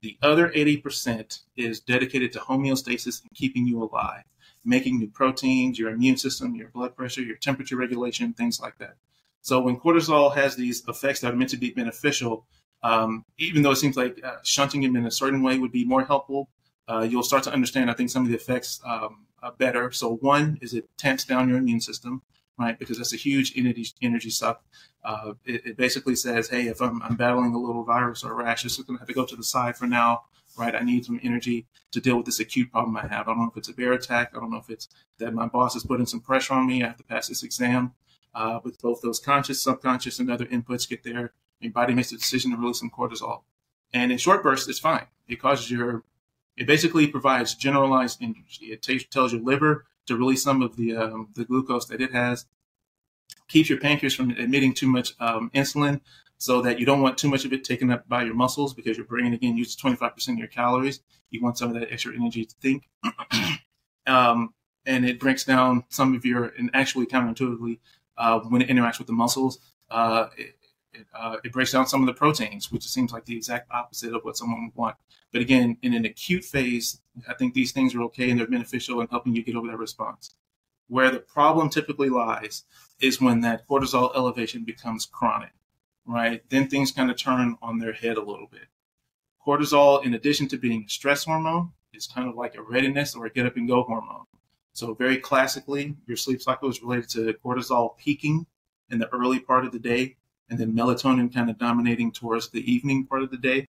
The 0.00 0.16
other 0.22 0.50
80% 0.50 1.40
is 1.56 1.80
dedicated 1.80 2.32
to 2.32 2.38
homeostasis 2.38 3.22
and 3.22 3.30
keeping 3.34 3.66
you 3.66 3.82
alive, 3.82 4.22
making 4.64 4.98
new 4.98 5.08
proteins, 5.08 5.78
your 5.78 5.90
immune 5.90 6.16
system, 6.16 6.54
your 6.54 6.68
blood 6.68 6.96
pressure, 6.96 7.22
your 7.22 7.36
temperature 7.36 7.76
regulation, 7.76 8.32
things 8.32 8.60
like 8.60 8.78
that. 8.78 8.94
So 9.42 9.60
when 9.60 9.78
cortisol 9.78 10.34
has 10.34 10.56
these 10.56 10.86
effects 10.88 11.20
that 11.20 11.32
are 11.32 11.36
meant 11.36 11.50
to 11.50 11.56
be 11.56 11.70
beneficial, 11.70 12.46
um, 12.82 13.24
even 13.38 13.62
though 13.62 13.72
it 13.72 13.76
seems 13.76 13.96
like 13.96 14.22
uh, 14.22 14.36
shunting 14.44 14.82
them 14.82 14.94
in 14.94 15.06
a 15.06 15.10
certain 15.10 15.42
way 15.42 15.58
would 15.58 15.72
be 15.72 15.84
more 15.84 16.04
helpful, 16.04 16.48
uh, 16.88 17.00
you'll 17.00 17.22
start 17.22 17.42
to 17.44 17.52
understand, 17.52 17.90
I 17.90 17.94
think, 17.94 18.10
some 18.10 18.22
of 18.22 18.28
the 18.28 18.36
effects 18.36 18.80
um, 18.84 19.26
uh, 19.42 19.50
better. 19.58 19.90
So 19.90 20.16
one 20.16 20.58
is 20.62 20.74
it 20.74 20.88
tamps 20.96 21.24
down 21.24 21.48
your 21.48 21.58
immune 21.58 21.80
system 21.80 22.22
right? 22.58 22.78
Because 22.78 22.98
that's 22.98 23.12
a 23.12 23.16
huge 23.16 23.52
energy 23.56 23.86
energy 24.02 24.30
suck. 24.30 24.62
Uh, 25.04 25.34
it, 25.44 25.64
it, 25.64 25.76
basically 25.76 26.16
says, 26.16 26.48
hey, 26.48 26.66
if 26.66 26.82
I'm, 26.82 27.00
I'm, 27.02 27.16
battling 27.16 27.54
a 27.54 27.58
little 27.58 27.84
virus 27.84 28.24
or 28.24 28.34
rash, 28.34 28.64
it's 28.64 28.76
going 28.76 28.96
to 28.96 29.00
have 29.00 29.08
to 29.08 29.14
go 29.14 29.24
to 29.24 29.36
the 29.36 29.44
side 29.44 29.76
for 29.76 29.86
now, 29.86 30.24
right? 30.58 30.74
I 30.74 30.80
need 30.80 31.04
some 31.04 31.20
energy 31.22 31.66
to 31.92 32.00
deal 32.00 32.16
with 32.16 32.26
this 32.26 32.40
acute 32.40 32.72
problem 32.72 32.96
I 32.96 33.06
have. 33.06 33.28
I 33.28 33.32
don't 33.32 33.38
know 33.38 33.50
if 33.50 33.56
it's 33.56 33.68
a 33.68 33.72
bear 33.72 33.92
attack. 33.92 34.32
I 34.34 34.40
don't 34.40 34.50
know 34.50 34.58
if 34.58 34.68
it's 34.68 34.88
that 35.18 35.32
my 35.32 35.46
boss 35.46 35.76
is 35.76 35.84
putting 35.84 36.06
some 36.06 36.20
pressure 36.20 36.54
on 36.54 36.66
me. 36.66 36.82
I 36.82 36.88
have 36.88 36.96
to 36.96 37.04
pass 37.04 37.28
this 37.28 37.42
exam. 37.42 37.94
Uh, 38.34 38.60
with 38.62 38.80
both 38.82 39.00
those 39.00 39.18
conscious, 39.18 39.62
subconscious, 39.62 40.18
and 40.18 40.30
other 40.30 40.44
inputs 40.46 40.88
get 40.88 41.02
there, 41.02 41.32
your 41.60 41.72
body 41.72 41.94
makes 41.94 42.12
a 42.12 42.16
decision 42.16 42.50
to 42.50 42.56
release 42.56 42.78
some 42.80 42.90
cortisol. 42.90 43.42
And 43.92 44.12
in 44.12 44.18
short 44.18 44.42
bursts, 44.42 44.68
it's 44.68 44.78
fine. 44.78 45.06
It 45.26 45.40
causes 45.40 45.70
your, 45.70 46.04
it 46.56 46.66
basically 46.66 47.06
provides 47.06 47.54
generalized 47.54 48.22
energy. 48.22 48.66
It 48.66 48.82
t- 48.82 48.98
tells 49.00 49.32
your 49.32 49.42
liver 49.42 49.86
to 50.08 50.16
release 50.16 50.42
some 50.42 50.62
of 50.62 50.76
the 50.76 50.96
um, 50.96 51.28
the 51.34 51.44
glucose 51.44 51.86
that 51.86 52.00
it 52.00 52.12
has. 52.12 52.46
Keeps 53.46 53.70
your 53.70 53.78
pancreas 53.78 54.14
from 54.14 54.32
emitting 54.32 54.74
too 54.74 54.88
much 54.88 55.14
um, 55.20 55.50
insulin, 55.54 56.00
so 56.38 56.60
that 56.62 56.78
you 56.78 56.86
don't 56.86 57.02
want 57.02 57.18
too 57.18 57.28
much 57.28 57.44
of 57.44 57.52
it 57.52 57.64
taken 57.64 57.90
up 57.90 58.08
by 58.08 58.22
your 58.22 58.34
muscles 58.34 58.74
because 58.74 58.96
your 58.96 59.06
brain 59.06 59.32
again 59.32 59.56
uses 59.56 59.76
25% 59.76 60.28
of 60.28 60.38
your 60.38 60.48
calories. 60.48 61.00
You 61.30 61.42
want 61.42 61.58
some 61.58 61.74
of 61.74 61.80
that 61.80 61.92
extra 61.92 62.14
energy 62.14 62.44
to 62.44 62.54
think. 62.60 62.88
um, 64.06 64.54
and 64.86 65.04
it 65.04 65.20
breaks 65.20 65.44
down 65.44 65.84
some 65.88 66.14
of 66.14 66.24
your, 66.24 66.52
and 66.58 66.70
actually 66.72 67.06
counterintuitively, 67.06 67.78
uh, 68.16 68.40
when 68.40 68.62
it 68.62 68.68
interacts 68.68 68.98
with 68.98 69.06
the 69.06 69.12
muscles, 69.12 69.58
uh, 69.90 70.28
it, 70.36 70.56
it, 70.94 71.06
uh, 71.14 71.36
it, 71.44 71.52
breaks 71.52 71.72
down 71.72 71.86
some 71.86 72.00
of 72.00 72.06
the 72.06 72.14
proteins, 72.14 72.72
which 72.72 72.86
seems 72.86 73.12
like 73.12 73.26
the 73.26 73.36
exact 73.36 73.70
opposite 73.70 74.14
of 74.14 74.24
what 74.24 74.36
someone 74.36 74.64
would 74.64 74.74
want. 74.74 74.96
But 75.32 75.42
again, 75.42 75.76
in 75.82 75.92
an 75.92 76.04
acute 76.04 76.44
phase, 76.44 77.00
I 77.28 77.34
think 77.34 77.54
these 77.54 77.72
things 77.72 77.94
are 77.94 78.02
okay 78.02 78.30
and 78.30 78.38
they're 78.38 78.46
beneficial 78.46 79.00
in 79.00 79.08
helping 79.08 79.34
you 79.34 79.42
get 79.42 79.56
over 79.56 79.68
that 79.68 79.78
response. 79.78 80.34
Where 80.88 81.10
the 81.10 81.20
problem 81.20 81.68
typically 81.68 82.08
lies 82.08 82.64
is 83.00 83.20
when 83.20 83.40
that 83.42 83.66
cortisol 83.68 84.14
elevation 84.16 84.64
becomes 84.64 85.06
chronic, 85.06 85.52
right? 86.06 86.42
Then 86.48 86.68
things 86.68 86.92
kind 86.92 87.10
of 87.10 87.16
turn 87.16 87.56
on 87.60 87.78
their 87.78 87.92
head 87.92 88.16
a 88.16 88.22
little 88.22 88.48
bit. 88.50 88.68
Cortisol, 89.46 90.04
in 90.04 90.14
addition 90.14 90.48
to 90.48 90.56
being 90.56 90.84
a 90.86 90.90
stress 90.90 91.24
hormone, 91.24 91.72
is 91.92 92.06
kind 92.06 92.28
of 92.28 92.34
like 92.34 92.54
a 92.54 92.62
readiness 92.62 93.14
or 93.14 93.26
a 93.26 93.30
get 93.30 93.46
up 93.46 93.56
and 93.56 93.68
go 93.68 93.82
hormone. 93.82 94.24
So, 94.72 94.94
very 94.94 95.16
classically, 95.18 95.96
your 96.06 96.16
sleep 96.16 96.40
cycle 96.40 96.68
is 96.68 96.82
related 96.82 97.08
to 97.10 97.34
cortisol 97.44 97.96
peaking 97.96 98.46
in 98.90 98.98
the 98.98 99.08
early 99.12 99.40
part 99.40 99.64
of 99.64 99.72
the 99.72 99.78
day 99.78 100.16
and 100.50 100.58
then 100.58 100.72
melatonin 100.72 101.32
kind 101.32 101.50
of 101.50 101.58
dominating 101.58 102.12
towards 102.12 102.50
the 102.50 102.70
evening 102.70 103.06
part 103.06 103.22
of 103.22 103.30
the 103.30 103.36
day. 103.36 103.66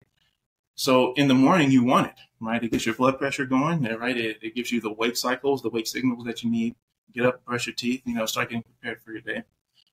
So 0.80 1.14
in 1.14 1.28
the 1.28 1.34
morning, 1.34 1.72
you 1.72 1.84
want 1.84 2.06
it, 2.06 2.14
right? 2.40 2.64
It 2.64 2.70
gets 2.70 2.86
your 2.86 2.94
blood 2.94 3.18
pressure 3.18 3.46
going, 3.46 3.82
right? 3.84 4.16
It, 4.16 4.38
it 4.44 4.54
gives 4.54 4.72
you 4.72 4.80
the 4.80 4.94
wake 4.94 5.18
cycles, 5.18 5.64
the 5.64 5.72
wake 5.72 5.88
signals 5.88 6.24
that 6.26 6.44
you 6.44 6.52
need. 6.52 6.76
Get 7.12 7.26
up, 7.26 7.44
brush 7.46 7.66
your 7.66 7.74
teeth, 7.74 8.04
you 8.06 8.14
know, 8.14 8.28
start 8.28 8.50
getting 8.50 8.62
prepared 8.62 9.02
for 9.02 9.12
your 9.12 9.22
day. 9.22 9.42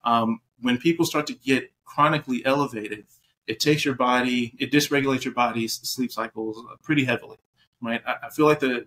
Um, 0.04 0.42
when 0.60 0.76
people 0.76 1.06
start 1.06 1.26
to 1.28 1.32
get 1.32 1.72
chronically 1.86 2.44
elevated, 2.44 3.06
it 3.46 3.60
takes 3.60 3.86
your 3.86 3.94
body, 3.94 4.52
it 4.58 4.70
dysregulates 4.70 5.24
your 5.24 5.32
body's 5.32 5.72
sleep 5.72 6.12
cycles 6.12 6.62
pretty 6.82 7.04
heavily, 7.04 7.38
right? 7.80 8.02
I, 8.06 8.26
I 8.26 8.28
feel 8.28 8.44
like 8.44 8.60
the, 8.60 8.86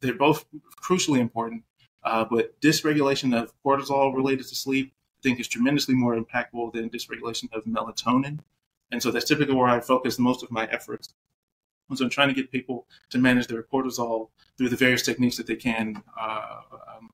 they're 0.00 0.14
both 0.14 0.44
crucially 0.80 1.18
important, 1.18 1.64
uh, 2.04 2.24
but 2.24 2.60
dysregulation 2.60 3.36
of 3.36 3.52
cortisol 3.66 4.14
related 4.14 4.46
to 4.46 4.54
sleep, 4.54 4.92
I 5.18 5.20
think 5.24 5.40
is 5.40 5.48
tremendously 5.48 5.96
more 5.96 6.14
impactful 6.14 6.72
than 6.72 6.88
dysregulation 6.88 7.52
of 7.52 7.64
melatonin. 7.64 8.38
And 8.92 9.02
so 9.02 9.10
that's 9.10 9.24
typically 9.24 9.54
where 9.56 9.66
I 9.66 9.80
focus 9.80 10.20
most 10.20 10.44
of 10.44 10.52
my 10.52 10.66
efforts 10.66 11.14
so 11.96 12.04
I'm 12.04 12.10
trying 12.10 12.28
to 12.28 12.34
get 12.34 12.50
people 12.50 12.86
to 13.10 13.18
manage 13.18 13.46
their 13.46 13.62
cortisol 13.62 14.28
through 14.56 14.68
the 14.68 14.76
various 14.76 15.02
techniques 15.02 15.36
that 15.36 15.46
they 15.46 15.56
can 15.56 16.02
uh, 16.18 16.60
um, 16.96 17.10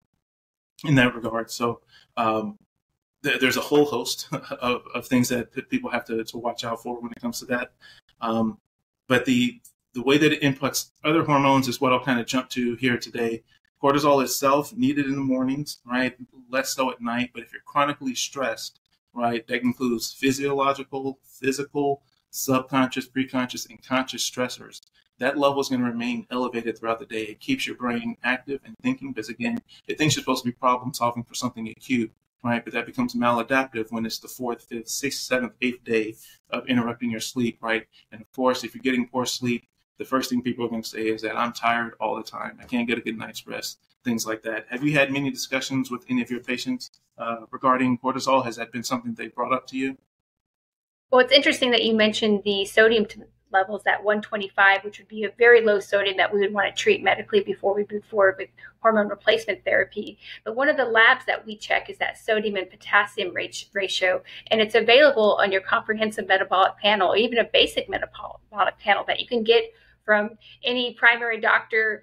in 0.85 0.95
that 0.97 1.15
regard. 1.15 1.51
So 1.51 1.81
um, 2.17 2.59
th- 3.23 3.41
there's 3.41 3.57
a 3.57 3.63
whole 3.63 3.85
host 3.85 4.29
of, 4.33 4.83
of, 4.95 5.07
things 5.07 5.29
that 5.29 5.53
people 5.69 5.91
have 5.91 6.05
to, 6.07 6.25
to 6.25 6.39
watch 6.39 6.65
out 6.65 6.83
for 6.83 7.01
when 7.01 7.13
it 7.13 7.21
comes 7.21 7.39
to 7.41 7.47
that. 7.47 7.73
Um, 8.21 8.59
but 9.07 9.25
the 9.25 9.61
the 9.95 10.03
way 10.03 10.19
that 10.19 10.33
it 10.33 10.43
impacts 10.43 10.93
other 11.03 11.25
hormones 11.25 11.67
is 11.67 11.81
what 11.81 11.93
I'll 11.93 12.05
kind 12.05 12.21
of 12.21 12.27
jump 12.27 12.51
to 12.51 12.75
here 12.77 12.99
today. 12.99 13.43
Cortisol 13.83 14.23
itself 14.23 14.73
needed 14.77 15.07
in 15.07 15.13
the 15.13 15.21
mornings, 15.21 15.79
right? 15.85 16.15
Less 16.51 16.75
so 16.75 16.91
at 16.91 17.01
night. 17.01 17.31
But 17.33 17.43
if 17.43 17.53
you're 17.53 17.63
chronically 17.65 18.15
stressed, 18.15 18.81
right, 19.15 19.47
that 19.49 19.63
includes 19.63 20.13
physiological, 20.13 21.19
physical, 21.25 22.03
subconscious, 22.39 23.09
preconscious, 23.09 23.69
and 23.69 23.83
conscious 23.83 24.29
stressors, 24.29 24.81
that 25.19 25.37
level 25.37 25.61
is 25.61 25.69
going 25.69 25.81
to 25.81 25.91
remain 25.91 26.27
elevated 26.31 26.79
throughout 26.79 27.01
the 27.01 27.07
day. 27.07 27.25
It 27.25 27.41
keeps 27.41 27.67
your 27.67 27.77
brain 27.77 28.17
active 28.23 28.61
and 28.65 28.75
thinking 28.83 29.13
because, 29.13 29.29
again, 29.29 29.61
it 29.87 29.99
thinks 29.99 30.15
you're 30.15 30.23
supposed 30.23 30.45
to 30.45 30.51
be 30.51 30.53
problem 30.53 30.95
solving 30.95 31.25
for 31.25 31.35
something 31.35 31.69
acute, 31.69 32.13
right? 32.45 32.65
But 32.65 32.73
that 32.75 32.87
becomes 32.87 33.15
maladaptive 33.15 33.91
when 33.91 34.07
it's 34.07 34.21
the 34.21 34.29
fourth, 34.29 34.63
fifth, 34.63 34.89
sixth, 34.89 35.21
seventh, 35.21 35.55
eighth 35.61 35.83
day 35.83 36.15
of 36.51 36.67
interrupting 36.69 37.11
your 37.11 37.21
sleep, 37.21 37.59
right? 37.61 37.87
And 38.13 38.21
of 38.21 38.31
course, 38.33 38.63
if 38.63 38.75
you're 38.75 38.83
getting 38.83 39.09
poor 39.09 39.27
sleep, 39.27 39.67
the 39.99 40.05
first 40.05 40.31
thing 40.31 40.43
people 40.43 40.65
are 40.65 40.69
going 40.69 40.83
to 40.83 40.89
say 40.89 41.09
is 41.09 41.23
that 41.23 41.37
I'm 41.37 41.53
tired 41.53 41.95
all 42.01 42.15
the 42.15 42.23
time. 42.23 42.59
I 42.63 42.65
can't 42.65 42.87
get 42.87 42.99
a 42.99 43.01
good 43.01 43.19
night's 43.19 43.47
rest. 43.47 43.79
things 44.05 44.27
like 44.27 44.43
that. 44.43 44.67
Have 44.71 44.85
you 44.85 44.93
had 44.93 45.13
many 45.13 45.31
discussions 45.31 45.91
with 45.91 46.05
any 46.09 46.23
of 46.23 46.31
your 46.31 46.41
patients 46.41 46.91
uh, 47.19 47.45
regarding 47.51 47.99
cortisol? 47.99 48.45
Has 48.45 48.57
that 48.57 48.73
been 48.73 48.83
something 48.83 49.15
they 49.15 49.29
brought 49.29 49.53
up 49.53 49.67
to 49.69 49.77
you? 49.77 49.97
Well, 51.11 51.21
it's 51.21 51.33
interesting 51.33 51.71
that 51.71 51.85
you 51.85 51.95
mentioned 51.95 52.43
the 52.45 52.67
sodium 52.67 53.07
levels 53.51 53.83
at 53.87 54.05
125, 54.05 54.85
which 54.85 54.99
would 54.99 55.09
be 55.09 55.25
a 55.25 55.31
very 55.39 55.65
low 55.65 55.81
sodium 55.81 56.19
that 56.19 56.33
we 56.33 56.41
would 56.41 56.53
want 56.53 56.69
to 56.69 56.83
treat 56.83 57.03
medically 57.03 57.41
before 57.41 57.75
we 57.75 57.87
move 57.91 58.05
forward 58.05 58.37
with 58.39 58.51
hormone 58.81 59.09
replacement 59.09 59.65
therapy. 59.65 60.19
But 60.45 60.55
one 60.55 60.69
of 60.69 60.77
the 60.77 60.85
labs 60.85 61.25
that 61.25 61.47
we 61.47 61.57
check 61.57 61.89
is 61.89 61.97
that 61.97 62.19
sodium 62.19 62.57
and 62.57 62.69
potassium 62.69 63.33
ratio, 63.35 64.23
and 64.51 64.61
it's 64.61 64.75
available 64.75 65.39
on 65.41 65.51
your 65.51 65.63
comprehensive 65.63 66.29
metabolic 66.29 66.77
panel, 66.77 67.17
even 67.17 67.39
a 67.39 67.45
basic 67.45 67.89
metabolic 67.89 68.79
panel 68.79 69.05
that 69.07 69.19
you 69.19 69.27
can 69.27 69.43
get 69.43 69.65
from 70.05 70.37
any 70.63 70.93
primary 70.93 71.41
doctor 71.41 72.03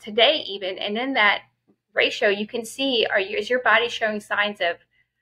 today, 0.00 0.44
even. 0.48 0.76
And 0.78 0.98
in 0.98 1.14
that 1.14 1.42
ratio, 1.92 2.30
you 2.30 2.48
can 2.48 2.64
see 2.64 3.06
are 3.08 3.20
you, 3.20 3.38
is 3.38 3.48
your 3.48 3.62
body 3.62 3.88
showing 3.88 4.18
signs 4.18 4.60
of 4.60 4.78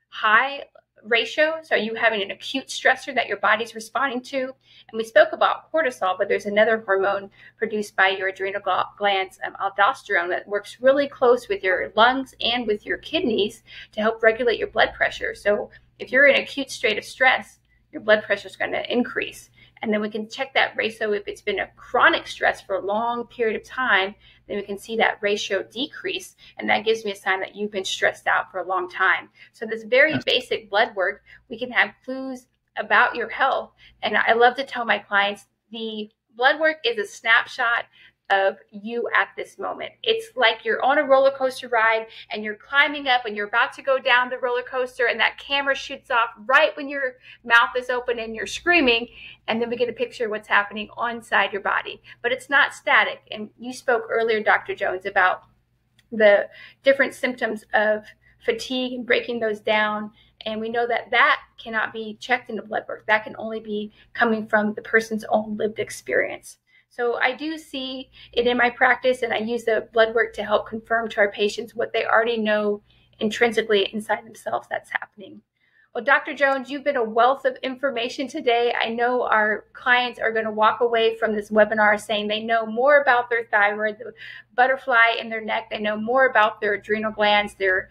high 0.09 0.65
ratio. 1.05 1.59
So, 1.63 1.77
are 1.77 1.79
you 1.79 1.95
having 1.95 2.23
an 2.23 2.31
acute 2.31 2.69
stressor 2.69 3.15
that 3.15 3.27
your 3.27 3.39
body's 3.39 3.75
responding 3.75 4.23
to? 4.23 4.39
And 4.45 4.97
we 4.97 5.05
spoke 5.05 5.31
about 5.33 5.73
cortisol, 5.73 6.17
but 6.19 6.29
there's 6.29 6.47
another 6.47 6.79
hormone 6.79 7.31
produced 7.57 7.97
by 7.97 8.09
your 8.09 8.29
adrenal 8.29 8.63
glands, 8.97 9.39
um, 9.45 9.57
aldosterone, 9.61 10.29
that 10.29 10.49
works 10.49 10.79
really 10.81 11.09
close 11.09 11.49
with 11.49 11.63
your 11.63 11.93
lungs 11.97 12.35
and 12.41 12.67
with 12.67 12.87
your 12.87 12.99
kidneys 12.99 13.63
to 13.93 14.01
help 14.01 14.23
regulate 14.23 14.59
your 14.59 14.69
blood 14.69 14.93
pressure. 14.95 15.35
So, 15.35 15.71
if 15.99 16.11
you're 16.11 16.27
in 16.27 16.41
acute 16.41 16.71
state 16.71 16.99
of 16.99 17.05
stress, 17.05 17.59
your 17.93 18.03
blood 18.03 18.23
pressure 18.23 18.49
is 18.49 18.57
going 18.57 18.73
to 18.73 18.93
increase. 18.93 19.51
And 19.83 19.93
then 19.93 20.01
we 20.01 20.09
can 20.09 20.29
check 20.29 20.55
that 20.55 20.77
ratio 20.77 21.13
if 21.13 21.27
it's 21.27 21.41
been 21.41 21.59
a 21.59 21.71
chronic 21.77 22.29
stress 22.29 22.61
for 22.61 22.77
a 22.77 22.87
long 22.87 23.27
period 23.27 23.61
of 23.61 23.65
time, 23.65 24.15
then 24.47 24.57
we 24.57 24.63
can 24.63 24.79
see 24.79 24.97
that 24.97 25.19
ratio 25.21 25.63
decrease. 25.65 26.37
And 26.57 26.71
that 26.71 26.85
gives 26.85 27.05
me 27.05 27.13
a 27.13 27.17
sign 27.17 27.41
that 27.41 27.57
you've 27.57 27.73
been 27.73 27.85
stressed 27.85 28.29
out 28.29 28.51
for 28.51 28.61
a 28.61 28.67
long 28.67 28.89
time. 28.89 29.29
So, 29.53 29.67
this 29.67 29.83
very 29.83 30.13
yes. 30.13 30.25
basic 30.25 30.71
blood 30.71 30.95
work, 30.95 31.23
we 31.49 31.59
can 31.59 31.71
have 31.73 31.95
clues 32.05 32.47
about 32.77 33.17
your 33.17 33.29
health. 33.29 33.73
And 34.03 34.17
I 34.17 34.33
love 34.33 34.55
to 34.57 34.65
tell 34.65 34.85
my 34.85 34.99
clients 34.99 35.47
the 35.71 36.11
blood 36.37 36.61
work 36.61 36.79
is 36.85 36.99
a 36.99 37.07
snapshot 37.07 37.85
of 38.33 38.57
you 38.71 39.09
at 39.15 39.29
this 39.37 39.59
moment. 39.59 39.93
It's 40.03 40.35
like 40.37 40.65
you're 40.65 40.83
on 40.83 40.99
a 40.99 41.05
roller 41.05 41.31
coaster 41.31 41.69
ride 41.69 42.07
and 42.31 42.43
you're 42.43 42.57
climbing 42.57 43.07
up 43.07 43.27
and 43.27 43.37
you're 43.37 43.47
about 43.47 43.75
to 43.75 43.83
go 43.83 43.99
down 43.99 44.31
the 44.31 44.39
roller 44.39 44.63
coaster 44.63 45.07
and 45.07 45.21
that 45.21 45.39
camera 45.39 45.75
shoots 45.75 46.11
off 46.11 46.31
right 46.47 46.75
when 46.77 46.89
your 46.89 47.17
mouth 47.45 47.77
is 47.77 47.91
open 47.91 48.19
and 48.19 48.35
you're 48.35 48.47
screaming 48.47 49.07
and 49.47 49.61
then 49.61 49.69
we 49.69 49.77
get 49.77 49.91
a 49.91 49.93
picture 49.93 50.25
of 50.25 50.31
what's 50.31 50.49
happening 50.49 50.89
inside 51.11 51.53
your 51.53 51.63
body. 51.63 52.01
But 52.23 52.33
it's 52.33 52.49
not 52.49 52.73
static. 52.73 53.21
And 53.31 53.51
you 53.59 53.75
spoke 53.75 54.05
earlier 54.11 54.43
Dr. 54.43 54.75
Jones 54.75 55.05
about 55.05 55.43
the 56.11 56.49
different 56.83 57.15
symptoms 57.15 57.65
of 57.75 58.05
fatigue 58.45 58.93
and 58.95 59.07
breaking 59.07 59.41
those 59.41 59.61
down 59.61 60.11
and 60.45 60.61
we 60.61 60.69
know 60.69 60.87
that 60.87 61.11
that 61.11 61.41
cannot 61.63 61.93
be 61.93 62.17
checked 62.21 62.51
in 62.51 62.57
the 62.57 62.63
blood 62.63 62.85
work. 62.89 63.07
That 63.07 63.25
can 63.25 63.37
only 63.39 63.61
be 63.61 63.93
coming 64.13 64.47
from 64.47 64.75
the 64.75 64.83
person's 64.83 65.25
own 65.29 65.57
lived 65.57 65.79
experience. 65.79 66.59
So 66.93 67.19
I 67.19 67.33
do 67.33 67.57
see 67.57 68.11
it 68.35 68.47
in 68.47 68.59
my 68.59 68.69
practice, 68.69 69.23
and 69.23 69.33
I 69.33 69.39
use 69.39 69.65
the 69.65 69.89
blood 69.95 70.15
work 70.15 70.35
to 70.35 70.45
help 70.45 70.69
confirm 70.69 71.09
to 71.09 71.21
our 71.21 71.33
patients 71.33 71.75
what 71.75 71.91
they 71.95 72.05
already 72.05 72.37
know 72.37 72.83
intrinsically 73.19 73.89
inside 73.95 74.27
themselves 74.27 74.69
that's 74.69 74.91
happening. 74.91 75.41
Well, 75.95 76.05
Dr. 76.05 76.33
Jones, 76.33 76.71
you've 76.71 76.85
been 76.85 76.97
a 76.97 77.05
wealth 77.05 77.45
of 77.45 77.59
information 77.63 78.27
today. 78.27 78.73
I 78.73 78.89
know 78.89 79.25
our 79.25 79.67
clients 79.75 80.19
are 80.19 80.33
going 80.33 80.47
to 80.47 80.51
walk 80.51 80.81
away 80.81 81.19
from 81.19 81.35
this 81.37 81.51
webinar 81.51 82.01
saying 82.01 82.29
they 82.29 82.43
know 82.43 82.65
more 82.65 83.03
about 83.03 83.29
their 83.29 83.45
thyroid, 83.45 83.99
the 83.99 84.15
butterfly 84.55 85.17
in 85.21 85.29
their 85.29 85.43
neck, 85.43 85.69
they 85.69 85.79
know 85.79 85.99
more 85.99 86.25
about 86.25 86.63
their 86.63 86.73
adrenal 86.75 87.13
glands, 87.13 87.57
their 87.57 87.91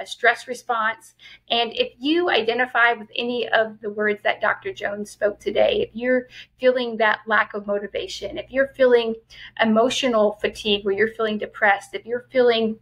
uh, 0.00 0.06
stress 0.06 0.48
response. 0.48 1.16
And 1.50 1.70
if 1.74 1.92
you 1.98 2.30
identify 2.30 2.94
with 2.94 3.08
any 3.14 3.46
of 3.46 3.78
the 3.82 3.90
words 3.90 4.22
that 4.22 4.40
Dr. 4.40 4.72
Jones 4.72 5.10
spoke 5.10 5.38
today, 5.38 5.82
if 5.86 5.90
you're 5.92 6.28
feeling 6.58 6.96
that 6.96 7.20
lack 7.26 7.52
of 7.52 7.66
motivation, 7.66 8.38
if 8.38 8.50
you're 8.50 8.68
feeling 8.68 9.16
emotional 9.60 10.38
fatigue 10.40 10.86
where 10.86 10.94
you're 10.94 11.12
feeling 11.12 11.36
depressed, 11.36 11.92
if 11.92 12.06
you're 12.06 12.24
feeling 12.30 12.78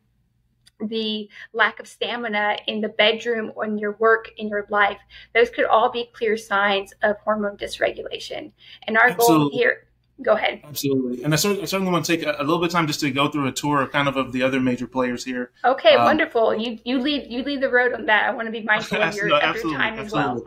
the 0.89 1.29
lack 1.53 1.81
of 1.81 1.87
stamina 1.87 2.57
in 2.67 2.81
the 2.81 2.89
bedroom 2.89 3.53
or 3.55 3.65
in 3.65 3.79
your 3.79 3.93
work 3.93 4.31
in 4.37 4.49
your 4.49 4.67
life 4.71 4.99
those 5.35 5.51
could 5.51 5.65
all 5.65 5.91
be 5.91 6.09
clear 6.13 6.37
signs 6.37 6.93
of 7.03 7.17
hormone 7.25 7.57
dysregulation 7.57 8.53
and 8.87 8.97
our 8.97 9.09
Absolutely. 9.09 9.39
goal 9.39 9.51
here 9.51 9.87
go 10.23 10.35
ahead 10.35 10.61
Absolutely. 10.65 11.25
And 11.25 11.33
I 11.33 11.37
certainly, 11.37 11.63
I 11.63 11.67
certainly 11.67 11.93
want 11.93 12.05
to 12.05 12.17
take 12.17 12.27
a, 12.27 12.37
a, 12.39 12.45
little 12.45 12.59
bit 12.59 12.67
of 12.67 12.73
time 12.73 12.87
just 12.87 13.01
to 13.01 13.11
go 13.11 13.29
through 13.29 13.47
a 13.49 13.53
tour 13.53 13.87
kind 13.89 14.09
of 14.09 14.17
of 14.17 14.33
the 14.33 14.43
other 14.43 14.61
major 14.61 14.87
players 14.87 15.25
here. 15.25 15.51
Okay, 15.65 15.95
um, 15.95 16.05
wonderful. 16.05 16.55
You 16.55 16.79
you 16.85 17.01
lead 17.01 17.31
you 17.31 17.43
lead 17.43 17.61
the 17.61 17.71
road 17.71 17.93
on 17.93 18.07
that. 18.07 18.29
I 18.29 18.33
want 18.33 18.47
to 18.47 18.53
be 18.53 18.63
mindful 18.65 19.03
of 19.03 19.15
your, 19.15 19.29
no, 19.29 19.39
of 19.39 19.57
your 19.57 19.73
time 19.73 19.99
as 19.99 20.13
well. 20.13 20.45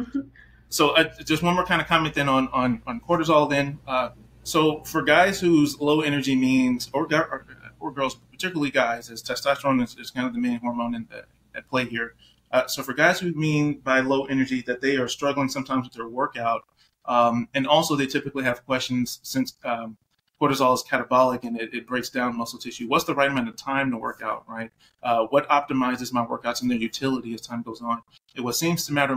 so 0.69 0.91
uh, 0.91 1.11
just 1.23 1.43
one 1.43 1.55
more 1.55 1.65
kind 1.65 1.81
of 1.81 1.87
comment 1.87 2.15
then 2.15 2.29
on 2.29 2.47
on, 2.49 2.81
on 2.87 3.01
cortisol 3.01 3.49
then. 3.49 3.79
Uh, 3.87 4.09
so 4.43 4.83
for 4.83 5.01
guys 5.01 5.39
whose 5.39 5.79
low 5.79 6.01
energy 6.01 6.35
means 6.35 6.89
or, 6.93 7.03
or 7.11 7.45
or 7.85 7.91
girls, 7.91 8.15
particularly 8.31 8.71
guys, 8.71 9.09
as 9.11 9.21
testosterone 9.21 9.83
is, 9.83 9.95
is 9.97 10.09
kind 10.11 10.27
of 10.27 10.33
the 10.33 10.39
main 10.39 10.59
hormone 10.59 10.95
in, 10.95 11.07
the, 11.09 11.25
at 11.55 11.69
play 11.69 11.85
here. 11.85 12.15
Uh, 12.51 12.65
so 12.67 12.81
for 12.81 12.93
guys 12.93 13.19
who 13.19 13.31
mean 13.33 13.79
by 13.79 13.99
low 13.99 14.25
energy 14.25 14.61
that 14.61 14.81
they 14.81 14.95
are 14.97 15.07
struggling 15.07 15.49
sometimes 15.49 15.85
with 15.85 15.93
their 15.93 16.07
workout, 16.07 16.63
um, 17.05 17.47
and 17.53 17.67
also 17.67 17.95
they 17.95 18.07
typically 18.07 18.43
have 18.43 18.65
questions 18.65 19.19
since 19.21 19.53
um, 19.63 19.97
cortisol 20.41 20.73
is 20.73 20.83
catabolic 20.83 21.43
and 21.43 21.59
it, 21.59 21.73
it, 21.73 21.87
breaks 21.87 22.09
down 22.09 22.35
muscle 22.35 22.57
tissue. 22.57 22.87
What's 22.87 23.05
the 23.05 23.13
right 23.13 23.29
amount 23.29 23.49
of 23.49 23.55
time 23.55 23.91
to 23.91 23.97
work 23.97 24.21
out, 24.23 24.43
right? 24.47 24.71
Uh, 25.03 25.25
what 25.27 25.47
optimizes 25.49 26.11
my 26.11 26.25
workouts 26.25 26.61
and 26.61 26.71
their 26.71 26.77
utility 26.77 27.33
as 27.33 27.41
time 27.41 27.61
goes 27.61 27.81
on? 27.81 28.01
And 28.35 28.43
what 28.43 28.55
seems 28.55 28.85
to 28.87 28.93
matter 28.93 29.15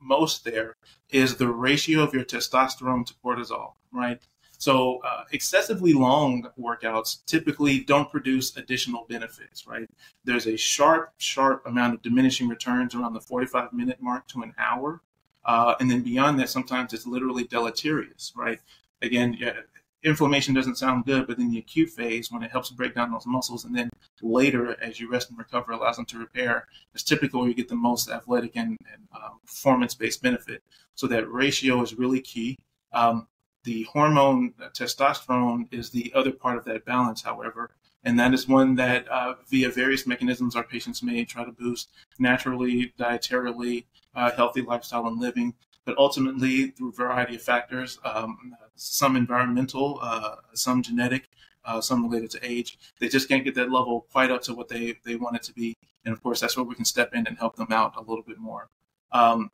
most 0.00 0.44
there 0.44 0.76
is 1.10 1.36
the 1.36 1.48
ratio 1.48 2.00
of 2.00 2.14
your 2.14 2.24
testosterone 2.24 3.04
to 3.06 3.14
cortisol, 3.22 3.74
right? 3.92 4.20
So 4.60 4.98
uh, 5.06 5.24
excessively 5.32 5.94
long 5.94 6.46
workouts 6.60 7.24
typically 7.24 7.80
don't 7.80 8.10
produce 8.10 8.58
additional 8.58 9.06
benefits, 9.08 9.66
right? 9.66 9.88
There's 10.24 10.46
a 10.46 10.56
sharp, 10.58 11.14
sharp 11.16 11.66
amount 11.66 11.94
of 11.94 12.02
diminishing 12.02 12.46
returns 12.46 12.94
around 12.94 13.14
the 13.14 13.22
45 13.22 13.72
minute 13.72 14.02
mark 14.02 14.28
to 14.28 14.42
an 14.42 14.52
hour. 14.58 15.00
Uh, 15.46 15.76
and 15.80 15.90
then 15.90 16.02
beyond 16.02 16.38
that, 16.38 16.50
sometimes 16.50 16.92
it's 16.92 17.06
literally 17.06 17.44
deleterious, 17.44 18.34
right? 18.36 18.60
Again, 19.00 19.34
yeah, 19.40 19.54
inflammation 20.02 20.52
doesn't 20.52 20.76
sound 20.76 21.06
good, 21.06 21.26
but 21.26 21.38
in 21.38 21.50
the 21.50 21.58
acute 21.58 21.88
phase, 21.88 22.30
when 22.30 22.42
it 22.42 22.50
helps 22.50 22.68
break 22.68 22.94
down 22.94 23.10
those 23.10 23.26
muscles, 23.26 23.64
and 23.64 23.74
then 23.74 23.88
later, 24.20 24.76
as 24.82 25.00
you 25.00 25.10
rest 25.10 25.30
and 25.30 25.38
recover, 25.38 25.72
allows 25.72 25.96
them 25.96 26.04
to 26.04 26.18
repair, 26.18 26.66
it's 26.92 27.02
typically 27.02 27.40
where 27.40 27.48
you 27.48 27.54
get 27.54 27.70
the 27.70 27.74
most 27.74 28.10
athletic 28.10 28.56
and, 28.56 28.76
and 28.92 29.08
uh, 29.14 29.30
performance 29.46 29.94
based 29.94 30.22
benefit. 30.22 30.62
So 30.96 31.06
that 31.06 31.32
ratio 31.32 31.80
is 31.80 31.94
really 31.94 32.20
key. 32.20 32.58
Um, 32.92 33.26
the 33.64 33.84
hormone 33.84 34.54
uh, 34.62 34.68
testosterone 34.70 35.72
is 35.72 35.90
the 35.90 36.12
other 36.14 36.32
part 36.32 36.56
of 36.56 36.64
that 36.64 36.84
balance, 36.84 37.22
however, 37.22 37.70
and 38.04 38.18
that 38.18 38.32
is 38.32 38.48
one 38.48 38.76
that 38.76 39.08
uh, 39.08 39.34
via 39.48 39.70
various 39.70 40.06
mechanisms 40.06 40.56
our 40.56 40.64
patients 40.64 41.02
may 41.02 41.24
try 41.24 41.44
to 41.44 41.52
boost 41.52 41.90
naturally, 42.18 42.92
dietarily, 42.98 43.84
uh, 44.14 44.30
healthy 44.32 44.62
lifestyle 44.62 45.06
and 45.06 45.20
living, 45.20 45.54
but 45.84 45.98
ultimately 45.98 46.68
through 46.68 46.90
a 46.90 46.92
variety 46.92 47.36
of 47.36 47.42
factors, 47.42 47.98
um, 48.04 48.54
some 48.74 49.16
environmental, 49.16 49.98
uh, 50.00 50.36
some 50.54 50.82
genetic, 50.82 51.28
uh, 51.64 51.80
some 51.80 52.02
related 52.02 52.30
to 52.30 52.38
age. 52.42 52.78
They 53.00 53.08
just 53.08 53.28
can't 53.28 53.44
get 53.44 53.54
that 53.56 53.70
level 53.70 54.06
quite 54.10 54.30
up 54.30 54.42
to 54.42 54.54
what 54.54 54.68
they, 54.68 54.96
they 55.04 55.16
want 55.16 55.36
it 55.36 55.42
to 55.44 55.52
be. 55.52 55.76
And 56.04 56.14
of 56.14 56.22
course, 56.22 56.40
that's 56.40 56.56
where 56.56 56.64
we 56.64 56.74
can 56.74 56.86
step 56.86 57.14
in 57.14 57.26
and 57.26 57.36
help 57.36 57.56
them 57.56 57.70
out 57.70 57.96
a 57.96 58.00
little 58.00 58.24
bit 58.26 58.38
more. 58.38 58.70
Um, 59.12 59.50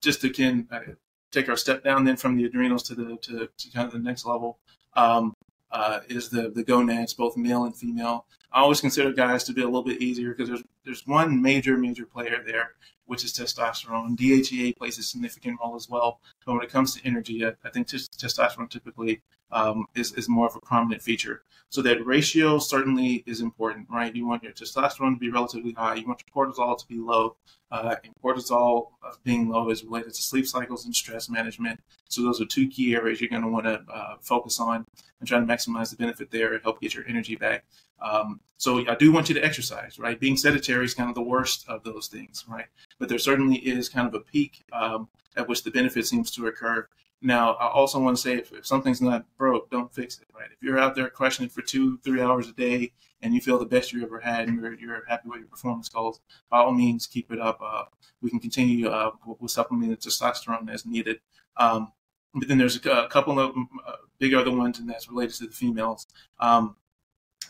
just 0.00 0.20
can 0.34 0.68
take 1.30 1.48
our 1.48 1.56
step 1.56 1.84
down 1.84 2.04
then 2.04 2.16
from 2.16 2.36
the 2.36 2.44
adrenals 2.44 2.82
to 2.84 2.94
the 2.94 3.16
to, 3.22 3.48
to 3.56 3.70
kind 3.72 3.86
of 3.86 3.92
the 3.92 3.98
next 3.98 4.24
level 4.24 4.58
um, 4.94 5.34
uh, 5.70 6.00
is 6.08 6.28
the 6.30 6.50
the 6.50 6.64
gonads, 6.64 7.14
both 7.14 7.36
male 7.36 7.64
and 7.64 7.76
female. 7.76 8.26
I 8.52 8.60
always 8.60 8.80
consider 8.80 9.12
guys 9.12 9.44
to 9.44 9.52
be 9.52 9.62
a 9.62 9.66
little 9.66 9.82
bit 9.82 10.00
easier 10.00 10.30
because 10.30 10.48
there's 10.48 10.62
there's 10.84 11.06
one 11.06 11.42
major 11.42 11.76
major 11.76 12.06
player 12.06 12.42
there, 12.44 12.72
which 13.08 13.24
is 13.24 13.32
testosterone. 13.32 14.16
DHEA 14.16 14.76
plays 14.76 14.98
a 14.98 15.02
significant 15.02 15.58
role 15.60 15.74
as 15.74 15.88
well. 15.88 16.20
But 16.44 16.52
when 16.52 16.62
it 16.62 16.70
comes 16.70 16.94
to 16.94 17.06
energy, 17.06 17.44
I, 17.44 17.70
think 17.70 17.88
t- 17.88 17.96
testosterone 17.96 18.68
typically 18.68 19.22
um, 19.50 19.86
is, 19.96 20.12
is 20.12 20.28
more 20.28 20.46
of 20.46 20.54
a 20.54 20.60
prominent 20.60 21.02
feature. 21.02 21.42
So 21.70 21.80
that 21.82 22.04
ratio 22.04 22.58
certainly 22.58 23.24
is 23.26 23.40
important, 23.40 23.88
right? 23.90 24.14
You 24.14 24.26
want 24.26 24.42
your 24.42 24.52
testosterone 24.52 25.14
to 25.14 25.18
be 25.18 25.30
relatively 25.30 25.72
high. 25.72 25.94
You 25.94 26.06
want 26.06 26.22
your 26.26 26.46
cortisol 26.46 26.78
to 26.78 26.86
be 26.86 26.98
low. 26.98 27.36
Uh, 27.70 27.96
and 28.04 28.12
cortisol 28.22 28.88
uh, 29.02 29.12
being 29.24 29.48
low 29.48 29.70
is 29.70 29.84
related 29.84 30.14
to 30.14 30.22
sleep 30.22 30.46
cycles 30.46 30.84
and 30.84 30.94
stress 30.94 31.30
management. 31.30 31.80
So 32.08 32.22
those 32.22 32.40
are 32.42 32.46
two 32.46 32.68
key 32.68 32.94
areas 32.94 33.20
you're 33.20 33.30
going 33.30 33.42
to 33.42 33.48
want 33.48 33.64
to 33.64 33.82
uh, 33.90 34.16
focus 34.20 34.60
on 34.60 34.84
and 35.20 35.28
try 35.28 35.38
to 35.38 35.46
maximize 35.46 35.90
the 35.90 35.96
benefit 35.96 36.30
there 36.30 36.52
and 36.52 36.62
help 36.62 36.80
get 36.80 36.94
your 36.94 37.06
energy 37.06 37.36
back. 37.36 37.64
Um, 38.00 38.40
so 38.56 38.84
I 38.88 38.94
do 38.96 39.12
want 39.12 39.28
you 39.28 39.34
to 39.36 39.44
exercise, 39.44 39.98
right? 39.98 40.18
Being 40.18 40.36
sedentary 40.36 40.84
is 40.84 40.94
kind 40.94 41.08
of 41.08 41.14
the 41.14 41.22
worst 41.22 41.68
of 41.68 41.84
those 41.84 42.08
things, 42.08 42.44
right? 42.48 42.66
But 42.98 43.08
there 43.08 43.18
certainly 43.18 43.56
is 43.56 43.88
kind 43.88 44.08
of 44.08 44.14
a 44.14 44.20
peak 44.20 44.64
um, 44.72 45.08
at 45.36 45.48
which 45.48 45.62
the 45.62 45.70
benefit 45.70 46.06
seems 46.06 46.30
to 46.32 46.46
occur. 46.46 46.88
Now, 47.20 47.54
I 47.54 47.68
also 47.68 47.98
want 48.00 48.16
to 48.16 48.22
say 48.22 48.34
if, 48.34 48.52
if, 48.52 48.66
something's 48.66 49.00
not 49.00 49.24
broke, 49.36 49.70
don't 49.70 49.92
fix 49.92 50.20
it, 50.20 50.26
right? 50.34 50.48
If 50.50 50.62
you're 50.62 50.78
out 50.78 50.94
there 50.94 51.06
it 51.06 51.52
for 51.52 51.62
two, 51.62 51.98
three 51.98 52.20
hours 52.20 52.48
a 52.48 52.52
day 52.52 52.92
and 53.22 53.34
you 53.34 53.40
feel 53.40 53.58
the 53.58 53.66
best 53.66 53.92
you 53.92 54.02
ever 54.04 54.20
had 54.20 54.48
and 54.48 54.60
you're, 54.60 54.74
you're 54.74 55.04
happy 55.08 55.28
with 55.28 55.40
your 55.40 55.48
performance 55.48 55.88
goals, 55.88 56.20
by 56.48 56.58
all 56.58 56.72
means, 56.72 57.06
keep 57.06 57.32
it 57.32 57.40
up. 57.40 57.60
Uh, 57.60 57.84
we 58.20 58.30
can 58.30 58.38
continue 58.38 58.88
uh, 58.88 59.10
with 59.40 59.50
supplementing 59.50 59.96
testosterone 59.96 60.72
as 60.72 60.86
needed. 60.86 61.20
Um, 61.56 61.92
but 62.34 62.46
then 62.46 62.58
there's 62.58 62.84
a, 62.84 62.90
a 62.90 63.08
couple 63.08 63.40
of 63.40 63.50
uh, 63.86 63.92
big 64.18 64.34
other 64.34 64.52
ones, 64.52 64.78
and 64.78 64.88
that's 64.88 65.08
related 65.08 65.34
to 65.36 65.46
the 65.46 65.52
females. 65.52 66.06
Um, 66.38 66.76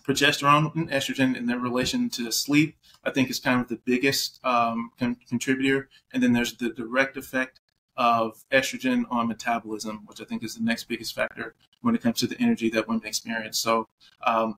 progesterone 0.09 0.75
and 0.75 0.91
estrogen 0.91 1.37
in 1.37 1.47
their 1.47 1.59
relation 1.59 2.09
to 2.11 2.33
sleep, 2.33 2.77
I 3.05 3.11
think 3.11 3.29
is 3.31 3.39
kind 3.39 3.61
of 3.61 3.69
the 3.69 3.81
biggest 3.85 4.41
um, 4.45 4.91
con- 4.99 5.19
contributor. 5.29 5.89
And 6.13 6.23
then 6.23 6.33
there's 6.33 6.55
the 6.55 6.71
direct 6.71 7.17
effect 7.17 7.61
of 7.97 8.45
estrogen 8.51 9.05
on 9.11 9.29
metabolism, 9.29 10.05
which 10.07 10.21
I 10.21 10.25
think 10.25 10.43
is 10.43 10.55
the 10.55 10.65
next 10.65 10.85
biggest 10.85 11.15
factor 11.15 11.55
when 11.83 11.95
it 11.95 12.03
comes 12.03 12.21
to 12.21 12.27
the 12.27 12.41
energy 12.41 12.71
that 12.71 12.89
women 12.89 13.07
experience. 13.07 13.59
So, 13.59 13.89
um, 14.27 14.57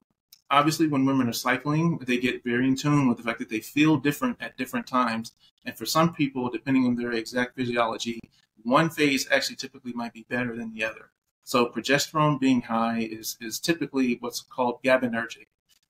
obviously, 0.49 0.87
when 0.87 1.05
women 1.05 1.27
are 1.27 1.33
cycling, 1.33 1.97
they 1.99 2.17
get 2.17 2.43
very 2.43 2.67
in 2.67 2.75
tune 2.75 3.07
with 3.07 3.17
the 3.17 3.23
fact 3.23 3.39
that 3.39 3.49
they 3.49 3.59
feel 3.59 3.97
different 3.97 4.37
at 4.39 4.57
different 4.57 4.87
times. 4.87 5.33
And 5.65 5.75
for 5.77 5.85
some 5.85 6.13
people, 6.13 6.49
depending 6.49 6.85
on 6.85 6.95
their 6.95 7.11
exact 7.11 7.55
physiology, 7.55 8.19
one 8.63 8.89
phase 8.89 9.27
actually 9.31 9.55
typically 9.57 9.93
might 9.93 10.13
be 10.13 10.25
better 10.29 10.55
than 10.55 10.73
the 10.73 10.83
other. 10.83 11.11
So 11.43 11.67
progesterone 11.67 12.39
being 12.39 12.61
high 12.61 12.99
is, 12.99 13.37
is 13.41 13.59
typically 13.59 14.17
what's 14.19 14.41
called 14.41 14.81
GABAergic. 14.83 15.47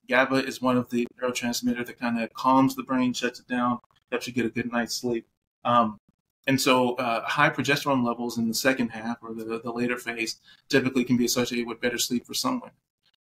GABA 0.10 0.46
is 0.46 0.62
one 0.62 0.78
of 0.78 0.90
the 0.90 1.08
neurotransmitter 1.22 1.86
that 1.86 2.00
kind 2.00 2.22
of 2.22 2.34
calms 2.34 2.76
the 2.76 2.84
brain, 2.84 3.14
shuts 3.14 3.40
it 3.40 3.48
down, 3.48 3.80
helps 4.12 4.28
you 4.28 4.34
get 4.34 4.46
a 4.46 4.50
good 4.50 4.72
night's 4.72 4.96
sleep. 4.96 5.28
Um, 5.64 6.00
and 6.48 6.60
so 6.60 6.96
uh, 6.96 7.24
high 7.24 7.50
progesterone 7.50 8.06
levels 8.06 8.38
in 8.38 8.48
the 8.48 8.54
second 8.54 8.90
half 8.90 9.18
or 9.22 9.34
the, 9.34 9.62
the 9.64 9.72
later 9.72 9.98
phase 9.98 10.38
typically 10.70 11.04
can 11.04 11.18
be 11.18 11.26
associated 11.26 11.68
with 11.68 11.82
better 11.82 12.00
sleep 12.00 12.26
for 12.26 12.34
someone. 12.34 12.72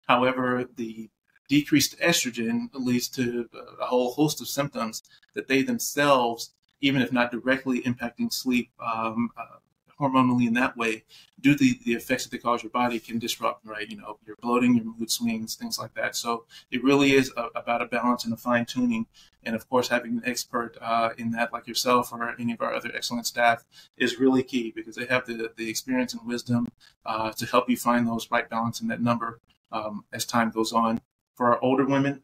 However, 0.08 0.64
the 0.76 1.10
decreased 1.48 1.98
estrogen 1.98 2.68
leads 2.72 3.08
to 3.08 3.48
a 3.80 3.86
whole 3.86 4.12
host 4.12 4.40
of 4.40 4.48
symptoms 4.48 5.02
that 5.34 5.48
they 5.48 5.62
themselves, 5.62 6.52
even 6.80 7.02
if 7.02 7.12
not 7.12 7.30
directly 7.30 7.82
impacting 7.82 8.32
sleep, 8.32 8.70
um, 8.80 9.30
uh, 9.36 9.58
hormonally 10.00 10.46
in 10.46 10.54
that 10.54 10.76
way, 10.76 11.04
due 11.40 11.52
to 11.52 11.58
the, 11.58 11.78
the 11.84 11.92
effects 11.92 12.24
that 12.24 12.30
they 12.30 12.38
cause 12.38 12.62
your 12.62 12.70
body, 12.70 12.98
can 12.98 13.18
disrupt, 13.18 13.64
right? 13.66 13.88
You 13.88 13.98
know, 13.98 14.18
your 14.26 14.36
bloating, 14.40 14.74
your 14.74 14.84
mood 14.84 15.10
swings, 15.10 15.54
things 15.54 15.78
like 15.78 15.94
that. 15.94 16.16
So 16.16 16.44
it 16.70 16.82
really 16.82 17.12
is 17.12 17.32
a, 17.36 17.48
about 17.54 17.82
a 17.82 17.86
balance 17.86 18.24
and 18.24 18.32
a 18.32 18.36
fine 18.36 18.64
tuning. 18.66 19.06
And 19.44 19.54
of 19.54 19.68
course, 19.68 19.88
having 19.88 20.12
an 20.12 20.22
expert 20.24 20.76
uh, 20.80 21.10
in 21.18 21.30
that, 21.32 21.52
like 21.52 21.66
yourself 21.66 22.12
or 22.12 22.34
any 22.38 22.52
of 22.52 22.60
our 22.60 22.74
other 22.74 22.90
excellent 22.94 23.26
staff, 23.26 23.64
is 23.96 24.18
really 24.18 24.42
key 24.42 24.72
because 24.74 24.96
they 24.96 25.06
have 25.06 25.26
the, 25.26 25.52
the 25.56 25.68
experience 25.68 26.14
and 26.14 26.26
wisdom 26.26 26.68
uh, 27.06 27.32
to 27.32 27.46
help 27.46 27.68
you 27.70 27.76
find 27.76 28.06
those 28.06 28.30
right 28.30 28.48
balance 28.48 28.80
in 28.80 28.88
that 28.88 29.00
number 29.00 29.40
um, 29.72 30.04
as 30.12 30.24
time 30.24 30.50
goes 30.50 30.72
on. 30.72 31.00
For 31.36 31.46
our 31.46 31.62
older 31.62 31.86
women, 31.86 32.22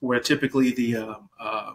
where 0.00 0.20
typically 0.20 0.72
the 0.72 0.96
um, 0.96 1.30
uh, 1.38 1.74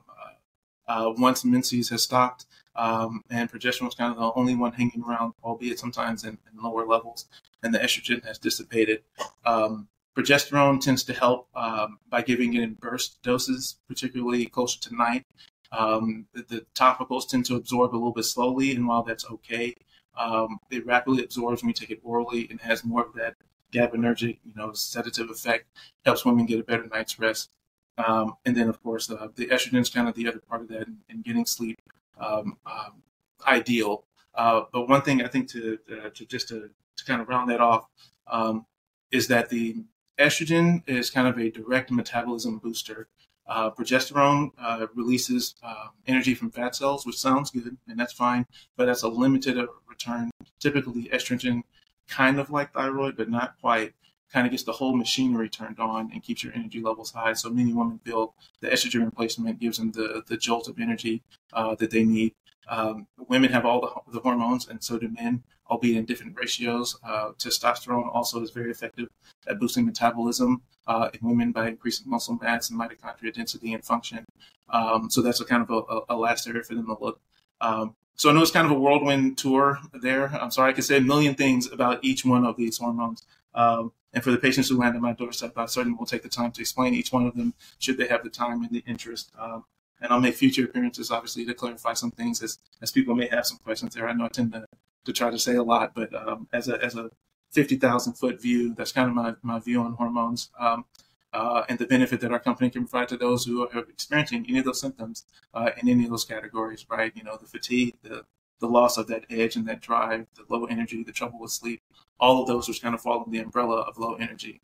uh, 0.88 1.14
once 1.18 1.45
menses 1.45 1.89
has 1.89 2.04
stopped, 2.04 2.45
um, 2.76 3.21
and 3.30 3.51
progesterone 3.51 3.88
is 3.88 3.95
kind 3.95 4.11
of 4.11 4.17
the 4.17 4.32
only 4.39 4.55
one 4.55 4.74
hanging 4.74 5.03
around, 5.07 5.34
albeit 5.43 5.80
sometimes 5.80 6.24
in, 6.24 6.38
in 6.51 6.63
lower 6.63 6.86
levels, 6.86 7.28
and 7.61 7.74
the 7.74 7.80
estrogen 7.80 8.24
has 8.26 8.39
dissipated. 8.39 9.03
Um, 9.45 9.88
progesterone 10.17 10.82
tends 10.82 11.03
to 11.03 11.13
help 11.13 11.47
um, 11.55 11.99
by 12.09 12.21
giving 12.21 12.53
it 12.53 12.63
in 12.63 12.74
burst 12.74 13.21
doses, 13.21 13.78
particularly 13.88 14.45
closer 14.47 14.80
to 14.82 14.95
night. 14.95 15.26
Um, 15.71 16.28
the, 16.34 16.43
the, 16.43 16.65
topicals 16.76 17.28
tend 17.28 17.45
to 17.47 17.55
absorb 17.55 17.93
a 17.93 17.97
little 17.97 18.11
bit 18.11 18.26
slowly, 18.26 18.76
and 18.76 18.88
while 18.88 19.03
that's 19.03 19.26
okay, 19.30 19.74
um, 20.17 20.59
it 20.69 20.86
rapidly 20.86 21.24
absorbs 21.24 21.63
when 21.63 21.69
you 21.69 21.74
take 21.74 21.89
it 21.89 21.99
orally 22.03 22.47
and 22.49 22.61
has 22.61 22.84
more 22.84 23.03
of 23.03 23.13
that 23.15 23.36
GABAergic, 23.71 24.38
you 24.45 24.53
know, 24.55 24.71
sedative 24.74 25.32
effect. 25.32 25.65
Helps 26.05 26.26
women 26.26 26.45
get 26.45 26.59
a 26.59 26.63
better 26.63 26.88
night's 26.88 27.17
rest. 27.17 27.49
Um, 27.97 28.36
and 28.45 28.55
then, 28.55 28.69
of 28.69 28.82
course, 28.84 29.09
uh, 29.09 29.30
the 29.36 29.47
estrogen 29.47 29.80
is 29.80 29.89
kind 29.89 30.07
of 30.07 30.15
the 30.15 30.28
other 30.28 30.41
part 30.47 30.61
of 30.61 30.67
that 30.69 30.88
in 31.09 31.21
getting 31.21 31.45
sleep 31.45 31.80
um, 32.24 32.57
um, 32.65 33.03
ideal. 33.45 34.05
Uh, 34.36 34.63
but 34.71 34.89
one 34.89 35.01
thing 35.01 35.21
I 35.21 35.28
think 35.28 35.49
to, 35.49 35.78
uh, 35.91 36.09
to 36.09 36.26
just 36.26 36.47
to, 36.49 36.69
to 36.97 37.05
kind 37.05 37.21
of 37.21 37.30
round 37.30 37.49
that 37.49 37.61
off 37.61 37.88
um, 38.28 38.65
is 39.11 39.28
that 39.28 39.49
the 39.49 39.84
estrogen 40.17 40.84
is 40.88 41.09
kind 41.09 41.28
of 41.28 41.38
a 41.38 41.51
direct 41.51 41.91
metabolism 41.91 42.57
booster. 42.57 43.07
Uh, 43.45 43.69
progesterone 43.69 44.51
uh, 44.57 44.88
releases 44.95 45.55
uh, 45.63 45.88
energy 46.07 46.34
from 46.34 46.49
fat 46.49 46.76
cells, 46.76 47.05
which 47.05 47.17
sounds 47.17 47.51
good, 47.51 47.78
and 47.88 47.99
that's 47.99 48.13
fine, 48.13 48.45
but 48.78 48.86
that's 48.86 49.03
a 49.03 49.07
limited 49.07 49.57
return. 49.88 50.32
Typically, 50.59 51.09
estrogen, 51.13 51.61
kind 52.07 52.39
of 52.39 52.49
like 52.49 52.74
thyroid, 52.74 53.17
but 53.17 53.30
not 53.30 53.55
quite, 53.59 53.93
kind 54.34 54.47
of 54.47 54.51
gets 54.51 54.63
the 54.63 54.71
whole 54.71 54.95
machinery 54.95 55.47
turned 55.47 55.79
on 55.79 56.09
and 56.11 56.23
keeps 56.23 56.43
your 56.43 56.53
energy 56.53 56.81
levels 56.81 57.11
high. 57.11 57.34
So 57.34 57.49
many 57.49 57.71
women 57.71 57.99
feel 58.03 58.34
the 58.61 58.69
estrogen 58.69 59.05
replacement 59.05 59.59
gives 59.59 59.77
them 59.77 59.91
the, 59.91 60.23
the 60.25 60.38
jolt 60.38 60.67
of 60.67 60.79
energy 60.79 61.21
uh, 61.53 61.75
that 61.75 61.91
they 61.91 62.03
need. 62.03 62.34
Um, 62.67 63.07
women 63.29 63.51
have 63.51 63.65
all 63.65 63.81
the, 63.81 64.11
the, 64.13 64.19
hormones, 64.21 64.67
and 64.67 64.81
so 64.84 64.97
do 64.97 65.09
men, 65.09 65.43
albeit 65.69 65.97
in 65.97 66.05
different 66.05 66.36
ratios. 66.39 66.97
Uh, 67.03 67.31
testosterone 67.38 68.09
also 68.13 68.41
is 68.41 68.51
very 68.51 68.71
effective 68.71 69.09
at 69.47 69.59
boosting 69.59 69.86
metabolism 69.86 70.61
uh, 70.88 71.09
in 71.13 71.27
women 71.27 71.51
by 71.51 71.67
increasing 71.67 72.09
muscle 72.09 72.39
mass 72.41 72.69
and 72.69 72.79
mitochondria 72.79 73.34
density 73.34 73.73
and 73.73 73.84
function. 73.84 74.23
Um, 74.69 75.09
so 75.09 75.21
that's 75.21 75.41
a 75.41 75.45
kind 75.45 75.61
of 75.67 75.69
a, 75.69 76.13
a, 76.13 76.15
last 76.15 76.47
area 76.47 76.63
for 76.63 76.73
them 76.73 76.86
to 76.86 76.97
look. 76.99 77.19
Um, 77.59 77.95
so 78.15 78.29
I 78.29 78.34
know 78.34 78.41
it's 78.41 78.51
kind 78.51 78.65
of 78.65 78.71
a 78.71 78.79
whirlwind 78.79 79.38
tour 79.38 79.79
there. 79.93 80.27
I'm 80.27 80.51
sorry, 80.51 80.71
I 80.71 80.73
could 80.73 80.86
say 80.86 80.97
a 80.97 81.01
million 81.01 81.36
things 81.36 81.69
about 81.71 81.99
each 82.03 82.23
one 82.23 82.45
of 82.45 82.55
these 82.55 82.77
hormones. 82.77 83.25
Um, 83.53 83.91
and 84.14 84.24
for 84.24 84.32
the 84.32 84.38
patients 84.38 84.70
who 84.70 84.78
land 84.78 84.95
at 84.95 85.01
my 85.01 85.14
doorstep, 85.14 85.57
I 85.57 85.66
certainly 85.66 85.97
will 85.97 86.05
take 86.05 86.24
the 86.24 86.30
time 86.30 86.51
to 86.51 86.61
explain 86.61 86.93
each 86.93 87.11
one 87.11 87.26
of 87.26 87.36
them 87.36 87.53
should 87.80 87.97
they 87.97 88.07
have 88.07 88.24
the 88.24 88.30
time 88.30 88.64
and 88.64 88.72
the 88.72 88.84
interest. 88.86 89.32
Um, 89.38 89.66
and 90.01 90.11
I'll 90.11 90.20
make 90.20 90.36
future 90.36 90.66
appearances, 90.66 91.09
obviously, 91.11 91.45
to 91.45 91.53
clarify 91.53 91.93
some 91.93 92.11
things 92.11 92.43
as, 92.43 92.59
as 92.82 92.91
people 92.91 93.16
may 93.16 93.28
have 93.28 93.47
some 93.47 93.57
questions 93.57 93.95
there. 93.95 94.07
I 94.07 94.14
know 94.14 94.26
I 94.26 94.28
tend 94.28 94.51
to, 94.53 94.66
to 95.05 95.14
try 95.14 95.32
to 95.32 95.39
say 95.39 95.55
a 95.55 95.64
lot, 95.64 95.95
but 95.95 96.14
um, 96.14 96.47
as 96.53 96.68
a, 96.68 96.84
as 96.84 96.95
a 96.95 97.09
50,000 97.51 98.14
foot 98.14 98.41
view, 98.41 98.74
that's 98.76 98.91
kind 98.91 99.09
of 99.09 99.16
my, 99.16 99.36
my 99.41 99.59
view 99.59 99.82
on 99.82 99.93
hormones 99.93 100.49
um, 100.59 100.86
uh, 101.32 101.64
and 101.68 101.80
the 101.80 101.86
benefit 101.86 102.20
that 102.22 102.32
our 102.32 102.39
company 102.39 102.70
can 102.70 102.86
provide 102.86 103.09
to 103.09 103.18
those 103.18 103.45
who 103.45 103.68
are 103.68 103.80
experiencing 103.89 104.45
any 104.47 104.59
of 104.59 104.66
those 104.66 104.80
symptoms 104.80 105.26
uh, 105.53 105.72
in 105.82 105.89
any 105.89 106.03
of 106.03 106.11
those 106.11 106.26
categories, 106.26 106.86
right? 106.89 107.11
You 107.16 107.24
know, 107.24 107.38
the 107.38 107.47
fatigue, 107.47 107.95
the, 108.03 108.26
the 108.59 108.68
loss 108.68 108.97
of 108.97 109.07
that 109.07 109.26
edge 109.30 109.55
and 109.55 109.68
that 109.68 109.82
drive, 109.82 110.28
the 110.36 110.45
low 110.47 110.66
energy, 110.66 111.03
the 111.03 111.11
trouble 111.11 111.39
with 111.39 111.51
sleep, 111.51 111.82
all 112.24 112.41
of 112.41 112.47
those 112.47 112.69
which 112.69 112.82
kind 112.82 112.95
of 112.95 113.01
fall 113.01 113.19
under 113.19 113.30
the 113.30 113.39
umbrella 113.39 113.82
of 113.82 113.97
low 113.97 114.13
energy. 114.13 114.61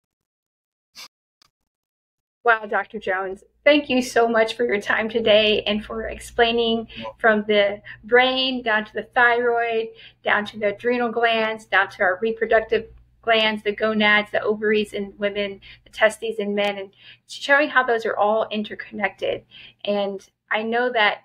Wow, 2.45 2.65
Dr. 2.65 2.99
Jones, 2.99 3.43
thank 3.65 3.89
you 3.89 4.01
so 4.01 4.29
much 4.29 4.55
for 4.55 4.63
your 4.63 4.79
time 4.79 5.09
today 5.09 5.61
and 5.63 5.83
for 5.83 6.03
explaining 6.03 6.87
from 7.17 7.43
the 7.49 7.81
brain 8.05 8.63
down 8.63 8.85
to 8.85 8.93
the 8.93 9.03
thyroid, 9.13 9.89
down 10.23 10.45
to 10.45 10.57
the 10.57 10.73
adrenal 10.73 11.11
glands, 11.11 11.65
down 11.65 11.89
to 11.89 12.01
our 12.01 12.17
reproductive 12.21 12.87
glands, 13.21 13.61
the 13.63 13.75
gonads, 13.75 14.31
the 14.31 14.41
ovaries 14.41 14.93
in 14.93 15.13
women, 15.17 15.59
the 15.83 15.89
testes 15.89 16.39
in 16.39 16.55
men, 16.55 16.77
and 16.77 16.91
showing 17.27 17.67
how 17.67 17.83
those 17.83 18.05
are 18.05 18.15
all 18.15 18.47
interconnected. 18.51 19.43
And 19.83 20.25
I 20.49 20.63
know 20.63 20.89
that 20.93 21.23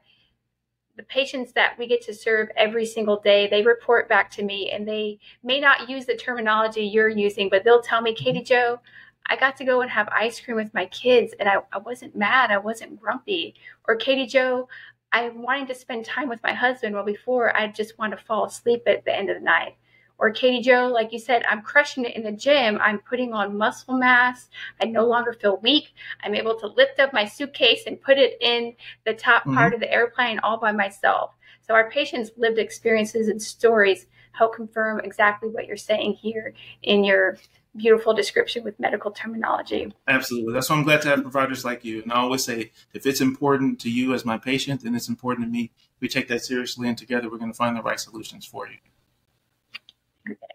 the 0.97 1.03
patients 1.03 1.53
that 1.53 1.77
we 1.79 1.87
get 1.87 2.03
to 2.03 2.15
serve 2.15 2.49
every 2.57 2.87
single 2.87 3.21
day, 3.21 3.49
they 3.49 3.63
report 3.63 4.09
back 4.09 4.31
to 4.33 4.45
me 4.45 4.71
and 4.71 4.87
they 4.87 5.19
may 5.43 5.61
not 5.61 5.89
use 5.89 6.07
the 6.07 6.17
terminology 6.17 6.85
you're 6.85 7.09
using, 7.09 7.49
but 7.49 7.65
they'll 7.65 7.83
tell 7.83 8.01
me, 8.01 8.15
mm-hmm. 8.15 8.25
Katie 8.25 8.43
Jo, 8.43 8.81
I 9.27 9.37
got 9.37 9.57
to 9.57 9.65
go 9.65 9.81
and 9.81 9.91
have 9.91 10.09
ice 10.09 10.41
cream 10.41 10.57
with 10.57 10.75
my 10.75 10.87
kids 10.87 11.35
and 11.41 11.49
I, 11.49 11.57
I 11.73 11.79
wasn't 11.79 12.15
mad, 12.15 12.51
I 12.51 12.59
wasn't 12.59 13.01
grumpy. 13.01 13.55
Or 13.89 13.97
Katie 13.97 14.27
Jo, 14.27 14.69
I 15.13 15.31
wanted 15.31 15.69
to 15.69 15.75
spend 15.75 16.05
time 16.05 16.29
with 16.29 16.43
my 16.43 16.53
husband. 16.53 16.95
Well, 16.95 17.05
before 17.05 17.57
I 17.57 17.69
just 17.69 17.99
want 17.99 18.13
to 18.13 18.25
fall 18.25 18.47
asleep 18.47 18.83
at 18.87 19.05
the 19.05 19.17
end 19.17 19.31
of 19.31 19.37
the 19.37 19.45
night. 19.45 19.77
Or 20.19 20.31
Katie 20.31 20.63
Jo, 20.63 20.89
like 20.89 21.13
you 21.13 21.19
said, 21.19 21.43
I'm 21.49 21.63
crushing 21.63 22.05
it 22.05 22.17
in 22.17 22.23
the 22.23 22.33
gym. 22.33 22.79
I'm 22.81 23.01
putting 23.01 23.33
on 23.33 23.59
muscle 23.59 23.99
mass. 23.99 24.49
I 24.81 24.87
no 24.87 25.07
longer 25.07 25.33
feel 25.33 25.59
weak. 25.59 25.93
I'm 26.23 26.35
able 26.35 26.59
to 26.61 26.69
lift 26.69 27.01
up 27.01 27.13
my 27.13 27.25
suitcase 27.25 27.83
and 27.87 28.01
put 28.01 28.19
it 28.19 28.37
in 28.41 28.75
the 29.05 29.15
top 29.15 29.43
mm-hmm. 29.43 29.57
part 29.57 29.75
of 29.75 29.81
the 29.81 29.93
airplane 29.93 30.39
all 30.39 30.59
by 30.59 30.73
myself. 30.73 31.33
So 31.67 31.75
our 31.75 31.91
patients' 31.91 32.31
lived 32.37 32.59
experiences 32.59 33.29
and 33.29 33.43
stories 33.43 34.07
help 34.33 34.55
confirm 34.55 35.01
exactly 35.01 35.49
what 35.49 35.67
you're 35.67 35.77
saying 35.77 36.15
here 36.15 36.55
in 36.83 37.05
your 37.05 37.39
beautiful 37.77 38.15
description 38.15 38.63
with 38.63 38.79
medical 38.79 39.11
terminology. 39.11 39.93
Absolutely. 40.07 40.53
That's 40.53 40.71
why 40.71 40.77
I'm 40.77 40.85
glad 40.85 41.03
to 41.03 41.09
have 41.09 41.23
providers 41.23 41.65
like 41.65 41.85
you. 41.85 42.03
And 42.03 42.13
I 42.13 42.17
always 42.17 42.45
say, 42.45 42.71
if 42.93 43.07
it's 43.07 43.21
important 43.21 43.81
to 43.81 43.91
you 43.91 44.15
as 44.15 44.25
my 44.25 44.39
patient, 44.39 44.83
then 44.83 44.95
it's 44.95 45.09
important 45.09 45.47
to 45.47 45.51
me. 45.51 45.73
We 46.01 46.09
take 46.09 46.29
that 46.29 46.45
seriously, 46.45 46.89
and 46.89 46.99
together 46.99 47.31
we're 47.31 47.39
going 47.39 47.53
to 47.53 47.57
find 47.57 47.77
the 47.77 47.83
right 47.83 47.99
solutions 47.99 48.45
for 48.45 48.69
you. 48.69 48.77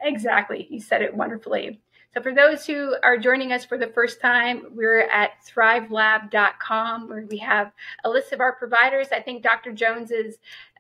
Exactly. 0.02 0.68
You 0.70 0.80
said 0.80 1.02
it 1.02 1.16
wonderfully. 1.16 1.80
So, 2.14 2.22
for 2.22 2.34
those 2.34 2.66
who 2.66 2.96
are 3.04 3.18
joining 3.18 3.52
us 3.52 3.66
for 3.66 3.78
the 3.78 3.88
first 3.88 4.20
time, 4.20 4.64
we're 4.72 5.02
at 5.02 5.32
thrivelab.com 5.48 7.08
where 7.08 7.26
we 7.30 7.38
have 7.38 7.72
a 8.04 8.10
list 8.10 8.34
of 8.34 8.40
our 8.40 8.54
providers. 8.54 9.10
I 9.12 9.22
think 9.22 9.44
Dr. 9.44 9.72
Jones's 9.74 10.38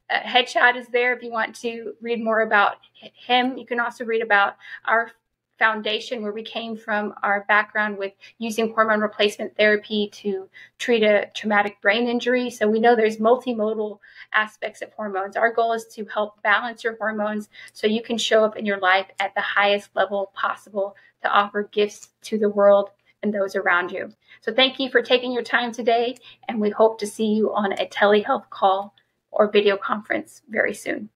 uh, 0.10 0.20
headshot 0.22 0.76
is 0.76 0.88
there 0.88 1.16
if 1.16 1.22
you 1.22 1.32
want 1.32 1.56
to 1.58 1.94
read 2.02 2.24
more 2.24 2.42
about 2.42 2.78
him. 2.94 3.58
You 3.58 3.66
can 3.68 3.80
also 3.80 4.06
read 4.06 4.24
about 4.24 4.56
our 4.86 5.12
foundation 5.60 6.24
where 6.24 6.32
we 6.32 6.42
came 6.42 6.76
from 6.76 7.14
our 7.22 7.46
background 7.48 7.98
with 7.98 8.14
using 8.40 8.74
hormone 8.74 9.02
replacement 9.02 9.56
therapy 9.56 10.10
to 10.14 10.50
treat 10.80 11.04
a 11.04 11.30
traumatic 11.36 11.80
brain 11.82 12.08
injury. 12.08 12.50
So 12.50 12.68
we 12.68 12.80
know 12.80 12.96
there's 12.96 13.18
multimodal 13.18 14.00
aspects 14.34 14.82
of 14.82 14.94
hormones. 14.94 15.36
Our 15.36 15.52
goal 15.52 15.74
is 15.74 15.86
to 15.96 16.06
help 16.06 16.42
balance 16.42 16.84
your 16.84 16.96
hormones 16.98 17.50
so 17.74 17.88
you 17.88 18.02
can 18.02 18.18
show 18.18 18.44
up 18.44 18.58
in 18.58 18.66
your 18.66 18.80
life 18.80 19.08
at 19.20 19.34
the 19.36 19.42
highest 19.42 19.90
level 19.96 20.32
possible 20.34 20.96
to 21.24 21.30
offer 21.30 21.64
gifts 21.64 22.10
to 22.24 22.38
the 22.38 22.50
world 22.50 22.92
and 23.22 23.34
those 23.34 23.56
around 23.56 23.92
you. 23.92 24.12
So 24.42 24.54
thank 24.54 24.80
you 24.80 24.90
for 24.90 25.02
taking 25.02 25.32
your 25.32 25.44
time 25.44 25.72
today, 25.72 26.16
and 26.48 26.62
we 26.62 26.70
hope 26.70 27.00
to 27.00 27.08
see 27.08 27.28
you 27.28 27.54
on 27.54 27.74
a 27.74 27.86
telehealth 27.86 28.50
call 28.50 28.94
or 29.32 29.52
video 29.52 29.76
conference 29.78 30.42
very 30.50 30.74
soon. 30.74 31.10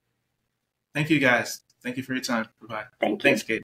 Thank 0.94 1.10
you, 1.10 1.20
guys. 1.20 1.62
Thank 1.82 1.98
you 1.98 2.04
for 2.04 2.14
your 2.14 2.22
time. 2.22 2.48
Bye. 2.68 2.86
Thank 3.00 3.24
you. 3.24 3.30
Thanks, 3.30 3.44
Kate. 3.44 3.64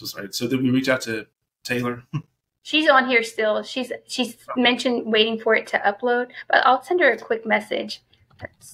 So 0.00 0.06
sorry. 0.06 0.28
So 0.32 0.48
did 0.48 0.62
we 0.62 0.70
reach 0.70 0.88
out 0.88 1.02
to 1.02 1.26
Taylor? 1.62 2.04
She's 2.62 2.88
on 2.88 3.06
here 3.06 3.22
still. 3.22 3.62
She's 3.62 3.92
she's 4.06 4.34
mentioned 4.56 5.12
waiting 5.12 5.38
for 5.38 5.54
it 5.54 5.66
to 5.68 5.78
upload, 5.78 6.28
but 6.48 6.64
I'll 6.66 6.82
send 6.82 7.00
her 7.00 7.12
a 7.12 7.18
quick 7.18 7.44
message. 7.44 8.02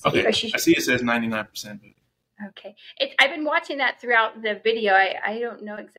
Okay. 0.06 0.24
Oh, 0.24 0.30
she, 0.30 0.54
I 0.54 0.58
see 0.58 0.76
it 0.76 0.84
says 0.84 1.02
ninety 1.02 1.26
nine 1.26 1.46
percent. 1.46 1.80
Okay. 2.48 2.76
It, 2.98 3.16
I've 3.18 3.30
been 3.30 3.44
watching 3.44 3.78
that 3.78 4.00
throughout 4.00 4.40
the 4.40 4.60
video. 4.62 4.92
I, 4.92 5.16
I 5.26 5.40
don't 5.40 5.64
know 5.64 5.74
exactly. 5.74 5.92